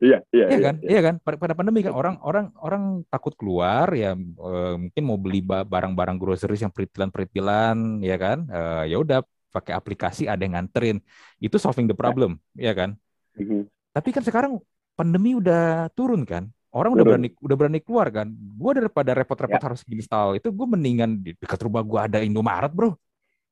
Iya, 0.00 0.24
iya, 0.32 0.46
iya, 0.48 0.58
kan, 0.64 0.74
iya, 0.80 0.90
iya 0.96 1.00
kan. 1.04 1.14
Pada 1.20 1.52
pandemi 1.52 1.84
kan 1.84 1.92
orang 1.92 2.16
orang 2.24 2.46
orang 2.56 3.04
takut 3.12 3.36
keluar 3.36 3.88
ya 3.92 4.16
e, 4.16 4.52
mungkin 4.80 5.02
mau 5.04 5.20
beli 5.20 5.44
barang-barang 5.44 6.16
groceries 6.16 6.64
yang 6.64 6.72
peritilan-peritilan 6.72 8.00
ya 8.00 8.16
kan. 8.16 8.48
E, 8.48 8.60
ya 8.92 8.96
udah 8.96 9.20
pakai 9.52 9.76
aplikasi 9.76 10.24
ada 10.24 10.40
yang 10.40 10.56
nganterin. 10.56 11.04
Itu 11.36 11.60
solving 11.60 11.84
the 11.84 11.96
problem, 11.96 12.40
ya, 12.56 12.72
ya 12.72 12.84
kan. 12.84 12.90
Mm 13.36 13.44
-hmm. 13.44 13.62
Tapi 13.92 14.08
kan 14.08 14.24
sekarang 14.24 14.52
pandemi 14.96 15.36
udah 15.36 15.92
turun 15.92 16.24
kan 16.24 16.48
orang 16.70 16.90
udah 16.94 17.04
berani 17.06 17.28
udah 17.42 17.56
berani 17.58 17.80
keluar 17.82 18.06
kan 18.14 18.30
gue 18.30 18.72
daripada 18.78 19.10
repot-repot 19.14 19.58
ya. 19.58 19.66
harus 19.70 19.82
install 19.90 20.38
itu 20.38 20.48
gue 20.50 20.66
mendingan 20.66 21.10
di 21.18 21.34
dekat 21.34 21.60
rumah 21.66 21.82
gue 21.82 22.00
ada 22.00 22.18
Indomaret 22.22 22.70
bro 22.70 22.94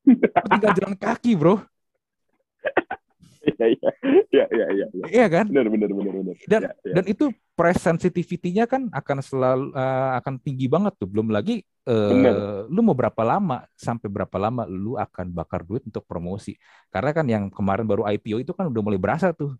tinggal 0.48 0.72
jalan 0.78 0.94
kaki 0.94 1.34
bro 1.34 1.58
Iya 3.58 3.66
iya 3.74 3.90
iya 4.30 4.66
iya 4.70 4.86
iya. 4.92 5.04
Iya 5.08 5.26
kan? 5.26 5.46
Benar 5.50 5.66
benar 5.72 5.90
benar 5.90 6.14
benar. 6.20 6.34
Dan 6.46 6.60
ya, 6.62 6.72
ya. 6.84 6.94
dan 7.00 7.04
itu 7.10 7.24
price 7.58 7.82
sensitivity-nya 7.82 8.70
kan 8.70 8.86
akan 8.92 9.18
selalu 9.18 9.66
uh, 9.74 10.20
akan 10.22 10.38
tinggi 10.38 10.70
banget 10.70 10.94
tuh. 10.94 11.08
Belum 11.10 11.32
lagi 11.32 11.64
uh, 11.90 12.68
lu 12.70 12.80
mau 12.84 12.94
berapa 12.94 13.22
lama 13.24 13.66
sampai 13.74 14.06
berapa 14.06 14.36
lama 14.38 14.62
lu 14.68 14.94
akan 14.94 15.34
bakar 15.34 15.66
duit 15.66 15.82
untuk 15.82 16.06
promosi. 16.06 16.54
Karena 16.92 17.10
kan 17.10 17.26
yang 17.26 17.44
kemarin 17.50 17.88
baru 17.88 18.06
IPO 18.06 18.46
itu 18.46 18.52
kan 18.54 18.70
udah 18.70 18.82
mulai 18.84 19.00
berasa 19.00 19.34
tuh 19.34 19.58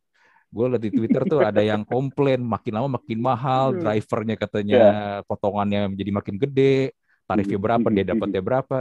gue 0.49 0.65
lihat 0.73 0.83
di 0.83 0.91
Twitter 0.93 1.23
tuh 1.29 1.45
ada 1.45 1.61
yang 1.61 1.85
komplain 1.85 2.41
makin 2.41 2.73
lama 2.81 2.97
makin 2.97 3.19
mahal, 3.21 3.77
hmm. 3.77 3.85
drivernya 3.85 4.37
katanya 4.41 4.81
yeah. 4.81 5.21
potongannya 5.29 5.93
menjadi 5.93 6.11
makin 6.11 6.37
gede, 6.41 6.97
tarifnya 7.29 7.59
hmm. 7.61 7.67
berapa, 7.69 7.87
dia 7.93 8.05
dapatnya 8.09 8.43
berapa. 8.43 8.81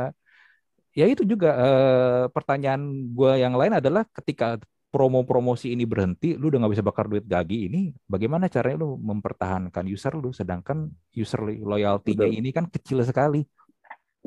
Ya 0.97 1.05
itu 1.05 1.27
juga 1.27 1.51
eh, 1.53 2.23
pertanyaan 2.31 3.11
gue 3.11 3.31
yang 3.37 3.53
lain 3.53 3.77
adalah 3.77 4.07
ketika 4.15 4.57
promo 4.87 5.27
promosi 5.27 5.75
ini 5.75 5.83
berhenti, 5.83 6.39
lu 6.39 6.47
udah 6.47 6.63
nggak 6.63 6.73
bisa 6.79 6.85
bakar 6.87 7.05
duit 7.11 7.27
gagi 7.27 7.67
ini, 7.67 7.91
bagaimana 8.07 8.47
caranya 8.47 8.87
lu 8.87 8.95
mempertahankan 8.95 9.83
user 9.85 10.15
lu, 10.15 10.31
sedangkan 10.31 10.87
user 11.11 11.43
loyalty-nya 11.43 12.31
ini 12.31 12.49
kan 12.55 12.65
kecil 12.71 13.03
sekali 13.03 13.43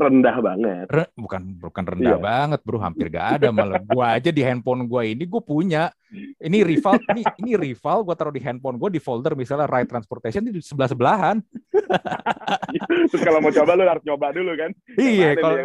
rendah 0.01 0.36
banget. 0.40 0.86
Re, 0.88 1.05
bukan 1.12 1.42
bukan 1.61 1.84
rendah 1.84 2.16
iya. 2.16 2.24
banget, 2.24 2.61
bro. 2.64 2.80
Hampir 2.80 3.12
gak 3.12 3.40
ada 3.40 3.48
malah. 3.53 3.82
Gua 3.84 4.16
aja 4.16 4.32
di 4.32 4.40
handphone 4.40 4.88
gua 4.88 5.05
ini 5.05 5.28
gue 5.28 5.42
punya. 5.44 5.92
Ini 6.42 6.66
rival, 6.66 6.98
ini 7.14 7.22
ini 7.38 7.53
rival. 7.55 8.03
Gue 8.03 8.16
taruh 8.18 8.34
di 8.34 8.42
handphone 8.42 8.74
gue 8.82 8.98
di 8.98 8.98
folder 8.98 9.38
misalnya 9.38 9.70
ride 9.70 9.86
transportation 9.86 10.42
di 10.42 10.59
sebelah 10.59 10.90
sebelahan. 10.90 11.36
Terus 13.11 13.22
kalau 13.22 13.38
mau 13.38 13.55
coba 13.55 13.78
lu 13.78 13.86
harus 13.86 14.03
coba 14.03 14.34
dulu 14.34 14.51
kan. 14.59 14.70
Iya, 14.98 15.38
kalau 15.38 15.57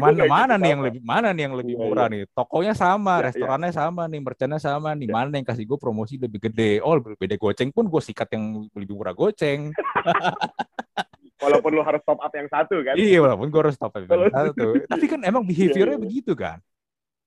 mana 0.00 0.24
mana 0.24 0.54
nih 0.56 0.70
yang 0.72 0.82
lebih 0.88 1.02
mana 1.04 1.28
nih 1.36 1.42
yang 1.44 1.54
lebih 1.56 1.74
iya, 1.76 1.84
murah 1.84 2.06
iya. 2.08 2.12
nih. 2.16 2.22
Tokonya 2.32 2.72
sama, 2.72 3.14
iya, 3.20 3.24
restorannya 3.28 3.72
sama 3.76 4.02
nih, 4.08 4.20
merchantnya 4.24 4.60
sama 4.60 4.90
nih. 4.96 5.08
Mana 5.12 5.36
yang 5.36 5.44
kasih 5.44 5.68
gue 5.68 5.76
promosi 5.76 6.16
lebih 6.16 6.48
gede? 6.48 6.80
Oh, 6.80 6.96
beda 6.96 7.36
goceng 7.36 7.68
pun 7.68 7.84
gue 7.84 8.00
sikat 8.00 8.32
yang 8.32 8.64
lebih 8.72 8.96
murah 8.96 9.12
goceng. 9.12 9.68
walaupun 11.40 11.70
lu 11.74 11.82
harus 11.82 12.02
top 12.04 12.20
up 12.20 12.32
yang 12.32 12.48
satu 12.52 12.76
kan? 12.84 12.94
Iya 12.94 13.18
walaupun 13.24 13.48
gue 13.48 13.60
harus 13.60 13.76
top 13.80 13.92
up 13.96 14.02
yang 14.04 14.30
satu. 14.30 14.68
Tapi 14.92 15.04
kan 15.08 15.20
emang 15.24 15.42
behaviornya 15.42 15.96
iya, 15.96 16.00
iya. 16.00 16.04
begitu 16.04 16.32
kan? 16.36 16.58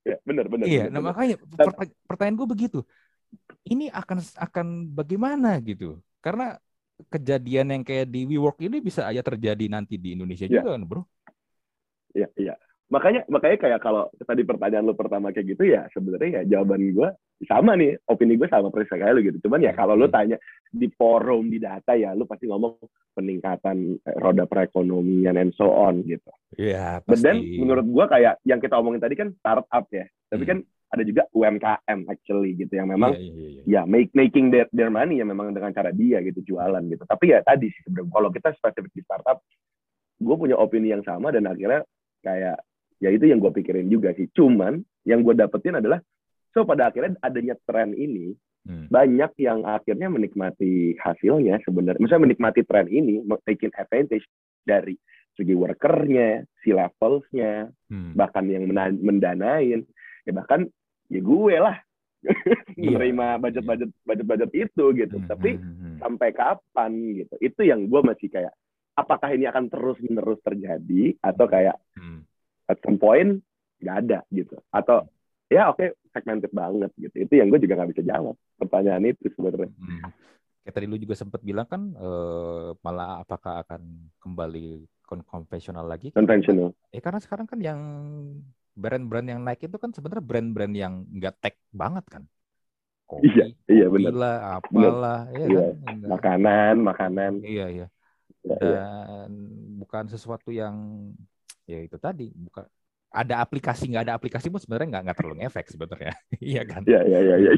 Iya 0.03 0.17
benar 0.27 0.45
benar 0.51 0.65
iya 0.67 0.83
bener, 0.87 0.93
nah 0.99 1.01
makanya 1.01 1.35
pertanya 1.39 1.93
pertanyaan 2.05 2.37
gue 2.37 2.47
begitu. 2.47 2.79
Ini 3.65 3.85
akan 3.89 4.17
akan 4.19 4.67
bagaimana 4.93 5.57
gitu? 5.63 5.97
Karena 6.21 6.59
kejadian 7.09 7.73
yang 7.73 7.83
kayak 7.83 8.07
di 8.11 8.29
WeWork 8.29 8.61
ini 8.61 8.77
bisa 8.79 9.09
aja 9.09 9.25
terjadi 9.25 9.65
nanti 9.67 9.97
di 9.97 10.13
Indonesia 10.13 10.45
ya. 10.45 10.61
juga 10.61 10.77
kan 10.77 10.83
bro? 10.85 11.01
Iya 12.13 12.29
iya 12.37 12.55
makanya 12.91 13.23
makanya 13.31 13.57
kayak 13.57 13.79
kalau 13.79 14.11
tadi 14.27 14.43
pertanyaan 14.43 14.85
lu 14.85 14.93
pertama 14.93 15.31
kayak 15.31 15.55
gitu 15.55 15.63
ya 15.65 15.87
sebenarnya 15.95 16.43
ya 16.43 16.57
jawaban 16.57 16.83
gue 16.91 17.09
sama 17.47 17.79
nih 17.79 17.95
opini 18.11 18.35
gue 18.35 18.47
sama 18.51 18.69
persis 18.69 18.91
kayak 18.91 19.15
lu 19.15 19.23
gitu 19.23 19.47
cuman 19.47 19.63
ya 19.63 19.71
kalau 19.71 19.95
lu 19.95 20.05
hmm. 20.07 20.15
tanya 20.15 20.37
di 20.67 20.87
forum 20.93 21.47
di 21.47 21.57
data 21.63 21.95
ya 21.95 22.11
lu 22.11 22.27
pasti 22.27 22.45
ngomong 22.51 22.75
peningkatan 23.15 23.97
eh, 23.97 24.17
roda 24.19 24.43
perekonomian 24.45 25.39
and 25.39 25.55
so 25.55 25.71
on 25.71 26.03
gitu 26.03 26.29
iya 26.59 26.99
yeah, 26.99 27.05
pasti. 27.07 27.23
But 27.23 27.39
menurut 27.39 27.87
gue 27.87 28.05
kayak 28.09 28.33
yang 28.43 28.59
kita 28.59 28.75
omongin 28.75 29.01
tadi 29.01 29.15
kan 29.15 29.29
startup 29.39 29.85
ya 29.89 30.05
tapi 30.29 30.43
hmm. 30.43 30.51
kan 30.51 30.57
ada 30.93 31.03
juga 31.09 31.25
UMKM 31.33 31.99
actually 32.05 32.53
gitu 32.53 32.77
yang 32.77 32.93
memang 32.93 33.17
yeah, 33.17 33.33
yeah, 33.33 33.49
yeah. 33.65 33.81
ya 33.81 33.89
make 33.89 34.13
making 34.13 34.53
their, 34.53 34.69
their 34.69 34.93
money 34.93 35.17
ya 35.17 35.25
memang 35.25 35.49
dengan 35.49 35.73
cara 35.73 35.89
dia 35.89 36.21
gitu 36.21 36.53
jualan 36.53 36.83
gitu 36.85 37.03
tapi 37.09 37.33
ya 37.33 37.41
tadi 37.41 37.73
sih 37.73 37.81
sebenarnya 37.89 38.13
kalau 38.13 38.29
kita 38.29 38.53
spesifik 38.53 38.93
di 38.93 39.01
startup 39.01 39.41
gue 40.21 40.35
punya 40.37 40.55
opini 40.61 40.93
yang 40.93 41.01
sama 41.01 41.33
dan 41.33 41.49
akhirnya 41.49 41.81
kayak 42.21 42.61
ya 43.03 43.11
itu 43.11 43.27
yang 43.27 43.43
gue 43.43 43.51
pikirin 43.51 43.91
juga 43.91 44.15
sih 44.15 44.31
cuman 44.31 44.79
yang 45.03 45.27
gue 45.27 45.35
dapetin 45.35 45.75
adalah 45.75 45.99
so 46.55 46.63
pada 46.63 46.87
akhirnya 46.87 47.19
adanya 47.19 47.59
tren 47.67 47.91
ini 47.91 48.31
hmm. 48.63 48.87
banyak 48.87 49.31
yang 49.43 49.67
akhirnya 49.67 50.07
menikmati 50.07 50.95
hasilnya 50.95 51.59
sebenarnya 51.67 51.99
misalnya 51.99 52.31
menikmati 52.31 52.63
tren 52.63 52.87
ini 52.87 53.19
taking 53.43 53.75
advantage 53.75 54.23
dari 54.63 54.95
segi 55.35 55.51
workernya 55.51 56.47
si 56.63 56.71
levelsnya 56.71 57.67
hmm. 57.91 58.15
bahkan 58.15 58.47
yang 58.47 58.71
mendanain 59.03 59.83
ya 60.23 60.31
bahkan 60.31 60.63
ya 61.11 61.19
gue 61.19 61.55
lah 61.59 61.75
iya. 62.79 62.87
menerima 62.87 63.27
budget 63.43 63.63
budget 63.67 63.89
budget 64.07 64.27
budget 64.31 64.51
itu 64.55 64.85
gitu 64.95 65.17
hmm. 65.19 65.27
tapi 65.27 65.59
hmm. 65.59 65.75
hmm. 65.75 65.95
sampai 65.99 66.31
kapan 66.31 66.91
gitu 67.19 67.35
itu 67.43 67.61
yang 67.67 67.83
gue 67.91 67.99
masih 67.99 68.31
kayak 68.31 68.55
apakah 68.95 69.27
ini 69.35 69.43
akan 69.51 69.67
terus 69.67 69.99
menerus 69.99 70.39
terjadi 70.39 71.19
atau 71.19 71.45
kayak 71.51 71.75
hmm 71.99 72.31
at 72.73 72.79
some 72.81 72.97
point 72.97 73.39
nggak 73.79 73.97
ada 74.07 74.19
gitu. 74.33 74.57
Atau 74.73 75.05
ya 75.47 75.69
oke 75.69 75.77
okay, 75.77 75.89
segmented 76.09 76.49
banget 76.49 76.91
gitu. 76.97 77.15
Itu 77.29 77.33
yang 77.37 77.53
gue 77.53 77.61
juga 77.61 77.77
nggak 77.77 77.91
bisa 77.93 78.03
jawab. 78.03 78.35
Pertanyaan 78.57 79.05
itu 79.05 79.29
sebenarnya. 79.37 79.69
Hmm. 79.77 80.09
kayak 80.63 80.79
tadi 80.79 80.87
lu 80.87 80.95
juga 80.95 81.11
sempat 81.19 81.43
bilang 81.43 81.67
kan 81.67 81.91
uh, 81.99 82.71
malah 82.79 83.19
apakah 83.19 83.67
akan 83.67 84.07
kembali 84.23 84.87
konvensional 85.03 85.83
lagi? 85.83 86.15
Konvensional. 86.15 86.71
Eh 86.95 87.03
karena 87.03 87.19
sekarang 87.19 87.43
kan 87.43 87.59
yang 87.59 87.79
brand-brand 88.73 89.27
yang 89.27 89.43
naik 89.43 89.67
itu 89.67 89.77
kan 89.77 89.91
sebenarnya 89.91 90.23
brand-brand 90.23 90.73
yang 90.73 91.03
nggak 91.11 91.35
tech 91.43 91.55
banget 91.69 92.07
kan? 92.07 92.23
Kopi, 93.03 93.27
iya 93.27 93.45
iya 93.67 93.85
benar. 93.91 94.13
lah 94.15 94.35
apalah 94.57 95.27
bener. 95.27 95.35
ya 95.35 95.45
iya. 95.51 95.65
kan? 95.83 95.97
makanan 96.07 96.75
makanan. 96.79 97.33
Iya 97.43 97.65
iya. 97.67 97.87
Ya, 98.43 98.55
dan 98.59 99.29
iya. 99.31 99.79
bukan 99.79 100.03
sesuatu 100.11 100.51
yang 100.51 100.75
ya 101.67 101.79
itu 101.83 101.97
tadi. 101.99 102.29
Bukan 102.33 102.65
ada 103.13 103.45
aplikasi 103.45 103.93
nggak 103.93 104.03
ada 104.09 104.17
aplikasi 104.17 104.49
pun 104.49 104.57
sebenarnya 104.57 104.97
nggak 104.97 105.03
nggak 105.05 105.17
terlalu 105.21 105.37
efek 105.45 105.65
sebenarnya. 105.69 106.13
Iya 106.41 106.61
kan? 106.65 106.81
Iya 106.83 107.01
iya 107.05 107.19
iya 107.21 107.35
ya, 107.37 107.53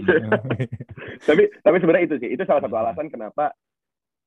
tapi 1.32 1.43
tapi 1.64 1.78
sebenarnya 1.80 2.06
itu 2.12 2.16
sih. 2.20 2.30
Itu 2.36 2.43
salah 2.43 2.62
satu 2.62 2.76
alasan 2.76 3.08
kenapa 3.08 3.56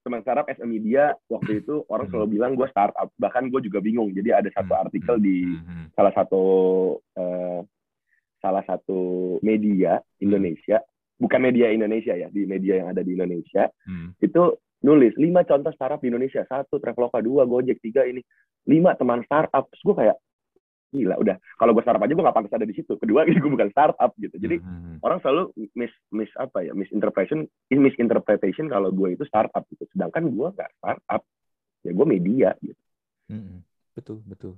teman 0.02 0.24
startup 0.24 0.48
as 0.48 0.56
a 0.56 0.66
media 0.66 1.12
waktu 1.28 1.60
itu 1.60 1.84
orang 1.92 2.08
selalu 2.08 2.40
bilang 2.40 2.56
gue 2.56 2.64
startup. 2.72 3.12
Bahkan 3.20 3.52
gue 3.52 3.60
juga 3.60 3.78
bingung. 3.84 4.08
Jadi 4.16 4.32
ada 4.32 4.48
satu 4.56 4.72
artikel 4.72 5.20
di 5.20 5.52
salah 5.92 6.12
satu 6.16 6.44
uh, 6.96 7.60
salah 8.40 8.64
satu 8.64 9.36
media 9.44 10.00
Indonesia. 10.24 10.80
Bukan 11.20 11.44
media 11.44 11.68
Indonesia 11.68 12.16
ya 12.16 12.32
di 12.32 12.48
media 12.48 12.80
yang 12.80 12.88
ada 12.96 13.04
di 13.04 13.12
Indonesia. 13.12 13.68
Hmm. 13.84 14.16
itu 14.22 14.56
nulis 14.82 15.14
lima 15.18 15.42
contoh 15.42 15.72
startup 15.74 16.00
di 16.02 16.08
Indonesia. 16.10 16.46
Satu 16.46 16.78
Traveloka. 16.78 17.18
Dua 17.18 17.44
Gojek. 17.48 17.82
Tiga 17.82 18.06
ini. 18.06 18.22
Lima 18.68 18.94
teman 18.94 19.24
startup. 19.26 19.66
Terus 19.72 19.82
gue 19.82 19.96
kayak 20.04 20.16
gila 20.88 21.14
udah. 21.20 21.36
Kalau 21.60 21.72
gue 21.76 21.82
startup 21.84 22.02
aja 22.04 22.12
gue 22.16 22.24
gak 22.24 22.36
pantas 22.36 22.54
ada 22.54 22.66
di 22.68 22.74
situ. 22.76 22.92
Kedua 22.96 23.24
gue 23.28 23.50
bukan 23.50 23.70
startup 23.72 24.10
gitu. 24.16 24.36
Jadi 24.38 24.56
hmm. 24.62 25.04
orang 25.04 25.18
selalu 25.20 25.52
mis 25.76 25.92
mis 26.14 26.30
apa 26.38 26.64
ya 26.64 26.72
misinterpretation 26.72 27.44
misinterpretation 27.72 28.66
kalau 28.70 28.94
gue 28.94 29.18
itu 29.18 29.24
startup 29.28 29.64
gitu. 29.72 29.84
Sedangkan 29.92 30.30
gue 30.30 30.48
gak 30.56 30.70
startup. 30.80 31.22
Ya 31.84 31.90
gue 31.92 32.06
media 32.06 32.50
gitu. 32.62 32.82
Hmm. 33.28 33.60
betul 33.92 34.24
betul. 34.24 34.56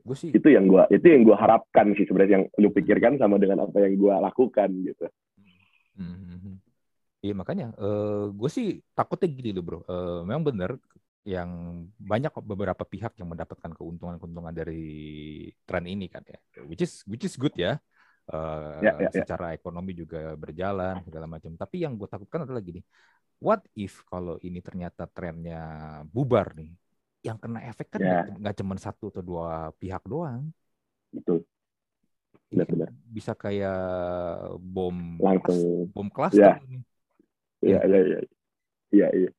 Gue 0.00 0.16
sih 0.16 0.32
itu 0.32 0.48
yang 0.48 0.68
gue 0.68 0.82
itu 0.92 1.06
yang 1.08 1.22
gue 1.24 1.36
harapkan 1.36 1.92
sih 1.96 2.04
sebenarnya 2.04 2.42
yang 2.42 2.46
lu 2.60 2.68
pikirkan 2.72 3.16
sama 3.16 3.40
dengan 3.40 3.64
apa 3.68 3.80
yang 3.80 3.96
gue 3.96 4.12
lakukan 4.12 4.68
gitu. 4.84 5.06
Hmm. 5.96 6.60
Iya 7.20 7.36
makanya 7.36 7.76
uh, 7.76 8.32
gue 8.32 8.48
sih 8.48 8.80
takutnya 8.96 9.28
gini 9.28 9.52
loh 9.52 9.64
bro. 9.64 9.78
Uh, 9.84 10.24
memang 10.24 10.40
benar 10.40 10.80
yang 11.20 11.84
banyak 12.00 12.32
beberapa 12.40 12.80
pihak 12.80 13.12
yang 13.20 13.28
mendapatkan 13.28 13.76
keuntungan-keuntungan 13.76 14.56
dari 14.56 14.88
tren 15.68 15.84
ini 15.84 16.08
kan 16.08 16.24
ya, 16.24 16.40
which 16.64 16.80
is 16.80 17.04
which 17.04 17.28
is 17.28 17.36
good 17.36 17.52
ya. 17.60 17.76
Uh, 18.30 18.80
ya, 18.80 18.96
ya, 18.96 19.10
ya. 19.10 19.20
secara 19.20 19.52
ekonomi 19.52 19.92
juga 19.92 20.32
berjalan 20.32 21.04
segala 21.04 21.28
macam. 21.28 21.52
Tapi 21.60 21.84
yang 21.84 22.00
gue 22.00 22.08
takutkan 22.08 22.48
adalah 22.48 22.64
gini, 22.64 22.80
what 23.36 23.60
if 23.76 24.00
kalau 24.08 24.40
ini 24.40 24.64
ternyata 24.64 25.04
trennya 25.04 25.60
bubar 26.08 26.56
nih, 26.56 26.72
yang 27.20 27.36
kena 27.36 27.68
efek 27.68 27.92
kan 27.92 28.00
ya. 28.00 28.24
nggak 28.32 28.56
cuma 28.64 28.80
satu 28.80 29.12
atau 29.12 29.20
dua 29.20 29.76
pihak 29.76 30.00
doang. 30.08 30.48
Betul. 31.12 31.44
Benar-benar. 32.48 32.96
Bisa 33.04 33.36
kayak 33.36 33.76
bom 34.56 35.20
langsung 35.20 35.84
bom 35.92 36.08
cluster 36.08 36.56
ya. 36.56 36.64
nih 36.64 36.80
Iya, 37.60 37.80
iya, 37.84 37.98
iya. 38.04 38.18
Iya, 38.90 39.08
iya. 39.14 39.30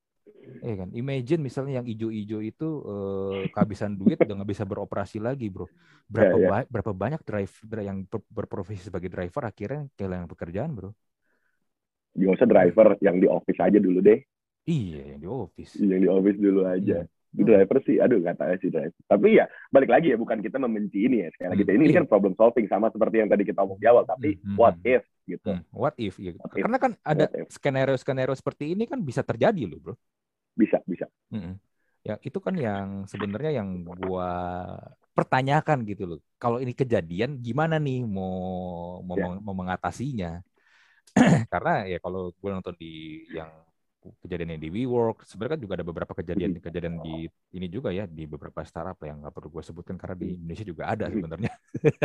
Eh 0.62 0.76
kan, 0.78 0.90
imagine 0.94 1.42
misalnya 1.42 1.82
yang 1.82 1.88
ijo-ijo 1.90 2.38
itu 2.38 2.70
eh, 2.86 3.42
kehabisan 3.50 3.98
duit 3.98 4.22
udah 4.22 4.34
nggak 4.42 4.52
bisa 4.54 4.64
beroperasi 4.66 5.18
lagi, 5.18 5.50
bro. 5.50 5.66
Berapa 6.06 6.38
yeah, 6.38 6.46
yeah. 6.46 6.50
Ba 6.62 6.70
berapa 6.70 6.92
banyak 6.94 7.22
driver 7.26 7.80
yang 7.82 8.06
ber 8.06 8.22
berprofesi 8.30 8.90
sebagai 8.90 9.10
driver 9.10 9.42
akhirnya 9.50 9.90
kehilangan 9.98 10.30
pekerjaan, 10.30 10.72
bro? 10.78 10.90
Gak 12.12 12.32
usah 12.38 12.48
driver, 12.48 12.88
yang 13.00 13.18
di 13.24 13.28
office 13.32 13.60
aja 13.64 13.80
dulu 13.80 14.04
deh. 14.04 14.20
Iya, 14.68 15.16
yang 15.16 15.20
di 15.24 15.28
office. 15.32 15.74
Yang 15.80 16.00
di 16.06 16.10
office 16.12 16.40
dulu 16.40 16.62
aja. 16.68 16.98
Yeah 17.32 17.46
driver 17.48 17.78
sih 17.88 17.96
aduh 17.96 18.20
nggak 18.20 18.38
tahu 18.38 18.56
sih 18.60 18.70
driver 18.70 19.02
tapi 19.08 19.40
ya 19.40 19.48
balik 19.72 19.88
lagi 19.88 20.12
ya 20.12 20.18
bukan 20.20 20.44
kita 20.44 20.60
membenci 20.60 21.08
ini 21.08 21.24
ya 21.24 21.28
sekali 21.32 21.50
lagi 21.56 21.64
hmm. 21.64 21.76
ini 21.80 21.86
iya. 21.88 21.96
kan 22.04 22.06
problem 22.12 22.34
solving 22.36 22.68
sama 22.68 22.92
seperti 22.92 23.24
yang 23.24 23.30
tadi 23.32 23.44
kita 23.48 23.64
omong 23.64 23.80
di 23.80 23.88
awal 23.88 24.04
tapi 24.04 24.36
hmm. 24.36 24.58
what 24.60 24.76
if 24.84 25.04
gitu 25.24 25.52
hmm. 25.56 25.64
what 25.72 25.96
if 25.96 26.14
gitu 26.20 26.36
what 26.36 26.52
karena 26.52 26.78
kan 26.78 26.92
ada 27.08 27.26
skenario 27.48 27.96
skenario 27.96 28.36
seperti 28.36 28.76
ini 28.76 28.84
kan 28.84 29.00
bisa 29.00 29.24
terjadi 29.24 29.64
loh 29.64 29.80
bro 29.80 29.96
bisa 30.60 30.84
bisa 30.84 31.08
hmm. 31.32 31.56
ya 32.04 32.20
itu 32.20 32.40
kan 32.44 32.56
yang 32.60 33.08
sebenarnya 33.08 33.64
yang 33.64 33.88
gua 33.88 34.32
pertanyakan 35.16 35.88
gitu 35.88 36.04
loh 36.08 36.20
kalau 36.36 36.60
ini 36.60 36.76
kejadian 36.76 37.40
gimana 37.40 37.80
nih 37.80 38.04
mau 38.04 39.00
mau, 39.08 39.16
yeah. 39.16 39.40
mau 39.40 39.56
mengatasinya 39.56 40.44
karena 41.52 41.88
ya 41.88 42.00
kalau 42.00 42.32
gue 42.32 42.50
nonton 42.52 42.76
di 42.80 43.24
yang 43.36 43.52
kejadian 44.22 44.58
di 44.58 44.70
WeWork. 44.74 45.24
Sebenarnya 45.30 45.54
kan 45.58 45.62
juga 45.62 45.74
ada 45.78 45.86
beberapa 45.86 46.14
kejadian-kejadian 46.18 46.96
di 47.06 47.30
ini 47.54 47.68
juga 47.70 47.94
ya 47.94 48.10
di 48.10 48.26
beberapa 48.26 48.66
startup 48.66 48.98
yang 49.06 49.22
nggak 49.22 49.34
perlu 49.34 49.50
gue 49.54 49.64
sebutkan 49.64 49.96
karena 49.98 50.16
di 50.18 50.28
Indonesia 50.38 50.66
juga 50.66 50.84
ada 50.90 51.06
sebenarnya. 51.08 51.52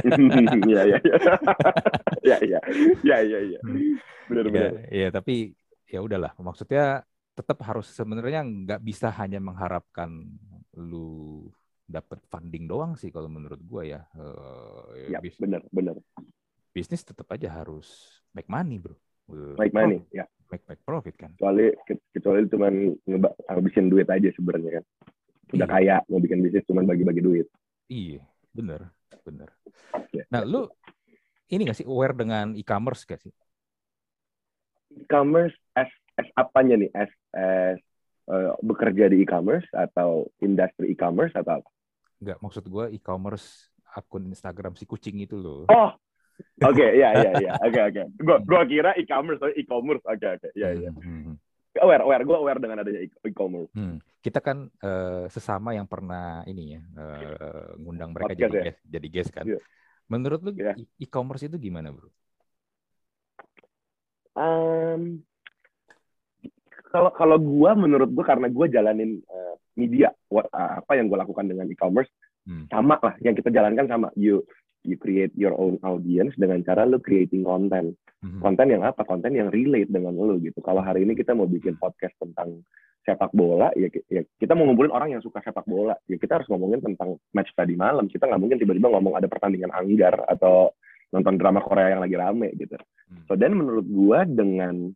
Iya 0.67 0.83
iya 0.83 0.99
iya. 1.01 1.19
Iya 2.23 2.37
iya. 2.43 2.59
Iya 3.03 3.19
iya 3.23 3.39
iya. 3.55 3.61
Benar 4.29 4.45
benar. 4.51 4.73
Iya 4.93 5.09
tapi 5.15 5.57
ya 5.89 6.01
udahlah. 6.05 6.33
Maksudnya 6.37 7.07
tetap 7.37 7.59
harus 7.65 7.93
sebenarnya 7.93 8.45
nggak 8.45 8.81
bisa 8.85 9.13
hanya 9.13 9.41
mengharapkan 9.41 10.09
lu 10.77 11.49
dapat 11.87 12.19
funding 12.27 12.67
doang 12.67 12.99
sih 12.99 13.09
kalau 13.15 13.31
menurut 13.31 13.61
gue 13.63 13.97
ya. 13.97 14.05
Uh, 14.17 15.09
ya 15.09 15.21
benar 15.39 15.63
benar. 15.73 15.97
Bisnis 16.75 17.07
tetap 17.07 17.25
aja 17.33 17.49
harus 17.49 18.21
make 18.37 18.51
money 18.51 18.77
bro. 18.77 18.97
Make 19.59 19.75
money, 19.75 19.99
oh, 19.99 20.07
ya 20.15 20.25
make 20.51 20.65
make 20.67 20.83
profit 20.83 21.15
kan. 21.19 21.31
Kecuali 21.37 21.73
kecuali 22.15 22.41
cuma 22.51 22.69
ngabisin 22.71 23.87
duit 23.91 24.09
aja 24.09 24.29
sebenarnya 24.35 24.81
kan. 24.81 24.85
Udah 25.55 25.69
iya. 25.69 25.75
kaya 25.75 25.97
mau 26.11 26.19
bikin 26.19 26.43
bisnis 26.43 26.67
cuma 26.67 26.83
bagi-bagi 26.83 27.23
duit. 27.23 27.47
Iya 27.87 28.23
bener 28.57 28.91
bener. 29.23 29.51
Ya. 30.15 30.25
nah 30.31 30.43
lu 30.47 30.67
ini 31.51 31.67
gak 31.67 31.79
sih 31.79 31.87
aware 31.87 32.15
dengan 32.15 32.59
e-commerce 32.59 33.07
gak 33.07 33.23
sih? 33.23 33.31
E-commerce 34.99 35.55
as 35.79 35.91
as 36.19 36.27
apanya 36.35 36.75
nih? 36.79 36.91
As 36.95 37.11
as 37.35 37.79
uh, 38.27 38.55
bekerja 38.63 39.07
di 39.11 39.23
e-commerce 39.23 39.67
atau 39.71 40.27
industri 40.43 40.91
e-commerce 40.95 41.35
atau 41.39 41.63
apa? 41.63 41.71
Enggak, 42.19 42.39
maksud 42.43 42.65
gue 42.67 42.85
e-commerce 42.97 43.71
akun 43.97 44.27
Instagram 44.29 44.75
si 44.75 44.85
kucing 44.89 45.23
itu 45.23 45.39
loh. 45.39 45.69
Oh, 45.71 45.91
Oke, 46.65 46.87
iya 46.97 47.09
iya 47.13 47.31
iya. 47.37 47.53
Oke 47.61 47.81
oke. 47.81 48.03
Gua 48.21 48.37
gua 48.41 48.63
kira 48.65 48.97
e-commerce 48.97 49.41
e-commerce. 49.57 50.05
Oke 50.09 50.27
oke. 50.41 50.49
Iya 50.57 50.69
iya. 50.73 50.91
Hmm, 50.93 51.05
hmm, 51.05 51.23
hmm. 51.29 51.37
Aware 51.77 52.03
aware 52.09 52.25
gua 52.25 52.39
aware 52.41 52.61
dengan 52.61 52.81
adanya 52.81 53.05
e-commerce. 53.05 53.69
Hmm. 53.77 54.01
Kita 54.25 54.41
kan 54.41 54.73
uh, 54.81 55.29
sesama 55.29 55.77
yang 55.77 55.85
pernah 55.85 56.41
ini 56.49 56.77
ya 56.77 56.83
uh, 56.97 57.77
ngundang 57.77 58.17
mereka 58.17 58.33
Podcast 58.33 58.43
jadi 58.43 58.57
ya? 58.57 58.65
guest, 58.65 58.81
jadi 58.89 59.09
guest 59.13 59.31
kan. 59.37 59.45
Yeah. 59.45 59.63
Menurut 60.09 60.41
lu 60.41 60.53
yeah. 60.57 60.77
e-commerce 60.97 61.45
itu 61.45 61.61
gimana, 61.61 61.93
Bro? 61.93 62.09
Um, 64.37 65.25
kalau 66.89 67.11
kalau 67.13 67.37
gua 67.37 67.77
menurut 67.77 68.09
gua 68.13 68.25
karena 68.25 68.49
gua 68.49 68.67
jalanin 68.69 69.21
uh, 69.29 69.55
media 69.77 70.09
what, 70.33 70.49
uh, 70.57 70.81
apa 70.81 70.97
yang 70.97 71.13
gua 71.13 71.25
lakukan 71.25 71.49
dengan 71.49 71.69
e-commerce 71.69 72.09
hmm. 72.49 72.73
sama 72.73 72.97
lah 73.01 73.15
yang 73.21 73.37
kita 73.37 73.53
jalankan 73.53 73.85
sama 73.85 74.09
you 74.17 74.41
you 74.87 74.97
create 74.97 75.35
your 75.35 75.53
own 75.59 75.77
audience 75.83 76.33
dengan 76.39 76.63
cara 76.63 76.87
lu 76.87 77.03
creating 77.03 77.43
konten. 77.43 77.99
Mm-hmm. 78.23 78.41
Konten 78.41 78.67
yang 78.71 78.83
apa? 78.87 79.03
Konten 79.03 79.35
yang 79.35 79.51
relate 79.51 79.91
dengan 79.91 80.15
lu 80.15 80.39
gitu. 80.41 80.63
Kalau 80.63 80.81
hari 80.81 81.05
ini 81.05 81.19
kita 81.19 81.35
mau 81.35 81.51
bikin 81.51 81.77
podcast 81.77 82.15
tentang 82.23 82.65
sepak 83.07 83.31
bola, 83.31 83.71
ya, 83.79 83.87
ya 84.11 84.27
kita 84.43 84.59
mau 84.59 84.67
ngumpulin 84.67 84.91
orang 84.91 85.15
yang 85.15 85.23
suka 85.23 85.39
sepak 85.39 85.63
bola. 85.67 85.95
Ya 86.11 86.19
kita 86.19 86.43
harus 86.43 86.49
ngomongin 86.51 86.83
tentang 86.83 87.19
match 87.31 87.51
tadi 87.55 87.79
malam. 87.79 88.11
Kita 88.11 88.27
nggak 88.27 88.41
mungkin 88.43 88.59
tiba-tiba 88.59 88.91
ngomong 88.91 89.15
ada 89.15 89.31
pertandingan 89.31 89.71
anggar 89.71 90.27
atau 90.27 90.75
nonton 91.15 91.39
drama 91.39 91.63
Korea 91.63 91.95
yang 91.95 92.03
lagi 92.03 92.17
rame 92.19 92.49
gitu. 92.59 92.75
Hmm. 93.07 93.23
So 93.31 93.39
dan 93.39 93.55
menurut 93.55 93.87
gua 93.87 94.27
dengan 94.27 94.91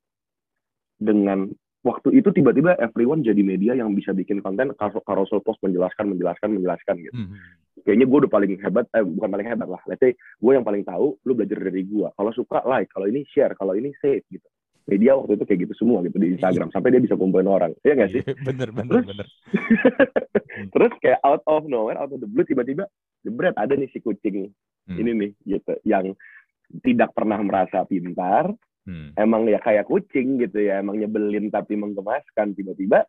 dengan 0.99 1.51
waktu 1.81 2.13
itu 2.13 2.29
tiba-tiba 2.31 2.77
everyone 2.77 3.25
jadi 3.25 3.41
media 3.41 3.73
yang 3.73 3.97
bisa 3.97 4.13
bikin 4.13 4.45
konten 4.45 4.73
carousel 4.79 5.41
post 5.41 5.61
menjelaskan 5.65 6.13
menjelaskan 6.13 6.57
menjelaskan 6.57 6.97
gitu. 7.01 7.17
Hmm 7.17 7.41
kayaknya 7.83 8.07
gue 8.07 8.19
udah 8.27 8.33
paling 8.33 8.53
hebat 8.61 8.87
eh 8.93 9.05
bukan 9.05 9.29
paling 9.31 9.49
hebat 9.49 9.69
lah. 9.69 9.83
Let's 9.89 10.01
say 10.01 10.13
gue 10.15 10.53
yang 10.53 10.65
paling 10.65 10.85
tahu 10.85 11.17
lu 11.25 11.33
belajar 11.33 11.59
dari 11.61 11.83
gue 11.85 12.09
kalau 12.15 12.33
suka 12.33 12.63
like. 12.69 12.93
Kalau 12.93 13.07
ini 13.09 13.25
share. 13.29 13.57
Kalau 13.57 13.75
ini 13.77 13.93
save 14.01 14.25
gitu. 14.29 14.47
Media 14.89 15.15
waktu 15.15 15.39
itu 15.39 15.45
kayak 15.47 15.61
gitu 15.69 15.75
semua 15.87 16.03
gitu 16.03 16.19
di 16.19 16.35
Instagram 16.35 16.67
iya. 16.67 16.75
sampai 16.75 16.89
dia 16.91 17.03
bisa 17.03 17.15
kumpulin 17.15 17.47
orang. 17.47 17.73
Iya 17.85 17.95
gak 17.95 18.11
sih? 18.11 18.23
Bener 18.43 18.69
bener 18.75 18.91
terus, 18.91 19.07
bener. 19.07 19.27
Terus 20.75 20.93
kayak 20.99 21.21
out 21.23 21.43
of 21.47 21.63
nowhere 21.71 22.01
out 22.01 22.11
of 22.11 22.19
the 22.19 22.27
blue 22.27 22.43
tiba-tiba 22.43 22.91
jebret 23.23 23.55
ada 23.55 23.71
nih 23.79 23.87
si 23.95 24.03
kucing 24.03 24.51
hmm. 24.91 24.99
ini 24.99 25.11
nih 25.15 25.31
gitu. 25.47 25.75
Yang 25.87 26.19
tidak 26.83 27.15
pernah 27.15 27.39
merasa 27.39 27.87
pintar 27.87 28.51
hmm. 28.91 29.09
emang 29.15 29.47
ya 29.47 29.63
kayak 29.63 29.87
kucing 29.87 30.43
gitu 30.43 30.59
ya 30.59 30.83
emang 30.83 30.99
nyebelin 30.99 31.47
tapi 31.55 31.79
menggemaskan 31.79 32.59
tiba-tiba 32.59 33.07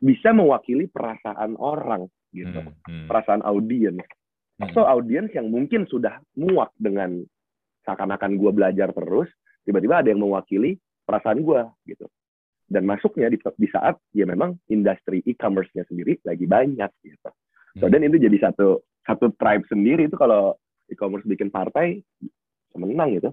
bisa 0.00 0.36
mewakili 0.36 0.88
perasaan 0.88 1.56
orang 1.56 2.08
gitu 2.36 2.60
hmm, 2.60 2.76
hmm. 2.84 3.06
perasaan 3.08 3.40
audiens 3.40 4.04
hmm. 4.60 4.70
so 4.76 4.84
audiens 4.84 5.32
yang 5.32 5.48
mungkin 5.48 5.88
sudah 5.88 6.20
muak 6.36 6.72
dengan 6.76 7.24
seakan-akan 7.88 8.36
gue 8.36 8.50
belajar 8.52 8.92
terus 8.92 9.28
tiba-tiba 9.64 10.04
ada 10.04 10.12
yang 10.12 10.20
mewakili 10.20 10.76
perasaan 11.04 11.40
gue 11.40 11.60
gitu 11.88 12.06
dan 12.68 12.88
masuknya 12.88 13.28
di, 13.28 13.36
di 13.40 13.68
saat 13.68 13.96
ya 14.16 14.24
memang 14.24 14.56
industri 14.72 15.20
e-commerce-nya 15.24 15.84
sendiri 15.88 16.20
lagi 16.24 16.44
banyak 16.44 16.90
gitu 17.04 17.30
so 17.80 17.84
hmm. 17.88 17.92
dan 17.92 18.00
itu 18.04 18.16
jadi 18.20 18.36
satu 18.50 18.84
satu 19.04 19.32
tribe 19.36 19.64
sendiri 19.68 20.08
itu 20.08 20.16
kalau 20.16 20.56
e-commerce 20.88 21.28
bikin 21.28 21.52
partai 21.52 22.00
menang 22.78 23.10
gitu 23.18 23.30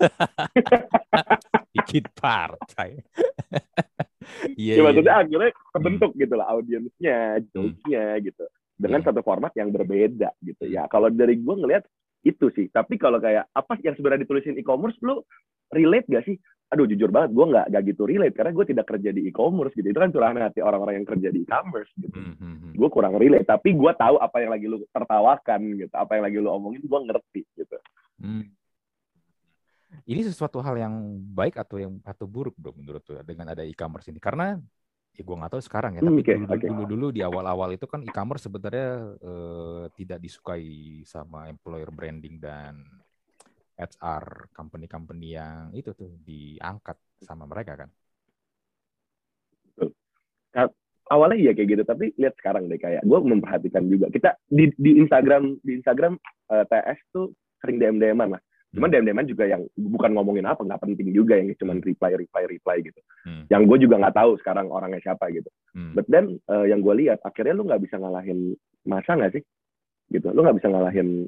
bikin 1.74 2.04
partai 2.14 2.98
yeah, 4.56 4.76
ya, 4.78 4.82
maksudnya 4.84 5.14
yeah. 5.14 5.22
akhirnya 5.26 5.50
kebentuk 5.74 6.10
hmm. 6.14 6.20
gitu 6.22 6.34
lah 6.36 6.46
audiensnya, 6.52 7.18
jokesnya 7.52 8.04
hmm. 8.16 8.22
gitu. 8.24 8.44
Dengan 8.80 9.00
hmm. 9.04 9.08
satu 9.12 9.20
format 9.20 9.52
yang 9.56 9.68
berbeda 9.68 10.30
gitu. 10.40 10.64
Ya 10.68 10.88
kalau 10.88 11.12
dari 11.12 11.36
gue 11.36 11.54
ngelihat 11.54 11.84
itu 12.26 12.46
sih. 12.52 12.66
Tapi 12.68 13.00
kalau 13.00 13.18
kayak 13.18 13.48
apa 13.52 13.78
yang 13.80 13.96
sebenarnya 13.96 14.28
ditulisin 14.28 14.56
e-commerce, 14.60 14.96
lu 15.00 15.24
relate 15.72 16.08
gak 16.08 16.24
sih? 16.26 16.36
Aduh 16.70 16.86
jujur 16.86 17.10
banget, 17.10 17.34
gue 17.34 17.46
nggak 17.50 17.66
gak 17.74 17.82
gitu 17.82 18.02
relate 18.06 18.34
karena 18.36 18.54
gue 18.54 18.66
tidak 18.70 18.86
kerja 18.86 19.10
di 19.10 19.26
e-commerce 19.26 19.74
gitu. 19.74 19.90
Itu 19.90 19.98
kan 19.98 20.14
curahan 20.14 20.38
hati 20.38 20.62
orang-orang 20.62 21.02
yang 21.02 21.08
kerja 21.08 21.28
di 21.34 21.42
e-commerce 21.42 21.90
gitu. 21.98 22.14
Hmm. 22.14 22.36
hmm 22.38 22.58
gue 22.78 22.88
kurang 22.88 23.18
relate. 23.18 23.44
Tapi 23.44 23.74
gue 23.74 23.92
tahu 23.98 24.16
apa 24.22 24.36
yang 24.40 24.50
lagi 24.54 24.66
lu 24.70 24.80
tertawakan 24.94 25.60
gitu, 25.76 25.94
apa 25.96 26.16
yang 26.16 26.24
lagi 26.30 26.36
lu 26.38 26.48
omongin, 26.48 26.80
gue 26.86 27.00
ngerti 27.10 27.42
gitu. 27.58 27.76
Hmm 28.22 28.46
ini 30.06 30.20
sesuatu 30.22 30.62
hal 30.62 30.78
yang 30.78 30.94
baik 31.34 31.58
atau 31.58 31.76
yang 31.82 31.98
atau 32.06 32.26
buruk 32.26 32.54
bro 32.56 32.74
menurut 32.74 33.02
tuh 33.02 33.20
dengan 33.26 33.52
ada 33.52 33.66
e-commerce 33.66 34.08
ini 34.08 34.22
karena 34.22 34.58
ya 35.14 35.22
gue 35.26 35.36
nggak 35.36 35.52
tahu 35.52 35.62
sekarang 35.62 35.98
ya 35.98 36.02
tapi 36.06 36.22
okay, 36.22 36.38
dulu, 36.38 36.48
okay. 36.54 36.68
dulu 36.70 36.84
dulu 36.86 37.06
di 37.12 37.20
awal-awal 37.20 37.74
itu 37.74 37.84
kan 37.84 38.00
e-commerce 38.06 38.46
sebenarnya 38.46 39.18
eh, 39.20 39.84
tidak 39.98 40.18
disukai 40.22 41.02
sama 41.04 41.50
employer 41.50 41.90
branding 41.92 42.40
dan 42.40 42.80
HR 43.80 44.52
company-company 44.52 45.28
yang 45.40 45.72
itu 45.72 45.96
tuh 45.96 46.12
diangkat 46.20 47.00
sama 47.24 47.48
mereka 47.48 47.80
kan. 47.80 47.90
Awalnya 51.10 51.38
iya 51.42 51.52
kayak 51.56 51.68
gitu 51.74 51.82
tapi 51.82 52.14
lihat 52.14 52.38
sekarang 52.38 52.70
deh 52.70 52.78
kayak 52.78 53.02
gue 53.02 53.18
memperhatikan 53.18 53.82
juga. 53.90 54.06
Kita 54.14 54.36
di 54.46 54.70
di 54.78 55.00
Instagram 55.02 55.58
di 55.64 55.82
Instagram 55.82 56.14
uh, 56.54 56.62
eh, 56.62 56.64
TS 56.70 57.00
tuh 57.10 57.34
sering 57.58 57.82
DM 57.82 57.98
DM 57.98 58.20
lah 58.20 58.38
Cuman 58.70 58.86
hmm. 58.86 59.02
DM-DM 59.02 59.26
juga 59.34 59.44
yang 59.50 59.62
bukan 59.74 60.10
ngomongin 60.14 60.46
apa, 60.46 60.62
nggak 60.62 60.82
penting 60.86 61.10
juga 61.10 61.34
yang 61.34 61.50
cuma 61.58 61.74
hmm. 61.74 61.82
reply, 61.82 62.12
reply, 62.14 62.42
reply 62.46 62.76
gitu. 62.86 63.00
Hmm. 63.26 63.44
Yang 63.50 63.62
gue 63.66 63.78
juga 63.88 63.94
nggak 63.98 64.16
tahu 64.16 64.30
sekarang 64.38 64.70
orangnya 64.70 65.02
siapa 65.02 65.26
gitu. 65.34 65.50
Hmm. 65.74 65.98
But 65.98 66.06
then 66.06 66.38
uh, 66.46 66.66
yang 66.66 66.78
gue 66.78 66.94
lihat 67.06 67.18
akhirnya 67.26 67.58
lu 67.58 67.66
nggak 67.66 67.82
bisa 67.82 67.98
ngalahin 67.98 68.54
masa 68.86 69.18
nggak 69.18 69.34
sih? 69.34 69.42
Gitu. 70.14 70.26
Lu 70.30 70.46
nggak 70.46 70.62
bisa 70.62 70.70
ngalahin 70.70 71.26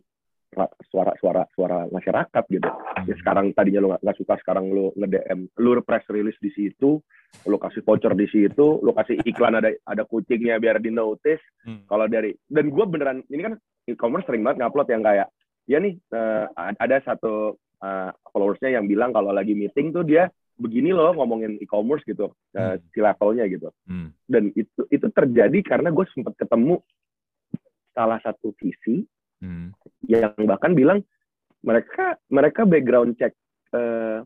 suara-suara 0.93 1.49
suara 1.57 1.89
masyarakat 1.89 2.45
gitu. 2.53 2.69
Hmm. 2.69 3.09
Ya 3.09 3.15
sekarang 3.19 3.51
tadinya 3.57 3.81
lu 3.83 3.89
nggak 3.91 4.19
suka, 4.21 4.39
sekarang 4.39 4.71
lu 4.71 4.93
nge-DM, 4.95 5.49
lu 5.59 5.81
press 5.83 6.05
release 6.13 6.39
di 6.39 6.53
situ, 6.53 7.01
lu 7.49 7.57
kasih 7.59 7.83
voucher 7.83 8.13
di 8.15 8.29
situ, 8.29 8.79
lu 8.85 8.93
kasih 8.95 9.19
iklan 9.25 9.59
ada 9.59 9.73
ada 9.89 10.05
kucingnya 10.07 10.61
biar 10.61 10.79
di 10.79 10.93
notice. 10.93 11.43
Hmm. 11.65 11.89
Kalau 11.89 12.07
dari 12.07 12.37
dan 12.47 12.69
gue 12.69 12.85
beneran 12.85 13.25
ini 13.33 13.43
kan 13.51 13.55
e-commerce 13.89 14.29
sering 14.29 14.47
banget 14.47 14.63
ngupload 14.63 14.89
yang 14.93 15.03
kayak 15.03 15.29
ya 15.67 15.79
nih 15.79 15.95
uh, 16.15 16.51
ada 16.57 16.99
satu 17.07 17.59
uh, 17.83 18.11
followersnya 18.31 18.75
yang 18.75 18.87
bilang 18.91 19.15
kalau 19.15 19.31
lagi 19.31 19.55
meeting 19.55 19.95
tuh 19.95 20.03
dia 20.03 20.31
begini 20.59 20.95
loh 20.95 21.17
ngomongin 21.17 21.59
e-commerce 21.59 22.05
gitu 22.07 22.31
uh, 22.55 22.75
si 22.93 22.99
levelnya 23.03 23.49
gitu 23.49 23.73
hmm. 23.89 24.15
dan 24.29 24.53
itu 24.55 24.83
itu 24.93 25.07
terjadi 25.11 25.59
karena 25.65 25.89
gue 25.91 26.07
sempat 26.13 26.37
ketemu 26.39 26.79
salah 27.93 28.21
satu 28.23 28.55
visi 28.61 29.03
hmm. 29.43 29.75
yang 30.07 30.33
bahkan 30.47 30.77
bilang 30.77 31.01
mereka 31.65 32.19
mereka 32.29 32.63
background 32.69 33.17
check 33.19 33.33
uh, 33.75 34.23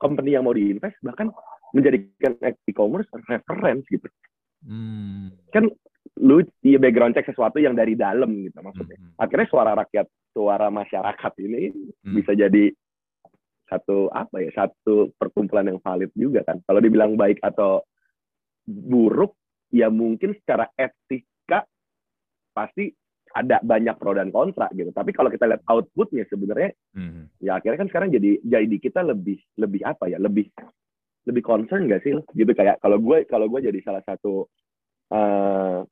company 0.00 0.34
yang 0.34 0.48
mau 0.48 0.56
diinvest 0.56 0.96
bahkan 1.04 1.30
menjadikan 1.76 2.34
e-commerce 2.66 3.06
reference 3.28 3.84
gitu 3.86 4.08
hmm. 4.66 5.34
kan 5.54 5.70
lu 6.20 6.44
ya 6.60 6.76
background 6.76 7.16
check 7.16 7.28
sesuatu 7.28 7.56
yang 7.60 7.72
dari 7.72 7.96
dalam 7.96 8.44
gitu 8.44 8.60
maksudnya. 8.60 8.98
Hmm. 9.00 9.16
Akhirnya 9.16 9.48
suara 9.48 9.72
rakyat, 9.76 10.06
suara 10.32 10.68
masyarakat 10.68 11.32
ini 11.44 11.72
hmm. 11.72 12.14
bisa 12.16 12.32
jadi 12.36 12.64
satu 13.70 14.10
apa 14.10 14.42
ya, 14.42 14.50
satu 14.52 15.14
perkumpulan 15.14 15.70
yang 15.70 15.80
valid 15.80 16.10
juga 16.18 16.42
kan. 16.42 16.58
Kalau 16.66 16.80
dibilang 16.82 17.14
baik 17.14 17.38
atau 17.40 17.86
buruk, 18.66 19.38
ya 19.70 19.88
mungkin 19.88 20.34
secara 20.42 20.66
etika 20.74 21.64
pasti 22.50 22.90
ada 23.30 23.62
banyak 23.62 23.94
pro 23.94 24.10
dan 24.10 24.34
kontra 24.34 24.66
gitu. 24.74 24.90
Tapi 24.90 25.14
kalau 25.14 25.30
kita 25.30 25.46
lihat 25.46 25.62
outputnya 25.70 26.26
sebenarnya, 26.26 26.74
hmm. 26.98 27.38
ya 27.38 27.62
akhirnya 27.62 27.86
kan 27.86 27.88
sekarang 27.88 28.10
jadi 28.10 28.42
jadi 28.42 28.76
kita 28.82 29.06
lebih 29.06 29.38
lebih 29.54 29.86
apa 29.86 30.10
ya, 30.10 30.18
lebih 30.18 30.50
lebih 31.28 31.44
concern 31.44 31.84
gak 31.86 32.02
sih 32.02 32.16
gitu 32.32 32.52
kayak 32.56 32.80
kalau 32.80 32.96
gue 32.96 33.28
kalau 33.28 33.46
gue 33.46 33.60
jadi 33.60 33.78
salah 33.84 34.00
satu 34.08 34.48
uh, 35.10 35.82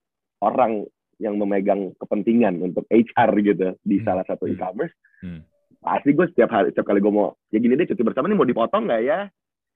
orang 0.43 0.87
yang 1.19 1.35
memegang 1.35 1.93
kepentingan 1.99 2.62
untuk 2.62 2.87
HR 2.89 3.31
gitu 3.43 3.75
di 3.83 3.97
hmm. 3.99 4.05
salah 4.07 4.25
satu 4.25 4.47
hmm. 4.47 4.55
e-commerce 4.55 4.95
hmm. 5.23 5.43
pasti 5.83 6.11
gue 6.14 6.27
setiap 6.31 6.51
hari 6.55 6.71
setiap 6.71 6.87
kali 6.87 7.03
gue 7.03 7.12
mau 7.12 7.35
ya 7.51 7.59
gini 7.59 7.75
deh 7.75 7.87
cuti 7.91 8.03
bersama 8.07 8.31
ini 8.31 8.39
mau 8.39 8.47
dipotong 8.47 8.87
nggak 8.87 9.03
ya 9.03 9.27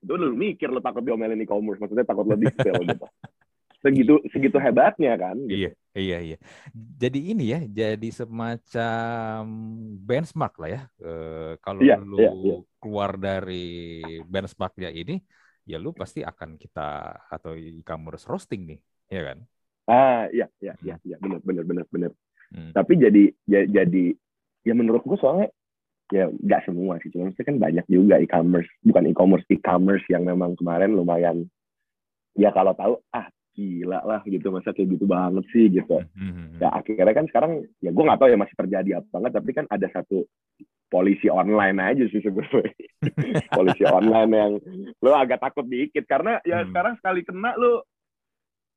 itu 0.03 0.13
lu 0.19 0.35
mikir 0.35 0.67
lo 0.71 0.83
takut 0.83 1.03
diomelin 1.03 1.39
e-commerce 1.43 1.79
maksudnya 1.79 2.07
takut 2.07 2.27
lo 2.27 2.35
dispel 2.39 2.75
gitu 2.87 3.07
segitu 3.83 4.15
segitu 4.31 4.57
hebatnya 4.63 5.19
kan 5.19 5.35
gitu. 5.43 5.67
iya 5.67 5.71
iya 5.91 6.17
iya 6.23 6.37
jadi 6.75 7.19
ini 7.35 7.43
ya 7.51 7.59
jadi 7.67 8.09
semacam 8.15 9.43
benchmark 9.99 10.55
lah 10.55 10.69
ya 10.71 10.81
e, 11.03 11.11
kalau 11.59 11.83
iya, 11.83 11.99
lu 11.99 12.15
iya, 12.15 12.31
iya. 12.31 12.57
keluar 12.79 13.19
dari 13.19 13.99
benchmarknya 14.23 14.87
ini 14.87 15.19
ya 15.67 15.83
lu 15.83 15.91
pasti 15.91 16.23
akan 16.23 16.55
kita 16.55 17.11
atau 17.27 17.59
e-commerce 17.59 18.23
roasting 18.23 18.71
nih 18.71 18.79
ya 19.13 19.23
kan? 19.29 19.37
Ah 19.85 20.25
iya 20.33 20.47
iya 20.63 20.73
iya 20.81 20.95
iya. 21.05 21.17
Benar 21.21 21.39
benar 21.45 21.63
benar 21.67 21.85
benar. 21.93 22.11
Hmm. 22.53 22.69
tapi 22.69 23.01
jadi 23.01 23.33
ya, 23.49 23.65
jadi 23.65 24.13
ya 24.61 24.77
menurut 24.77 25.01
gua 25.01 25.17
soalnya 25.17 25.49
ya 26.13 26.29
nggak 26.29 26.69
semua 26.69 27.01
sih. 27.01 27.09
Cuma 27.09 27.33
kan 27.33 27.57
banyak 27.57 27.85
juga 27.89 28.21
e-commerce 28.21 28.69
bukan 28.85 29.09
e-commerce 29.09 29.45
e-commerce 29.49 30.05
yang 30.09 30.25
memang 30.29 30.53
kemarin 30.57 30.93
lumayan 30.93 31.49
ya 32.37 32.53
kalau 32.53 32.77
tahu 32.77 33.01
ah 33.13 33.25
gila 33.57 34.05
lah 34.05 34.21
gitu. 34.25 34.53
Masa 34.53 34.69
kayak 34.73 34.97
gitu 34.97 35.05
banget 35.09 35.45
sih 35.49 35.69
gitu. 35.69 36.01
Mm-hmm. 36.13 36.61
ya 36.61 36.69
akhirnya 36.73 37.13
kan 37.13 37.25
sekarang 37.29 37.51
ya 37.81 37.89
gue 37.89 38.03
nggak 38.05 38.19
tahu 38.21 38.29
ya 38.29 38.37
masih 38.37 38.55
terjadi 38.57 38.89
apa 39.01 39.07
banget 39.09 39.31
tapi 39.33 39.49
kan 39.53 39.65
ada 39.73 39.87
satu 39.89 40.25
polisi 40.93 41.25
online 41.25 41.81
aja 41.81 42.05
sih 42.05 42.21
sebenarnya. 42.21 42.69
Polisi 43.57 43.81
online 43.89 44.31
yang 44.37 44.51
lo 45.01 45.17
agak 45.17 45.41
takut 45.41 45.65
dikit. 45.65 46.05
Karena 46.05 46.37
ya 46.45 46.61
mm. 46.61 46.69
sekarang 46.69 46.93
sekali 47.01 47.25
kena 47.25 47.57
lo 47.57 47.89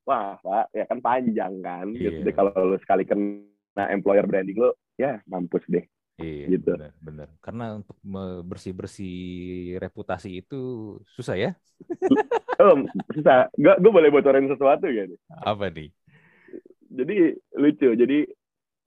wah 0.07 0.39
pak 0.39 0.71
ya 0.73 0.85
kan 0.87 0.99
panjang 1.03 1.55
kan 1.61 1.87
yeah. 1.93 2.09
gitu 2.09 2.19
deh 2.23 2.35
kalau 2.35 2.55
lo 2.55 2.79
sekali 2.79 3.03
kena 3.03 3.91
employer 3.91 4.25
branding 4.25 4.57
lo 4.57 4.79
ya 4.97 5.21
mampus 5.27 5.67
deh 5.67 5.85
Iya, 6.17 6.57
gitu. 6.57 6.73
benar, 6.73 6.93
benar. 6.97 7.29
Karena 7.45 7.77
untuk 7.77 7.97
bersih-bersih 8.49 9.17
reputasi 9.77 10.41
itu 10.41 10.97
susah 11.13 11.37
ya? 11.37 11.51
oh, 12.65 12.89
susah. 13.13 13.53
Gue 13.53 13.77
gue 13.77 13.93
boleh 13.93 14.09
bocorin 14.09 14.49
sesuatu 14.49 14.89
ya? 14.89 15.05
Apa 15.45 15.69
nih? 15.69 15.93
Jadi 16.89 17.37
lucu. 17.61 17.89
Jadi 17.93 18.19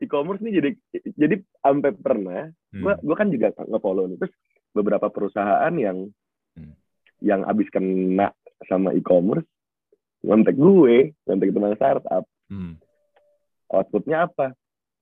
e-commerce 0.01 0.41
nih 0.41 0.53
jadi 0.57 0.69
jadi 1.13 1.35
sampai 1.61 1.91
pernah 2.01 2.49
hmm. 2.73 2.81
gue 2.81 2.93
gue 2.97 3.15
kan 3.15 3.29
juga 3.29 3.53
nge-follow 3.61 4.09
nih. 4.09 4.17
Terus 4.25 4.33
beberapa 4.73 5.05
perusahaan 5.13 5.73
yang 5.77 6.09
hmm. 6.57 6.73
yang 7.21 7.45
abis 7.45 7.69
kena 7.69 8.33
sama 8.65 8.89
e-commerce 8.97 9.45
ngontek 10.25 10.55
gue, 10.55 11.13
ngontek 11.25 11.53
teman 11.53 11.75
startup. 11.75 12.23
Hmm. 12.49 12.77
Outputnya 13.69 14.27
apa? 14.27 14.53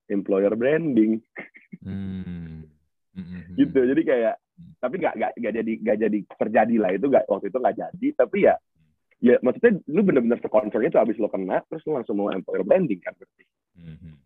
Employer 0.07 0.55
branding. 0.55 1.19
Hmm. 1.83 2.63
hmm. 3.17 3.59
gitu 3.59 3.75
jadi 3.75 4.01
kayak 4.07 4.35
tapi 4.81 4.97
nggak 4.97 5.13
nggak 5.17 5.31
nggak 5.37 5.53
jadi 5.53 5.73
nggak 5.83 5.97
jadi 6.01 6.17
terjadi 6.37 6.75
lah 6.81 6.91
itu 6.93 7.05
nggak 7.09 7.25
waktu 7.29 7.47
itu 7.49 7.59
nggak 7.61 7.77
jadi 7.77 8.07
tapi 8.17 8.37
ya 8.45 8.55
ya 9.17 9.35
maksudnya 9.41 9.81
lu 9.89 10.01
bener-bener 10.05 10.39
sekonser 10.41 10.81
itu 10.85 10.97
abis 10.97 11.17
lo 11.17 11.29
kena 11.29 11.61
terus 11.69 11.81
lu 11.85 11.97
langsung 11.97 12.17
mau 12.17 12.29
employer 12.29 12.65
branding 12.65 13.01
kan 13.01 13.13
berarti 13.17 13.43
hmm. 13.77 14.17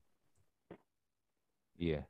iya 1.79 2.01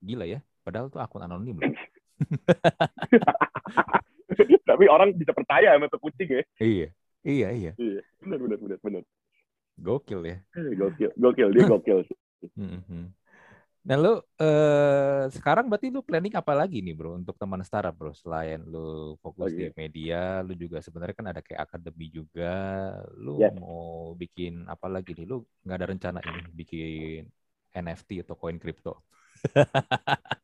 gila 0.00 0.24
ya 0.28 0.40
padahal 0.64 0.92
tuh 0.92 1.00
akun 1.00 1.24
anonim 1.24 1.60
loh 1.60 1.72
tapi 4.68 4.84
orang 4.88 5.16
bisa 5.16 5.32
percaya 5.32 5.76
sama 5.76 5.88
tuh 5.88 6.00
kucing 6.00 6.28
ya 6.28 6.42
iya 6.60 6.88
iya 7.24 7.48
iya 7.52 7.72
iya 7.76 8.02
benar 8.20 8.38
benar 8.38 8.58
benar 8.58 8.78
benar 8.82 9.02
gokil 9.80 10.20
ya 10.24 10.38
gokil 10.54 11.10
gokil 11.16 11.48
dia 11.52 11.64
gokil 11.68 11.98
sih 12.04 12.18
hmm. 12.56 13.12
Nah 13.80 13.96
lu 13.96 14.20
eh, 14.36 15.24
sekarang 15.32 15.72
berarti 15.72 15.88
lu 15.88 16.04
planning 16.04 16.36
apa 16.36 16.52
lagi 16.52 16.84
nih 16.84 16.92
bro 16.92 17.16
untuk 17.16 17.32
teman 17.40 17.64
startup 17.64 17.96
bro 17.96 18.12
selain 18.12 18.60
lu 18.68 19.16
fokus 19.24 19.48
oh, 19.48 19.56
iya. 19.56 19.72
di 19.72 19.76
media, 19.76 20.44
lu 20.44 20.52
juga 20.52 20.84
sebenarnya 20.84 21.16
kan 21.16 21.28
ada 21.32 21.40
kayak 21.40 21.64
akademi 21.64 22.12
juga, 22.12 22.52
lu 23.16 23.40
yeah. 23.40 23.52
mau 23.56 24.12
bikin 24.12 24.68
apa 24.68 24.84
lagi 24.84 25.16
nih? 25.16 25.24
Lu 25.24 25.48
nggak 25.64 25.78
ada 25.80 25.88
rencana 25.88 26.20
ini 26.20 26.40
bikin 26.52 27.24
NFT 27.72 28.20
atau 28.20 28.36
koin 28.36 28.60
kripto? 28.60 29.00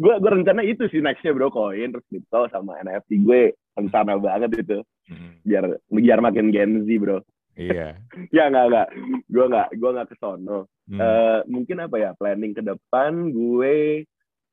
gue 0.00 0.14
gue 0.16 0.30
rencana 0.32 0.64
itu 0.64 0.88
sih 0.88 1.04
nextnya 1.04 1.36
bro 1.36 1.52
koin 1.52 1.92
terus 1.92 2.06
kripto 2.08 2.48
sama 2.48 2.80
NFT 2.80 3.20
gue 3.20 3.52
rencana 3.76 4.16
banget 4.16 4.64
itu 4.64 4.78
hmm. 5.12 5.44
biar 5.44 5.64
biar 5.92 6.18
makin 6.24 6.48
Gen 6.48 6.88
Z 6.88 6.90
bro 6.96 7.20
Iya. 7.60 7.98
ya 8.36 8.48
nggak 8.48 8.66
nggak, 8.72 8.88
gue 9.28 9.44
nggak 9.52 9.68
gue 9.76 9.90
nggak 9.92 10.08
kesono. 10.14 10.70
Hmm. 10.88 10.98
Uh, 10.98 11.40
mungkin 11.46 11.76
apa 11.84 11.96
ya 12.00 12.10
planning 12.16 12.56
ke 12.56 12.62
depan 12.64 13.30
gue 13.30 14.06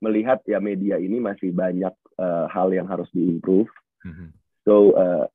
melihat 0.03 0.43
ya 0.45 0.61
media 0.61 1.01
ini 1.01 1.17
masih 1.17 1.49
banyak 1.55 1.93
uh, 2.21 2.45
hal 2.51 2.69
yang 2.75 2.85
harus 2.89 3.07
diimprove. 3.15 3.69
Hmm. 4.03 4.35
So 4.67 4.93
uh, 4.93 5.25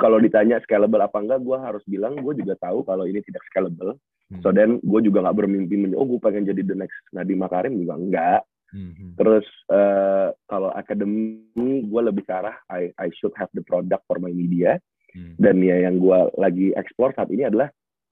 kalau 0.00 0.18
ditanya 0.22 0.62
scalable 0.62 1.02
apa 1.02 1.18
enggak, 1.20 1.42
gue 1.42 1.58
harus 1.58 1.84
bilang 1.86 2.18
gue 2.18 2.34
juga 2.38 2.54
tahu 2.62 2.86
kalau 2.86 3.04
ini 3.04 3.20
tidak 3.26 3.42
scalable. 3.50 3.98
Hmm. 4.30 4.40
So 4.40 4.54
then 4.54 4.78
gue 4.80 5.00
juga 5.02 5.26
nggak 5.26 5.36
bermimpi 5.36 5.90
oh 5.98 6.06
gue 6.06 6.20
pengen 6.22 6.46
jadi 6.46 6.62
the 6.62 6.76
next 6.78 7.00
Nadiem 7.10 7.42
Makarim 7.42 7.74
juga 7.76 7.94
enggak. 7.98 8.40
Hmm. 8.70 9.18
Terus 9.18 9.46
uh, 9.70 10.30
kalau 10.46 10.70
akademi 10.70 11.42
gue 11.84 12.02
lebih 12.02 12.22
ke 12.22 12.32
arah 12.32 12.54
I 12.70 12.94
I 12.98 13.10
should 13.18 13.34
have 13.34 13.50
the 13.54 13.62
product 13.66 14.06
for 14.06 14.22
my 14.22 14.30
media. 14.30 14.78
Hmm. 15.10 15.34
Dan 15.38 15.58
ya 15.62 15.90
yang 15.90 15.98
gue 15.98 16.18
lagi 16.38 16.70
explore 16.78 17.10
saat 17.18 17.30
ini 17.34 17.46
adalah 17.46 17.70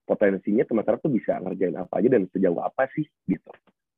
potensinya 0.08 0.64
teman 0.64 0.82
startup 0.82 1.04
tuh 1.04 1.14
bisa 1.14 1.38
ngerjain 1.38 1.76
apa 1.78 2.00
aja 2.00 2.08
dan 2.10 2.26
sejauh 2.32 2.58
apa 2.58 2.90
sih 2.96 3.06
gitu. 3.28 3.50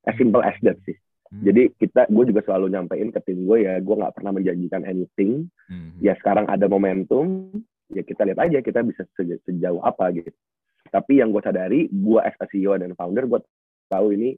As 0.05 0.17
simple 0.21 0.45
as 0.45 0.59
that 0.67 0.77
sih. 0.85 0.99
Hmm. 1.31 1.47
Jadi 1.47 1.71
kita, 1.79 2.11
gue 2.11 2.25
juga 2.35 2.43
selalu 2.43 2.75
nyampein 2.75 3.15
ke 3.15 3.21
tim 3.23 3.47
gue 3.47 3.63
ya, 3.63 3.79
gue 3.79 3.95
nggak 3.95 4.15
pernah 4.19 4.35
menjanjikan 4.35 4.83
anything. 4.83 5.47
Hmm. 5.71 5.95
Ya 6.03 6.19
sekarang 6.19 6.51
ada 6.51 6.67
momentum, 6.67 7.55
ya 7.95 8.03
kita 8.03 8.27
lihat 8.27 8.43
aja 8.43 8.59
kita 8.59 8.83
bisa 8.83 9.07
sejauh 9.47 9.81
apa 9.87 10.11
gitu. 10.13 10.35
Tapi 10.91 11.23
yang 11.23 11.31
gue 11.31 11.39
sadari, 11.39 11.87
gue 11.87 12.19
as 12.19 12.35
a 12.43 12.51
CEO 12.51 12.75
dan 12.75 12.99
founder, 12.99 13.31
gue 13.31 13.41
tahu 13.87 14.11
ini 14.11 14.35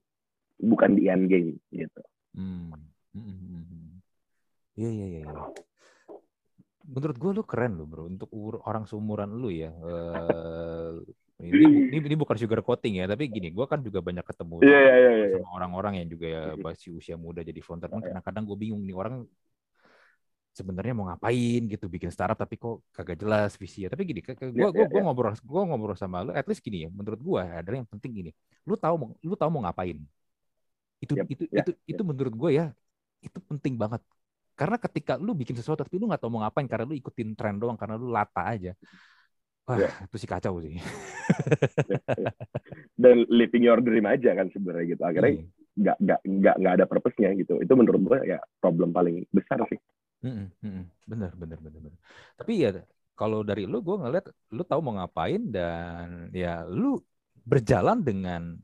bukan 0.61 1.01
di 1.01 1.09
end 1.09 1.33
game 1.33 1.57
gitu. 1.73 2.03
Hmm. 2.33 2.72
Iya, 4.72 4.89
iya, 4.89 5.07
iya. 5.07 5.20
iya 5.28 5.62
menurut 6.87 7.16
gue 7.18 7.30
lu 7.30 7.43
keren 7.47 7.78
lu 7.78 7.85
bro 7.87 8.11
untuk 8.11 8.28
orang 8.66 8.85
seumuran 8.91 9.30
lu 9.30 9.51
ya. 9.55 9.70
Uh, 9.78 10.99
ini, 11.43 11.91
ini 11.91 11.99
ini 11.99 12.16
bukan 12.18 12.39
sugar 12.39 12.62
coating 12.62 13.03
ya, 13.03 13.11
tapi 13.11 13.26
gini, 13.26 13.51
gue 13.51 13.66
kan 13.66 13.83
juga 13.83 13.99
banyak 13.99 14.22
ketemu 14.22 14.62
yeah, 14.62 14.78
yeah, 14.78 14.99
yeah, 14.99 15.14
yeah. 15.26 15.30
sama 15.43 15.49
orang-orang 15.59 15.93
yang 16.03 16.09
juga 16.11 16.26
ya 16.30 16.43
masih 16.55 16.95
usia 16.95 17.18
muda 17.18 17.43
jadi 17.43 17.59
founder. 17.59 17.91
Kan 17.91 18.03
kadang-kadang 18.03 18.45
gue 18.47 18.57
bingung 18.59 18.83
nih 18.87 18.95
orang 18.95 19.26
sebenarnya 20.53 20.93
mau 20.93 21.09
ngapain 21.09 21.64
gitu 21.64 21.89
bikin 21.89 22.12
startup 22.12 22.37
tapi 22.37 22.61
kok 22.61 22.85
kagak 22.95 23.18
jelas 23.18 23.59
visinya. 23.59 23.91
Tapi 23.91 24.03
gini, 24.07 24.20
gue 24.22 24.35
gue 24.39 24.68
gue 24.70 24.87
gue 24.87 25.03
ngobrol 25.03 25.35
gue 25.35 25.62
ngobrol 25.66 25.99
sama 25.99 26.22
lu, 26.22 26.30
at 26.30 26.47
least 26.47 26.62
gini 26.62 26.87
ya, 26.87 26.89
menurut 26.95 27.18
gue 27.18 27.43
adalah 27.43 27.78
yang 27.83 27.91
penting 27.91 28.11
gini, 28.14 28.30
lu 28.62 28.78
tahu 28.78 29.18
lu 29.22 29.35
tahu 29.35 29.51
mau 29.51 29.66
ngapain. 29.66 29.99
Itu 31.03 31.18
yep, 31.18 31.26
itu 31.26 31.44
yeah, 31.50 31.66
itu 31.66 31.70
yeah. 31.74 31.90
itu 31.90 32.03
menurut 32.07 32.34
gue 32.38 32.50
ya 32.55 32.66
itu 33.22 33.38
penting 33.42 33.74
banget 33.74 34.03
karena 34.53 34.76
ketika 34.78 35.16
lu 35.16 35.32
bikin 35.32 35.57
sesuatu 35.57 35.82
tapi 35.82 35.96
lu 35.96 36.07
nggak 36.07 36.22
tahu 36.22 36.30
mau 36.38 36.44
ngapain 36.44 36.68
karena 36.68 36.84
lu 36.86 36.94
ikutin 36.94 37.34
tren 37.34 37.57
doang 37.57 37.74
karena 37.74 37.96
lu 37.96 38.12
lata 38.12 38.46
aja. 38.46 38.72
Wah, 39.62 39.78
yeah. 39.78 39.94
itu 40.07 40.16
sih 40.18 40.28
kacau 40.28 40.59
sih. 40.59 40.76
Dan 43.03 43.24
living 43.30 43.62
your 43.62 43.78
dream 43.78 44.05
aja 44.05 44.34
kan 44.34 44.50
sebenarnya 44.50 44.98
gitu. 44.98 45.03
Akhirnya 45.03 45.32
iya. 45.32 45.44
nggak 45.78 45.96
nggak 46.03 46.20
nggak 46.26 46.55
nggak 46.61 46.74
ada 46.78 46.86
purpose-nya 46.86 47.30
gitu. 47.38 47.62
Itu 47.62 47.72
menurut 47.78 48.00
gue 48.03 48.18
ya 48.36 48.38
problem 48.59 48.90
paling 48.92 49.24
besar 49.32 49.62
sih. 49.70 49.78
Mm 50.22 50.55
-mm, 50.55 50.82
bener 51.11 51.32
bener 51.34 51.59
bener 51.59 51.80
bener. 51.82 51.98
Tapi 52.38 52.53
ya 52.59 52.70
kalau 53.18 53.42
dari 53.42 53.66
lu 53.66 53.80
gue 53.80 53.96
ngeliat 53.98 54.26
lu 54.53 54.62
tahu 54.62 54.80
mau 54.82 54.94
ngapain 54.98 55.42
dan 55.50 56.30
ya 56.34 56.66
lu 56.66 56.98
berjalan 57.42 58.03
dengan 58.03 58.59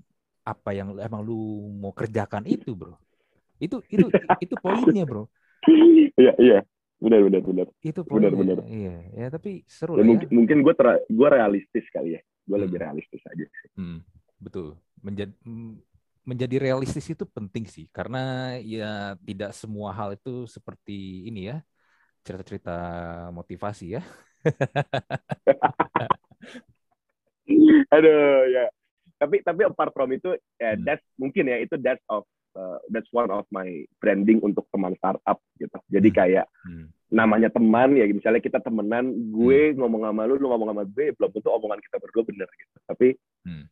apa 0.48 0.72
yang 0.72 0.96
emang 0.96 1.20
lu 1.20 1.68
mau 1.76 1.92
kerjakan 1.92 2.48
itu 2.48 2.72
bro. 2.72 2.96
Itu 3.60 3.84
itu 3.90 4.06
itu 4.38 4.54
poinnya 4.56 5.02
bro 5.02 5.26
Iya 6.18 6.32
iya 6.38 6.58
benar 6.98 7.20
benar 7.26 7.40
benar. 7.42 7.66
Itu 7.82 8.00
benar 8.06 8.32
benar. 8.34 8.58
Iya 8.66 8.96
ya 9.14 9.26
tapi 9.30 9.62
seru 9.66 9.98
ya, 9.98 10.02
ya. 10.02 10.06
Mungkin 10.06 10.28
mungkin 10.34 10.62
gue 10.62 10.74
ter 10.74 10.86
gue 11.06 11.28
realistis 11.28 11.86
kali 11.90 12.12
ya. 12.18 12.20
Gue 12.46 12.56
hmm. 12.58 12.64
lebih 12.66 12.78
realistis 12.80 13.22
aja 13.26 13.44
sih. 13.44 13.68
Hmm, 13.78 14.00
betul. 14.40 14.76
Menjadi 15.02 15.32
menjadi 16.28 16.60
realistis 16.60 17.08
itu 17.08 17.24
penting 17.24 17.64
sih 17.64 17.88
karena 17.88 18.52
ya 18.60 19.16
tidak 19.24 19.56
semua 19.56 19.96
hal 19.96 20.12
itu 20.12 20.44
seperti 20.44 21.24
ini 21.24 21.48
ya 21.48 21.64
cerita-cerita 22.26 22.76
motivasi 23.32 23.96
ya. 23.96 24.02
Aduh 27.94 28.44
ya. 28.52 28.68
Tapi 29.18 29.42
tapi 29.42 29.66
apart 29.66 29.90
from 29.92 30.14
itu 30.14 30.38
ya 30.56 30.78
hmm. 30.78 30.86
that's 30.86 31.04
mungkin 31.18 31.50
ya 31.50 31.58
itu 31.58 31.74
that's 31.82 32.02
of 32.06 32.22
uh, 32.54 32.78
that's 32.90 33.10
one 33.10 33.28
of 33.30 33.44
my 33.50 33.84
branding 33.98 34.38
untuk 34.40 34.66
teman 34.70 34.94
startup 34.98 35.38
gitu. 35.58 35.78
Jadi 35.90 36.08
hmm. 36.10 36.16
kayak 36.16 36.46
hmm. 36.66 36.86
namanya 37.10 37.50
teman 37.52 37.98
ya 37.98 38.06
misalnya 38.08 38.42
kita 38.42 38.62
temenan, 38.62 39.10
gue 39.34 39.74
hmm. 39.74 39.78
ngomong 39.78 40.02
sama 40.06 40.22
lu, 40.26 40.34
lu 40.38 40.46
ngomong 40.50 40.68
sama 40.70 40.84
gue, 40.86 41.14
belum 41.14 41.30
tentu 41.34 41.48
omongan 41.50 41.80
kita 41.82 41.96
berdua 41.98 42.22
bener 42.26 42.48
gitu. 42.48 42.76
Tapi 42.86 43.08
hmm. 43.46 43.64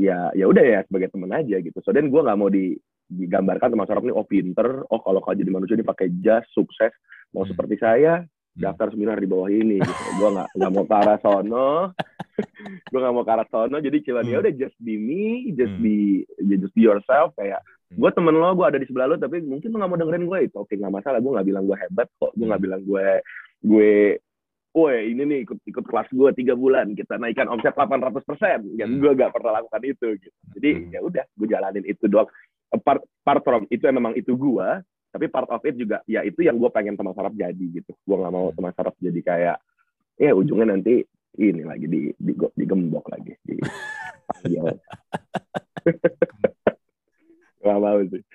ya 0.00 0.18
ya 0.34 0.44
udah 0.48 0.64
ya 0.64 0.80
sebagai 0.88 1.08
teman 1.12 1.30
aja 1.36 1.56
gitu. 1.60 1.78
So 1.84 1.92
dan 1.92 2.08
gue 2.08 2.20
nggak 2.20 2.38
mau 2.38 2.48
di 2.48 2.74
digambarkan 3.04 3.68
teman 3.68 3.84
startup 3.84 4.04
ini 4.08 4.16
oh 4.16 4.26
pinter, 4.26 4.68
oh 4.88 5.00
kalau 5.04 5.20
kau 5.20 5.36
jadi 5.36 5.52
manusia 5.52 5.76
ini 5.76 5.84
pakai 5.84 6.08
jas, 6.24 6.44
sukses, 6.56 6.92
mau 7.36 7.44
hmm. 7.44 7.52
seperti 7.52 7.76
saya. 7.76 8.24
Daftar 8.54 8.94
seminar 8.94 9.18
di 9.18 9.26
bawah 9.26 9.50
ini 9.50 9.82
gitu. 9.82 10.10
gue 10.22 10.28
nggak 10.30 10.48
nggak 10.54 10.70
mau 10.70 10.84
ke 10.86 10.94
arah 10.94 11.18
sono 11.18 11.70
gue 12.90 12.98
nggak 13.02 13.14
mau 13.14 13.24
ke 13.26 13.32
arah 13.34 13.48
sono 13.50 13.76
jadi 13.82 13.98
cuma 14.06 14.22
ya 14.22 14.38
hmm. 14.38 14.42
udah 14.46 14.54
just 14.54 14.76
be 14.78 14.94
me 14.94 15.50
just 15.58 15.74
hmm. 15.74 15.82
be 15.82 15.96
ya 16.38 16.56
just 16.62 16.74
be 16.78 16.86
yourself 16.86 17.34
kayak 17.34 17.58
hmm. 17.90 17.98
gue 17.98 18.10
temen 18.14 18.34
lo 18.38 18.54
gue 18.54 18.66
ada 18.66 18.78
di 18.78 18.86
sebelah 18.86 19.10
lo 19.10 19.18
tapi 19.18 19.42
mungkin 19.42 19.74
lo 19.74 19.76
nggak 19.82 19.90
mau 19.90 19.98
dengerin 19.98 20.26
gue 20.30 20.38
itu 20.46 20.56
oke 20.62 20.70
nggak 20.70 20.94
masalah 20.94 21.18
gue 21.18 21.32
nggak 21.34 21.48
bilang 21.50 21.64
gue 21.66 21.76
hebat 21.82 22.08
kok 22.14 22.32
gue 22.38 22.46
nggak 22.46 22.62
bilang 22.62 22.80
gue 22.86 23.06
gue 23.66 23.92
Woi 24.74 25.14
ini 25.14 25.22
nih 25.22 25.38
ikut 25.46 25.62
ikut 25.70 25.86
kelas 25.86 26.10
gue 26.10 26.30
tiga 26.34 26.58
bulan 26.58 26.98
kita 26.98 27.14
naikkan 27.14 27.46
omset 27.46 27.78
800 27.78 28.10
persen, 28.26 28.58
ya 28.74 28.90
gue 28.90 29.12
gak 29.14 29.30
pernah 29.30 29.62
lakukan 29.62 29.82
itu 29.86 30.18
gitu. 30.18 30.38
Jadi 30.58 30.70
ya 30.90 30.98
udah 30.98 31.22
gue 31.30 31.46
jalanin 31.46 31.86
itu 31.86 32.10
doang. 32.10 32.26
Apart, 32.74 33.06
apart 33.22 33.46
from 33.46 33.70
itu 33.70 33.86
yang 33.86 34.02
memang 34.02 34.18
itu 34.18 34.34
gue, 34.34 34.68
tapi 35.14 35.30
part 35.30 35.46
of 35.46 35.62
it 35.62 35.78
juga 35.78 36.02
ya 36.10 36.26
itu 36.26 36.42
yang 36.42 36.58
gue 36.58 36.66
pengen 36.74 36.98
teman 36.98 37.14
sarap 37.14 37.30
jadi 37.38 37.54
gitu 37.70 37.94
gue 37.94 38.16
nggak 38.18 38.34
mau 38.34 38.50
teman 38.50 38.74
sarap 38.74 38.98
jadi 38.98 39.20
kayak 39.22 39.62
ya 40.18 40.34
ujungnya 40.34 40.74
nanti 40.74 41.06
ini 41.38 41.62
lagi 41.62 41.86
di 41.86 42.10
di 42.18 42.34
digembok 42.34 43.06
lagi 43.14 43.38
di 43.46 43.54
nggak 47.62 47.78
mau 47.78 48.02
sih 48.10 48.26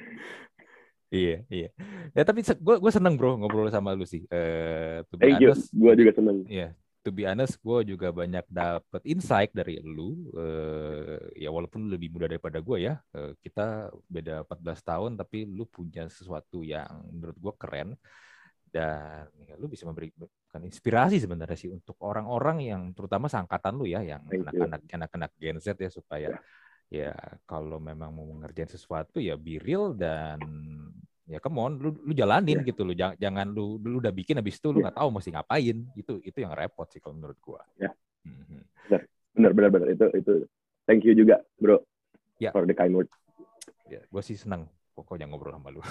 Iya, 1.09 1.41
iya. 1.49 1.73
Ya 2.13 2.21
tapi 2.21 2.45
gue 2.45 2.75
gue 2.77 2.91
seneng 2.93 3.17
bro 3.17 3.33
ngobrol 3.33 3.65
sama 3.73 3.97
lu 3.97 4.05
sih. 4.05 4.29
Eh, 4.29 5.01
uh, 5.01 5.57
gue 5.73 5.93
juga 5.97 6.13
seneng. 6.13 6.45
Iya, 6.45 6.77
to 7.03 7.09
be 7.15 7.23
honest, 7.23 7.57
gue 7.63 7.95
juga 7.95 8.11
banyak 8.11 8.45
dapet 8.51 9.01
insight 9.07 9.51
dari 9.55 9.79
lu. 9.79 10.29
Uh, 10.35 11.19
ya 11.35 11.49
walaupun 11.49 11.87
lebih 11.87 12.11
muda 12.11 12.27
daripada 12.27 12.59
gue 12.59 12.77
ya, 12.91 12.99
uh, 13.15 13.33
kita 13.39 13.93
beda 14.07 14.43
14 14.45 14.83
tahun, 14.83 15.11
tapi 15.15 15.47
lu 15.47 15.63
punya 15.65 16.07
sesuatu 16.11 16.61
yang 16.61 17.07
menurut 17.11 17.37
gue 17.39 17.53
keren. 17.55 17.89
Dan 18.69 19.25
ya, 19.49 19.57
lu 19.57 19.65
bisa 19.65 19.89
memberikan 19.89 20.61
inspirasi 20.61 21.17
sebenarnya 21.17 21.57
sih 21.57 21.71
untuk 21.73 21.97
orang-orang 22.05 22.69
yang 22.69 22.81
terutama 22.93 23.25
seangkatan 23.25 23.73
lu 23.79 23.89
ya, 23.89 24.03
yang 24.05 24.21
anak-anak 24.29 24.81
anak-anak 24.93 25.31
Gen 25.41 25.57
Z 25.57 25.73
ya 25.79 25.89
supaya 25.89 26.29
ya 26.89 27.13
kalau 27.45 27.77
memang 27.77 28.09
mau 28.09 28.25
mengerjain 28.25 28.69
sesuatu 28.69 29.21
ya 29.21 29.37
be 29.37 29.61
real 29.61 29.93
dan 29.93 30.41
ya 31.29 31.37
come 31.37 31.61
on 31.61 31.77
lu 31.77 31.93
lu 32.01 32.13
jalanin 32.17 32.65
yeah. 32.65 32.67
gitu 32.73 32.81
lu 32.81 32.93
jangan 32.97 33.15
jangan 33.21 33.47
lu 33.53 33.77
lu 33.77 34.01
udah 34.01 34.09
bikin 34.09 34.41
habis 34.41 34.57
itu 34.57 34.73
lu 34.73 34.81
iya. 34.81 34.89
nggak 34.89 34.95
yeah. 34.97 35.05
tahu 35.05 35.09
mesti 35.13 35.29
ngapain 35.29 35.77
itu 35.93 36.13
itu 36.25 36.37
yang 36.41 36.53
repot 36.57 36.89
sih 36.89 36.97
kalau 36.97 37.15
menurut 37.21 37.37
gua 37.37 37.61
ya 37.77 37.85
yeah. 37.85 37.93
mm-hmm. 38.25 38.61
benar 39.37 39.51
benar 39.53 39.69
benar 39.69 39.87
itu 39.93 40.05
itu 40.17 40.33
thank 40.89 41.05
you 41.05 41.13
juga 41.13 41.37
bro 41.61 41.77
yeah. 42.41 42.49
for 42.49 42.65
the 42.65 42.73
kind 42.73 42.97
word 42.97 43.05
ya 43.85 44.01
gua 44.09 44.25
sih 44.25 44.33
senang 44.33 44.65
pokoknya 44.97 45.29
ngobrol 45.29 45.53
sama 45.53 45.69
lu 45.69 45.85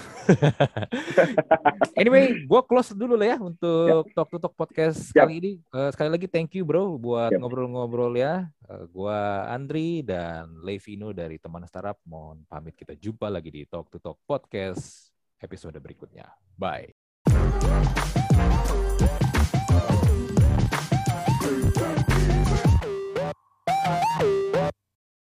anyway 2.03 2.43
gua 2.45 2.67
close 2.67 2.93
dulu 2.93 3.15
lah 3.15 3.33
ya 3.33 3.37
untuk 3.39 4.11
yeah. 4.11 4.15
talk 4.19 4.29
to 4.35 4.43
talk 4.43 4.59
podcast 4.59 5.15
yeah. 5.15 5.23
kali 5.23 5.35
ini 5.39 5.53
uh, 5.71 5.89
sekali 5.95 6.11
lagi 6.11 6.27
thank 6.27 6.51
you 6.59 6.67
bro 6.67 6.99
buat 6.99 7.31
ngobrol-ngobrol 7.31 8.11
ya 8.19 8.51
uh, 8.67 8.85
gua 8.91 9.47
Andri 9.55 10.03
dan 10.03 10.51
Levino 10.67 11.15
dari 11.15 11.39
teman 11.39 11.63
startup 11.71 11.97
mohon 12.05 12.43
pamit 12.51 12.75
kita 12.75 12.99
jumpa 12.99 13.31
lagi 13.31 13.55
di 13.55 13.63
talk 13.71 13.87
to 13.87 14.03
talk 14.03 14.19
podcast 14.27 15.08
episode 15.43 15.79
berikutnya. 15.81 16.27
Bye. 16.59 18.28